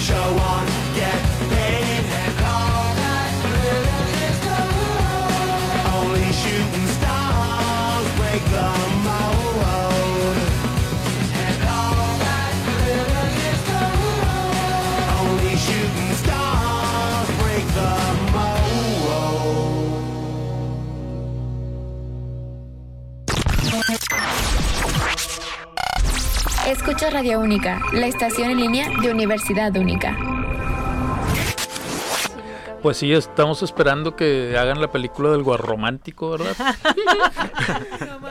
show 0.00 0.14
on, 0.14 0.77
Escucha 26.68 27.10
Radio 27.10 27.40
Única, 27.40 27.80
la 27.92 28.06
estación 28.06 28.50
en 28.50 28.58
línea 28.58 28.88
de 29.00 29.10
Universidad 29.10 29.74
Única. 29.76 30.16
Pues 32.82 32.98
sí, 32.98 33.12
estamos 33.12 33.62
esperando 33.62 34.14
que 34.14 34.56
hagan 34.56 34.80
la 34.80 34.92
película 34.92 35.30
del 35.30 35.42
guarromántico, 35.42 36.30
¿verdad? 36.30 36.54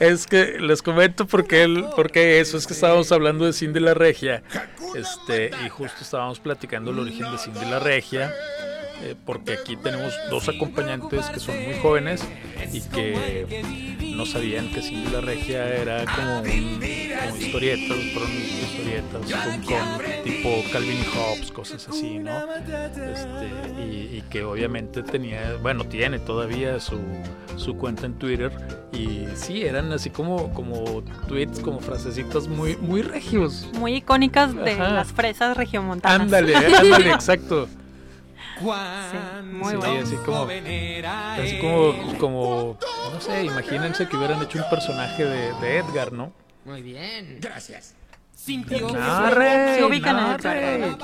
es 0.00 0.26
que 0.26 0.58
les 0.60 0.80
comento 0.80 1.26
por 1.26 1.46
qué, 1.46 1.64
el- 1.64 1.84
por 1.96 2.10
qué 2.10 2.40
eso, 2.40 2.56
es 2.56 2.66
que 2.66 2.72
estábamos 2.72 3.10
hablando 3.12 3.44
de 3.44 3.52
Cindy 3.52 3.80
la 3.80 3.94
Regia, 3.94 4.42
este, 4.94 5.50
y 5.66 5.68
justo 5.68 5.98
estábamos 6.00 6.40
platicando 6.40 6.90
el 6.90 7.00
origen 7.00 7.30
de 7.32 7.38
Cindy 7.38 7.66
la 7.68 7.80
Regia, 7.80 8.32
eh, 9.02 9.16
porque 9.26 9.54
aquí 9.54 9.76
tenemos 9.76 10.14
dos 10.30 10.48
acompañantes 10.48 11.26
que 11.26 11.40
son 11.40 11.54
muy 11.62 11.74
jóvenes 11.80 12.24
y 12.72 12.80
que 12.80 13.46
no 14.14 14.26
sabían 14.26 14.70
que 14.72 14.82
Cindy 14.82 15.10
la 15.10 15.20
Regia 15.20 15.66
era 15.66 16.04
como, 16.04 16.40
un, 16.40 16.80
como 17.20 17.36
historietas, 17.36 17.96
fueron 18.12 18.30
historietas, 18.32 19.66
cómic 19.66 20.22
tipo 20.22 20.48
Calvin 20.72 20.98
y 20.98 21.04
Hobbes, 21.16 21.50
cosas 21.50 21.88
así, 21.88 22.18
¿no? 22.18 22.32
Este, 22.54 23.50
y, 23.82 24.18
y 24.18 24.24
que 24.30 24.44
obviamente 24.44 25.02
tenía, 25.02 25.56
bueno, 25.60 25.84
tiene 25.84 26.18
todavía 26.18 26.78
su, 26.78 27.00
su 27.56 27.76
cuenta 27.76 28.06
en 28.06 28.14
Twitter 28.14 28.52
y 28.92 29.26
sí, 29.34 29.62
eran 29.62 29.92
así 29.92 30.10
como, 30.10 30.52
como 30.54 31.02
tweets, 31.26 31.60
como 31.60 31.80
frasecitas 31.80 32.46
muy, 32.46 32.76
muy 32.76 33.02
regios. 33.02 33.68
Muy 33.78 33.96
icónicas 33.96 34.54
de 34.54 34.72
Ajá. 34.72 34.90
las 34.90 35.12
fresas 35.12 35.56
regiomontanas. 35.56 36.20
Ándale, 36.20 36.54
ándale, 36.78 37.10
exacto. 37.10 37.68
Muy 38.60 39.70
Sí, 39.70 39.76
bueno. 39.76 40.02
así 40.02 40.16
como, 40.16 40.48
así 41.38 41.58
como, 41.60 42.18
como, 42.18 42.78
no 43.12 43.20
sé, 43.20 43.44
imagínense 43.44 44.08
que 44.08 44.16
hubieran 44.16 44.42
hecho 44.42 44.58
un 44.58 44.68
personaje 44.70 45.24
de, 45.24 45.52
de 45.60 45.78
Edgar, 45.78 46.12
¿no? 46.12 46.32
Muy 46.64 46.82
bien. 46.82 47.38
Gracias. 47.40 47.94
No, 48.44 49.30
rey, 49.30 49.76
Sí 49.76 49.82
ubican 49.84 50.16
no, 50.16 50.30
a 50.30 50.34
Edgar. 50.34 50.98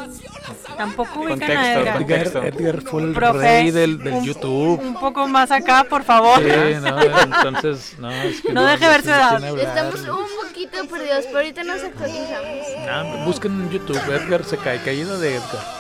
Tampoco 0.76 1.20
ubican 1.20 1.38
Contexto, 1.38 1.58
a 1.60 1.72
Edgar. 1.82 1.96
contexto. 1.98 2.38
Edgar, 2.42 2.60
Edgar 2.60 2.82
fue 2.82 3.02
el 3.02 3.12
Profe, 3.12 3.38
rey 3.38 3.70
del, 3.70 3.98
del 4.02 4.12
un- 4.14 4.24
YouTube. 4.24 4.80
Un 4.80 4.94
poco 4.94 5.28
más 5.28 5.52
acá, 5.52 5.84
por 5.88 6.02
favor. 6.02 6.40
Sí, 6.40 6.74
no, 6.82 7.00
entonces, 7.00 7.94
no, 8.00 8.10
es 8.10 8.40
que 8.40 8.52
No 8.52 8.64
deje 8.66 8.88
ver 8.88 9.02
su 9.02 9.10
edad. 9.10 9.44
Estamos 9.56 10.00
un 10.00 10.26
poquito 10.48 10.84
perdidos, 10.88 11.26
pero 11.26 11.38
ahorita 11.38 11.62
nos 11.62 11.84
actualizamos. 11.84 12.66
Ah, 12.88 13.22
busquen 13.24 13.52
en 13.52 13.70
YouTube, 13.70 14.02
Edgar 14.12 14.42
se 14.44 14.56
cae, 14.56 14.82
caída 14.82 15.16
de 15.18 15.36
Edgar. 15.36 15.77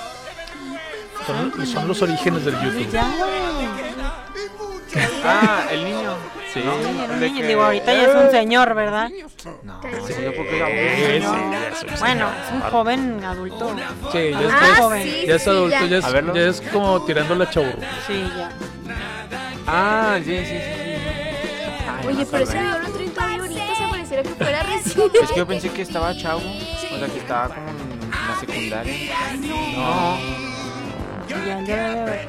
Son, 1.28 1.66
son 1.66 1.86
los 1.88 2.00
orígenes 2.02 2.44
del 2.44 2.54
YouTube. 2.60 2.90
Ya. 2.90 3.06
Ah, 5.24 5.66
el 5.70 5.84
niño. 5.84 6.14
Sí. 6.52 6.60
¿no? 6.64 6.72
Era 6.78 6.88
un 7.12 7.20
De 7.20 7.28
niño, 7.28 7.40
que- 7.42 7.46
Digo, 7.48 7.62
ahorita 7.62 7.92
ya 7.92 8.02
es 8.04 8.14
un 8.24 8.30
señor, 8.30 8.74
¿verdad? 8.74 9.10
No, 9.62 9.80
Sí. 10.06 10.14
yo 10.24 10.34
porque 10.34 10.54
Sí, 10.56 10.58
no. 10.60 10.66
sí, 11.34 11.84
es 11.84 11.92
un 11.92 11.98
Bueno, 12.00 12.28
es 12.46 12.52
un 12.52 12.60
joven 12.70 13.24
adulto. 13.24 13.76
Sí, 14.10 14.30
ya 14.30 14.40
es, 14.40 14.52
Ah, 14.52 14.60
ya 14.62 14.72
es- 14.72 14.78
joven. 14.78 15.02
sí, 15.02 15.24
ya 15.26 15.34
es 15.34 15.46
adulto, 15.48 15.76
ya. 15.78 15.86
ya 15.86 15.96
es, 15.98 16.04
ya 16.34 16.40
es 16.48 16.60
como 16.72 17.04
tirando 17.04 17.34
la 17.34 17.50
chaburro. 17.50 17.78
Sí, 18.06 18.24
ya. 18.36 18.48
Ah, 19.66 20.18
sí, 20.24 20.38
sí, 20.38 20.44
sí. 20.46 20.46
sí. 20.46 20.56
Ay, 20.56 22.06
Oye, 22.06 22.24
no 22.24 22.30
pero 22.30 22.44
ese 22.44 22.58
video 22.58 22.78
lo 22.78 22.88
traen 22.88 23.10
todavía 23.10 23.38
ahorita, 23.40 23.74
se 23.76 23.88
pareciera 23.90 24.22
que 24.22 24.28
fuera 24.30 24.62
recién. 24.62 25.10
Es 25.22 25.30
que 25.30 25.36
yo 25.38 25.46
pensé 25.46 25.68
que 25.70 25.82
estaba 25.82 26.16
chavo. 26.16 26.40
O 26.40 26.98
sea, 26.98 27.06
que 27.08 27.18
estaba 27.18 27.48
como 27.54 27.68
en 27.68 28.10
la 28.10 28.40
secundaria. 28.40 29.16
No. 29.76 30.47
Sí, 31.28 31.34
ya, 31.46 31.60
ya. 31.62 32.26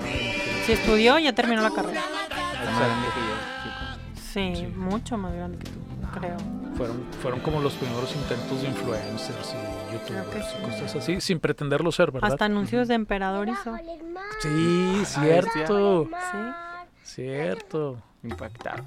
Si 0.66 0.72
estudió, 0.74 1.18
ya 1.20 1.34
terminó 1.34 1.62
la 1.62 1.72
carrera. 1.72 2.02
Está 2.02 2.72
más 2.72 2.80
grande 2.80 3.08
que 3.16 3.20
yo, 3.22 4.22
Sí, 4.32 4.68
mucho 4.76 5.18
más 5.18 5.34
grande 5.34 5.58
que 5.58 5.66
tú, 5.72 5.80
creo. 6.20 6.38
Fueron, 6.78 7.04
fueron 7.22 7.40
como 7.42 7.60
los 7.62 7.74
primeros 7.74 8.16
intentos 8.16 8.62
de 8.62 8.68
influencers 8.70 9.54
y 9.56 9.94
youtubers 9.94 10.46
sí. 10.48 10.56
y 10.58 10.64
cosas 10.66 10.96
así, 10.96 11.20
sin 11.22 11.40
pretenderlo 11.40 11.92
ser, 11.92 12.12
¿verdad? 12.12 12.32
Hasta 12.34 12.46
anuncios 12.46 12.88
de 12.88 12.94
emperador 12.94 13.50
hizo. 13.50 13.76
Sí, 14.42 15.02
cierto, 15.06 16.06
Sí. 16.06 16.12
cierto. 17.04 17.96
chico. 17.96 18.04
Impactado. 18.24 18.84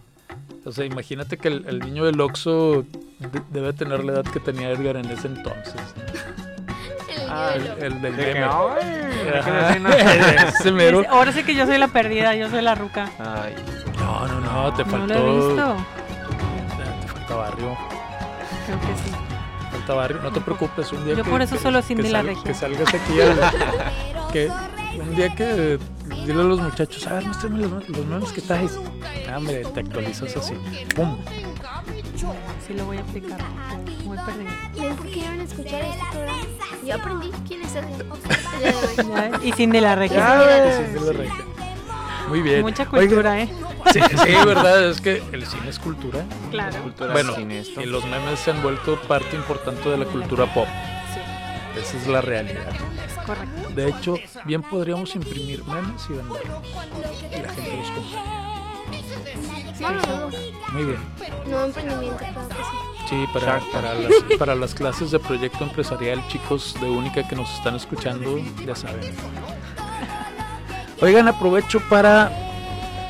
O 0.64 0.72
sea, 0.72 0.84
imagínate 0.86 1.36
que 1.36 1.48
el, 1.48 1.66
el 1.68 1.80
niño 1.80 2.04
del 2.04 2.20
Oxxo 2.20 2.84
de- 3.18 3.42
debe 3.50 3.72
tener 3.72 4.04
la 4.04 4.12
edad 4.12 4.24
que 4.24 4.40
tenía 4.40 4.70
Edgar 4.70 4.96
en 4.96 5.06
ese 5.10 5.26
entonces. 5.26 5.74
El 6.38 6.41
Ah, 7.34 7.54
niño 7.58 7.72
El, 7.78 7.82
el 7.84 8.02
del 8.02 8.16
De 8.16 8.26
meme. 8.34 8.44
ay, 9.44 9.80
¿no? 9.80 11.02
Ahora 11.10 11.32
sí 11.32 11.42
que 11.44 11.54
yo 11.54 11.66
soy 11.66 11.78
la 11.78 11.88
perdida, 11.88 12.34
yo 12.34 12.48
soy 12.50 12.62
la 12.62 12.74
ruca. 12.74 13.10
Ay, 13.18 13.54
No, 13.98 14.26
no, 14.28 14.40
no, 14.40 14.72
te 14.74 14.84
No 14.84 14.90
faltó. 14.90 15.14
lo 15.14 15.20
he 15.20 15.36
visto. 15.48 15.76
Te 17.02 17.08
falta 17.08 17.34
barrio. 17.36 17.76
Creo 18.66 18.80
que 18.80 18.86
sí. 18.86 19.10
falta 19.70 19.94
barrio. 19.94 20.20
No 20.22 20.32
te 20.32 20.40
preocupes, 20.40 20.92
un 20.92 21.04
día 21.04 21.14
Yo 21.14 21.24
que, 21.24 21.30
por 21.30 21.42
eso 21.42 21.56
que- 21.56 21.62
solo 21.62 21.82
Cindy 21.82 22.08
la 22.08 22.22
Regia. 22.22 22.42
Que 22.44 22.54
salgas 22.54 22.88
aquí 22.94 23.20
al- 23.20 24.28
que 24.32 24.50
un 25.00 25.14
día 25.16 25.34
que 25.34 25.78
dile 26.26 26.32
a 26.40 26.44
los 26.44 26.60
muchachos, 26.60 27.06
a 27.06 27.14
ver, 27.14 27.24
muéstrame 27.24 27.58
los, 27.60 27.88
los 27.88 28.06
memes 28.06 28.32
que 28.32 28.40
traes. 28.42 28.78
Ah, 29.30 29.38
hombre, 29.38 29.62
te 29.64 29.80
actualizas 29.80 30.36
así. 30.36 30.54
¡Pum! 30.94 31.16
Sí 32.66 32.74
lo 32.74 32.86
voy 32.86 32.98
a 32.98 33.00
aplicar. 33.00 33.40
Muy 34.04 34.16
perdida. 34.16 34.50
¿Ven 34.78 34.96
por 34.96 35.06
qué 35.06 35.18
iban 35.18 35.40
a 35.40 35.42
escuchar 35.42 35.80
este 35.82 36.04
programa? 36.12 36.42
Yo 36.84 36.94
aprendí 36.94 37.30
quién 37.46 37.62
es. 37.62 37.74
El 37.74 37.86
de 37.86 38.04
Y 39.46 39.50
regia. 39.50 39.56
Cindy 39.56 39.80
la 39.80 39.94
Regia. 39.96 41.44
Muy 42.28 42.40
bien. 42.42 42.62
Mucha 42.62 42.84
Oiga, 42.92 43.06
cultura, 43.08 43.40
¿eh? 43.40 43.48
sí, 43.92 44.00
sí, 44.00 44.32
verdad, 44.46 44.88
es 44.88 45.00
que 45.00 45.22
el 45.32 45.44
cine 45.46 45.68
es 45.68 45.78
cultura. 45.78 46.24
Claro. 46.50 46.82
cultura 46.82 47.12
Bueno, 47.12 47.34
sin 47.34 47.50
y 47.50 47.86
los 47.86 48.04
memes 48.06 48.38
se 48.38 48.52
han 48.52 48.62
vuelto 48.62 49.00
parte 49.02 49.34
importante 49.36 49.88
de 49.88 49.98
la 49.98 50.04
cultura 50.04 50.46
pop. 50.54 50.66
Sí, 51.12 51.80
Esa 51.80 51.96
es 51.98 52.06
la 52.06 52.20
realidad. 52.20 52.68
es 53.06 53.26
correcto. 53.26 53.70
De 53.74 53.88
hecho, 53.88 54.14
bien 54.44 54.62
podríamos 54.62 55.14
imprimir 55.16 55.64
memes 55.64 56.02
y 56.08 56.12
venderlos. 56.12 56.62
Y 57.36 57.42
la 57.42 57.48
gente 57.52 57.76
los 57.76 57.90
compra. 57.90 58.51
Muy 60.72 60.84
bien. 60.84 60.98
Nuevo 61.46 61.64
emprendimiento, 61.66 62.18
claro 62.18 62.48
que 62.48 62.54
sí. 62.54 62.92
Sí, 63.08 63.26
para, 63.34 63.60
para, 63.72 63.94
las, 63.94 64.12
para 64.38 64.54
las 64.54 64.74
clases 64.74 65.10
de 65.10 65.18
proyecto 65.18 65.64
empresarial, 65.64 66.26
chicos 66.28 66.74
de 66.80 66.88
Única 66.88 67.26
que 67.26 67.36
nos 67.36 67.52
están 67.52 67.74
escuchando, 67.74 68.38
ya 68.64 68.74
saben. 68.74 69.00
Oigan, 71.00 71.28
aprovecho 71.28 71.80
para, 71.90 72.30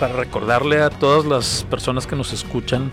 para 0.01 0.15
recordarle 0.15 0.83
a 0.83 0.91
todas 0.91 1.25
las 1.25 1.65
personas 1.71 2.07
que 2.07 2.17
nos 2.17 2.33
escuchan, 2.33 2.91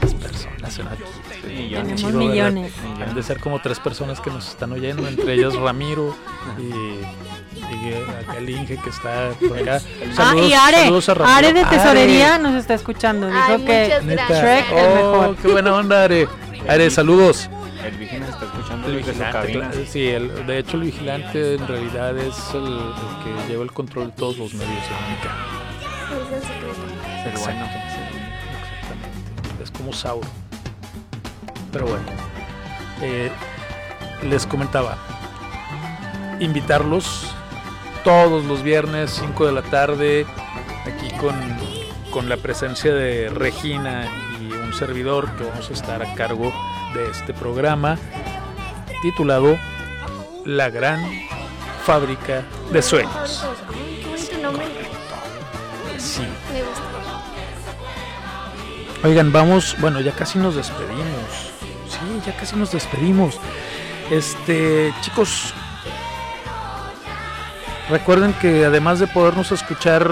las 0.00 0.14
personas 0.14 0.78
en 0.78 0.88
aquí. 0.88 1.02
Millones. 1.46 1.70
Tenemos 1.72 2.00
chido, 2.00 2.18
¿verdad? 2.18 2.30
millones. 2.30 2.72
Han 3.06 3.14
de 3.14 3.22
ser 3.22 3.40
como 3.40 3.60
tres 3.60 3.80
personas 3.80 4.20
que 4.20 4.30
nos 4.30 4.48
están 4.48 4.72
oyendo, 4.72 5.06
entre 5.08 5.34
ellas 5.34 5.54
Ramiro 5.56 6.14
y, 6.58 6.70
y 7.56 7.94
acá 7.94 8.36
el 8.38 8.48
Inge 8.50 8.76
que 8.76 8.90
está 8.90 9.30
por 9.48 9.58
acá. 9.58 9.80
ah, 10.18 10.34
y 10.36 10.52
Are. 10.52 10.76
saludos 10.84 11.08
a 11.08 11.14
Ramiro. 11.14 11.36
Are 11.36 11.52
de 11.52 11.60
Are. 11.60 11.76
tesorería 11.76 12.38
nos 12.38 12.54
está 12.54 12.74
escuchando. 12.74 13.26
Dijo 13.26 13.38
Ay, 13.48 13.64
que. 13.64 14.00
Shrek 14.28 14.64
Oh, 14.72 14.94
mejor. 15.20 15.36
qué 15.36 15.48
buena 15.48 15.74
onda, 15.74 16.04
Are. 16.04 16.28
Are, 16.68 16.90
saludos. 16.90 17.48
El 17.84 17.96
vigilante 17.96 18.30
está 18.32 18.44
escuchando 18.44 18.88
El 18.88 18.96
vigilante, 18.98 19.86
sí, 19.86 20.06
el- 20.08 20.46
de 20.46 20.58
hecho 20.58 20.76
el 20.76 20.82
vigilante 20.82 21.54
en 21.54 21.66
realidad 21.66 22.16
es 22.18 22.36
el, 22.52 22.62
el 22.66 23.24
que 23.24 23.48
lleva 23.50 23.62
el 23.64 23.72
control 23.72 24.08
de 24.08 24.12
todos 24.12 24.36
los 24.36 24.52
medios 24.52 24.84
en 24.84 24.96
Única. 25.06 25.34
Es 26.12 26.32
el 26.34 26.42
secreto. 26.42 26.82
El 27.24 27.38
bueno. 27.38 27.64
Exactamente. 27.64 27.80
Es 29.64 29.70
como 29.70 29.92
Sauro. 29.94 30.28
Pero 31.72 31.86
bueno. 31.86 32.04
eh, 33.00 33.30
les 34.28 34.46
comentaba. 34.46 34.98
Invitarlos 36.38 37.34
todos 38.04 38.44
los 38.44 38.62
viernes, 38.62 39.10
5 39.20 39.46
de 39.46 39.52
la 39.52 39.62
tarde, 39.62 40.26
aquí 40.86 41.10
con, 41.16 41.34
con 42.10 42.28
la 42.28 42.36
presencia 42.36 42.94
de 42.94 43.28
Regina 43.28 44.08
y 44.40 44.52
un 44.52 44.72
servidor 44.72 45.30
que 45.36 45.44
vamos 45.44 45.70
a 45.70 45.72
estar 45.72 46.02
a 46.02 46.14
cargo 46.14 46.52
de 46.94 47.10
este 47.10 47.34
programa 47.34 47.98
titulado 49.02 49.56
La 50.44 50.70
Gran 50.70 51.00
Fábrica 51.84 52.42
de 52.72 52.82
Sueños. 52.82 53.44
Sí. 55.98 56.22
Oigan, 59.02 59.32
vamos, 59.32 59.76
bueno, 59.80 60.00
ya 60.00 60.12
casi 60.12 60.38
nos 60.38 60.56
despedimos. 60.56 61.52
Sí, 61.88 62.22
ya 62.26 62.36
casi 62.36 62.56
nos 62.56 62.72
despedimos. 62.72 63.38
Este, 64.10 64.92
chicos, 65.00 65.54
recuerden 67.90 68.32
que 68.34 68.64
además 68.64 68.98
de 68.98 69.06
podernos 69.06 69.52
escuchar 69.52 70.08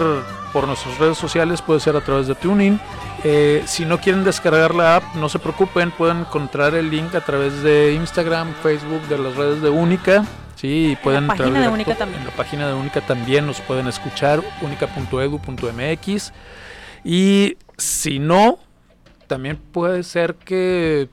por 0.53 0.67
nuestras 0.67 0.99
redes 0.99 1.19
sociales, 1.19 1.63
puede 1.63 1.81
ser 1.81 1.97
a 1.97 2.01
través 2.01 2.27
de 2.27 2.35
Tuning. 2.35 2.81
Eh, 3.25 3.63
si 3.67 3.85
no 3.85 4.01
quieren 4.01 4.25
descargar 4.25 4.75
la 4.75 4.97
app, 4.97 5.15
no 5.15 5.29
se 5.29 5.39
preocupen, 5.39 5.91
pueden 5.91 6.21
encontrar 6.21 6.75
el 6.75 6.91
link 6.91 7.15
a 7.15 7.25
través 7.25 7.63
de 7.63 7.95
Instagram, 7.95 8.55
Facebook, 8.63 9.03
de 9.09 9.19
las 9.19 9.37
redes 9.37 9.63
de 9.63 9.71
Única. 9.71 10.25
Sí, 10.57 10.93
y 10.93 10.97
pueden 10.97 11.27
página 11.27 11.47
entrar 11.47 11.63
de 11.63 11.69
directo 11.69 11.75
Única 11.75 11.95
también. 11.97 12.21
En 12.21 12.27
la 12.27 12.35
página 12.35 12.69
de 12.69 12.75
Única 12.75 13.01
también 13.01 13.47
nos 13.47 13.61
pueden 13.61 13.87
escuchar, 13.87 14.43
única.edu.mx. 14.61 16.33
Y 17.05 17.57
si 17.77 18.19
no, 18.19 18.59
también 19.27 19.57
puede 19.57 20.03
ser 20.03 20.35
que 20.35 21.09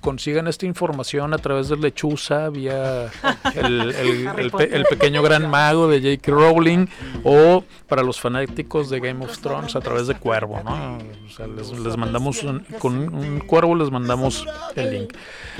consigan 0.00 0.48
esta 0.48 0.66
información 0.66 1.32
a 1.34 1.38
través 1.38 1.68
de 1.68 1.76
Lechuza, 1.76 2.48
vía 2.50 3.10
el, 3.54 3.80
el- 3.94 4.26
Harry 4.28 4.42
el 4.44 4.50
pe- 4.50 4.50
Potter. 4.50 4.74
el 4.74 4.84
pequeño 4.84 5.22
gran 5.22 5.48
mago 5.50 5.88
de 5.88 5.98
J.K. 6.00 6.32
Rowling, 6.32 6.86
o 7.24 7.64
para 7.88 8.02
los 8.02 8.20
fanáticos 8.20 8.88
de 8.90 9.00
Game 9.00 9.24
of 9.24 9.38
Thrones 9.38 9.74
a 9.76 9.80
través 9.80 10.06
de 10.06 10.14
Cuervo, 10.14 10.60
¿no? 10.64 10.98
O 10.98 11.30
sea, 11.36 11.46
les, 11.46 11.70
les 11.78 11.96
mandamos 11.96 12.42
un- 12.42 12.60
con 12.78 12.96
un, 13.14 13.40
Cuervo 13.40 13.74
les 13.74 13.90
mandamos 13.90 14.46
el 14.76 14.90
link. 14.92 15.14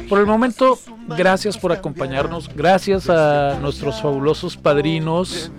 Por 0.08 0.18
el 0.20 0.26
momento, 0.26 0.78
gracias 1.08 1.58
por 1.58 1.72
acompañarnos, 1.72 2.48
gracias 2.54 3.10
a 3.10 3.58
nuestros 3.60 4.00
fabulosos 4.00 4.56
padrinos, 4.56 5.50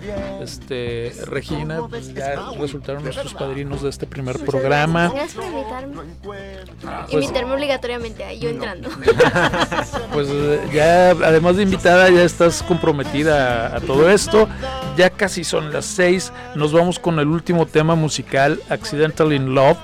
este 0.42 1.12
Regina, 1.26 1.80
pues, 1.88 2.12
ya 2.14 2.50
resultaron 2.58 3.02
nuestros 3.04 3.34
padrinos 3.34 3.82
de 3.82 3.90
este 3.90 4.06
primer 4.06 4.38
programa. 4.44 5.10
Gracias 5.14 5.34
por 5.34 5.44
invitarme. 5.44 6.02
Pues- 6.22 7.12
Invitarme 7.12 7.52
obligatoriamente, 7.54 8.38
yo 8.38 8.48
entrando. 8.50 8.71
Pues 10.12 10.28
eh, 10.30 10.60
ya, 10.72 11.10
además 11.10 11.56
de 11.56 11.62
invitada, 11.62 12.10
ya 12.10 12.22
estás 12.22 12.62
comprometida 12.62 13.74
a, 13.74 13.80
todo 13.80 14.10
esto. 14.10 14.48
Ya 14.96 15.10
casi 15.10 15.44
son 15.44 15.72
las 15.72 15.86
seis. 15.86 16.32
Nos 16.54 16.72
vamos 16.72 16.98
con 16.98 17.18
el 17.18 17.28
último 17.28 17.66
tema 17.66 17.94
musical, 17.94 18.60
Accidental 18.68 19.32
in 19.32 19.54
Love, 19.54 19.78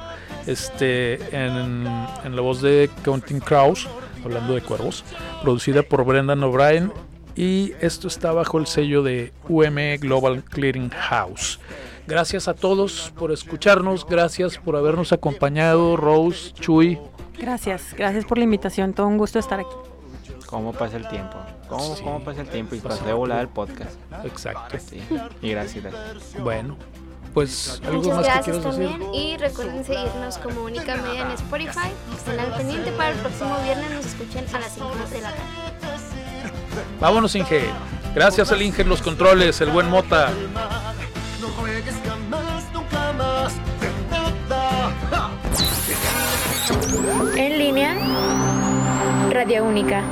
este, 0.46 1.14
en, 1.34 1.86
en 2.24 2.36
la 2.36 2.42
voz 2.42 2.60
de 2.60 2.90
Counting 3.04 3.40
Crows, 3.40 3.88
hablando 4.24 4.54
de 4.54 4.60
cuervos, 4.60 5.04
producida 5.42 5.82
por 5.82 6.04
Brendan 6.04 6.42
O'Brien. 6.42 6.92
Y 7.34 7.72
esto 7.80 8.08
está 8.08 8.32
bajo 8.32 8.58
el 8.58 8.66
sello 8.66 9.02
de 9.02 9.32
UM 9.48 9.98
Global 10.00 10.42
Clearing 10.42 10.90
House. 10.90 11.60
Gracias 12.08 12.48
a 12.48 12.54
todos 12.54 13.12
por 13.18 13.32
escucharnos, 13.32 14.06
gracias 14.06 14.56
por 14.56 14.76
habernos 14.76 15.12
acompañado, 15.12 15.94
Rose, 15.96 16.52
Chuy, 16.54 16.98
Gracias, 17.38 17.94
gracias 17.96 18.24
por 18.24 18.38
la 18.38 18.44
invitación. 18.44 18.92
Todo 18.92 19.06
un 19.06 19.18
gusto 19.18 19.38
estar 19.38 19.60
aquí. 19.60 19.68
¿Cómo 20.46 20.72
pasa 20.72 20.96
el 20.96 21.06
tiempo? 21.08 21.36
¿Cómo, 21.68 21.94
Sí. 21.96 22.02
cómo 22.02 22.20
pasa 22.24 22.40
el 22.40 22.48
tiempo? 22.48 22.74
Y 22.74 22.80
pasó 22.80 23.04
de 23.04 23.12
volada 23.12 23.40
el 23.40 23.48
podcast. 23.48 23.92
exacto. 24.24 24.76
Sí. 24.78 25.02
Y 25.42 25.50
gracias, 25.50 25.84
gracias. 25.84 26.42
Bueno, 26.42 26.76
pues 27.34 27.80
algo 27.84 27.98
Muchas 28.02 28.16
más 28.16 28.26
que 28.26 28.32
gracias 28.32 28.56
quieras 28.56 28.76
decir. 28.78 28.90
también 28.90 29.14
y 29.14 29.36
recuerden 29.36 29.84
seguirnos 29.84 30.38
como 30.38 30.62
Única 30.62 30.96
Media 30.96 31.22
en 31.22 31.30
Spotify. 31.32 31.90
Estén 32.16 32.40
al 32.40 32.54
pendiente 32.56 32.92
para 32.92 33.10
el 33.10 33.18
próximo 33.18 33.56
viernes, 33.62 33.90
nos 33.90 34.06
escuchen 34.06 34.44
a 34.54 34.58
las 34.58 34.72
5 34.72 34.88
de 35.10 35.20
la 35.20 35.30
tarde. 35.30 35.42
Vámonos, 37.00 37.34
Inge. 37.36 37.68
Gracias 38.14 38.50
al 38.50 38.62
Inge 38.62 38.84
los 38.84 39.02
controles, 39.02 39.60
el 39.60 39.70
buen 39.70 39.88
Mota. 39.90 40.30
En 47.36 47.58
línea, 47.58 47.96
Radio 49.30 49.64
Única. 49.64 50.04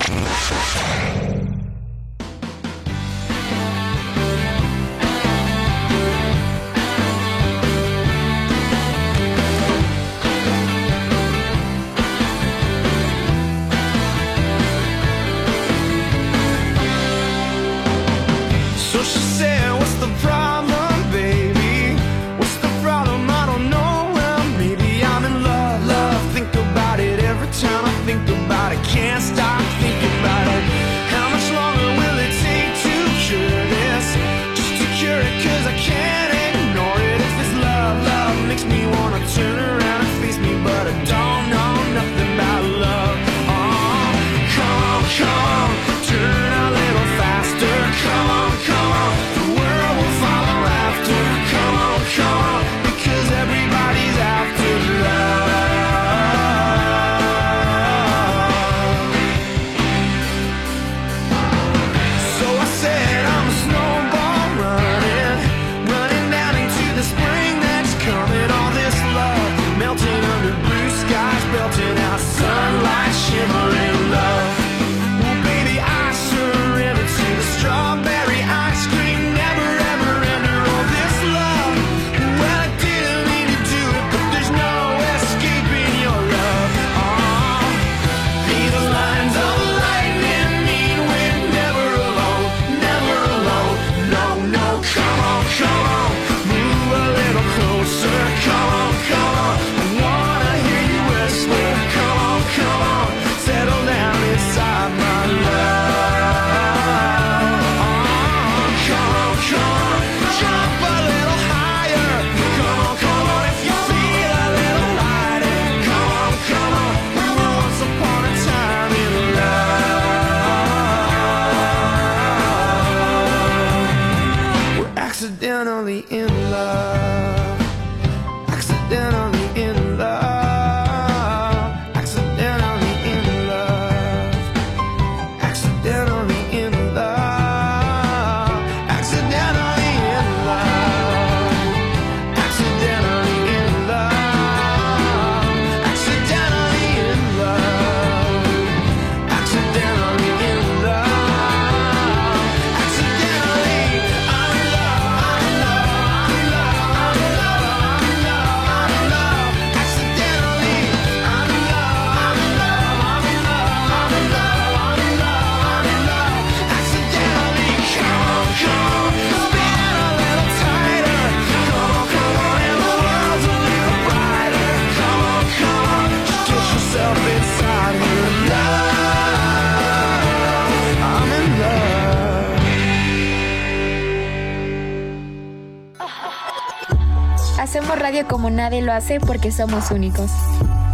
Nadie 188.67 188.83
lo 188.83 188.93
hace 188.93 189.21
porque 189.21 189.53
somos 189.53 189.93
únicos. 189.93 190.29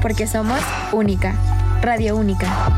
Porque 0.03 0.27
somos 0.27 0.61
única. 0.93 1.35
Radio 1.81 2.18
única. 2.18 2.72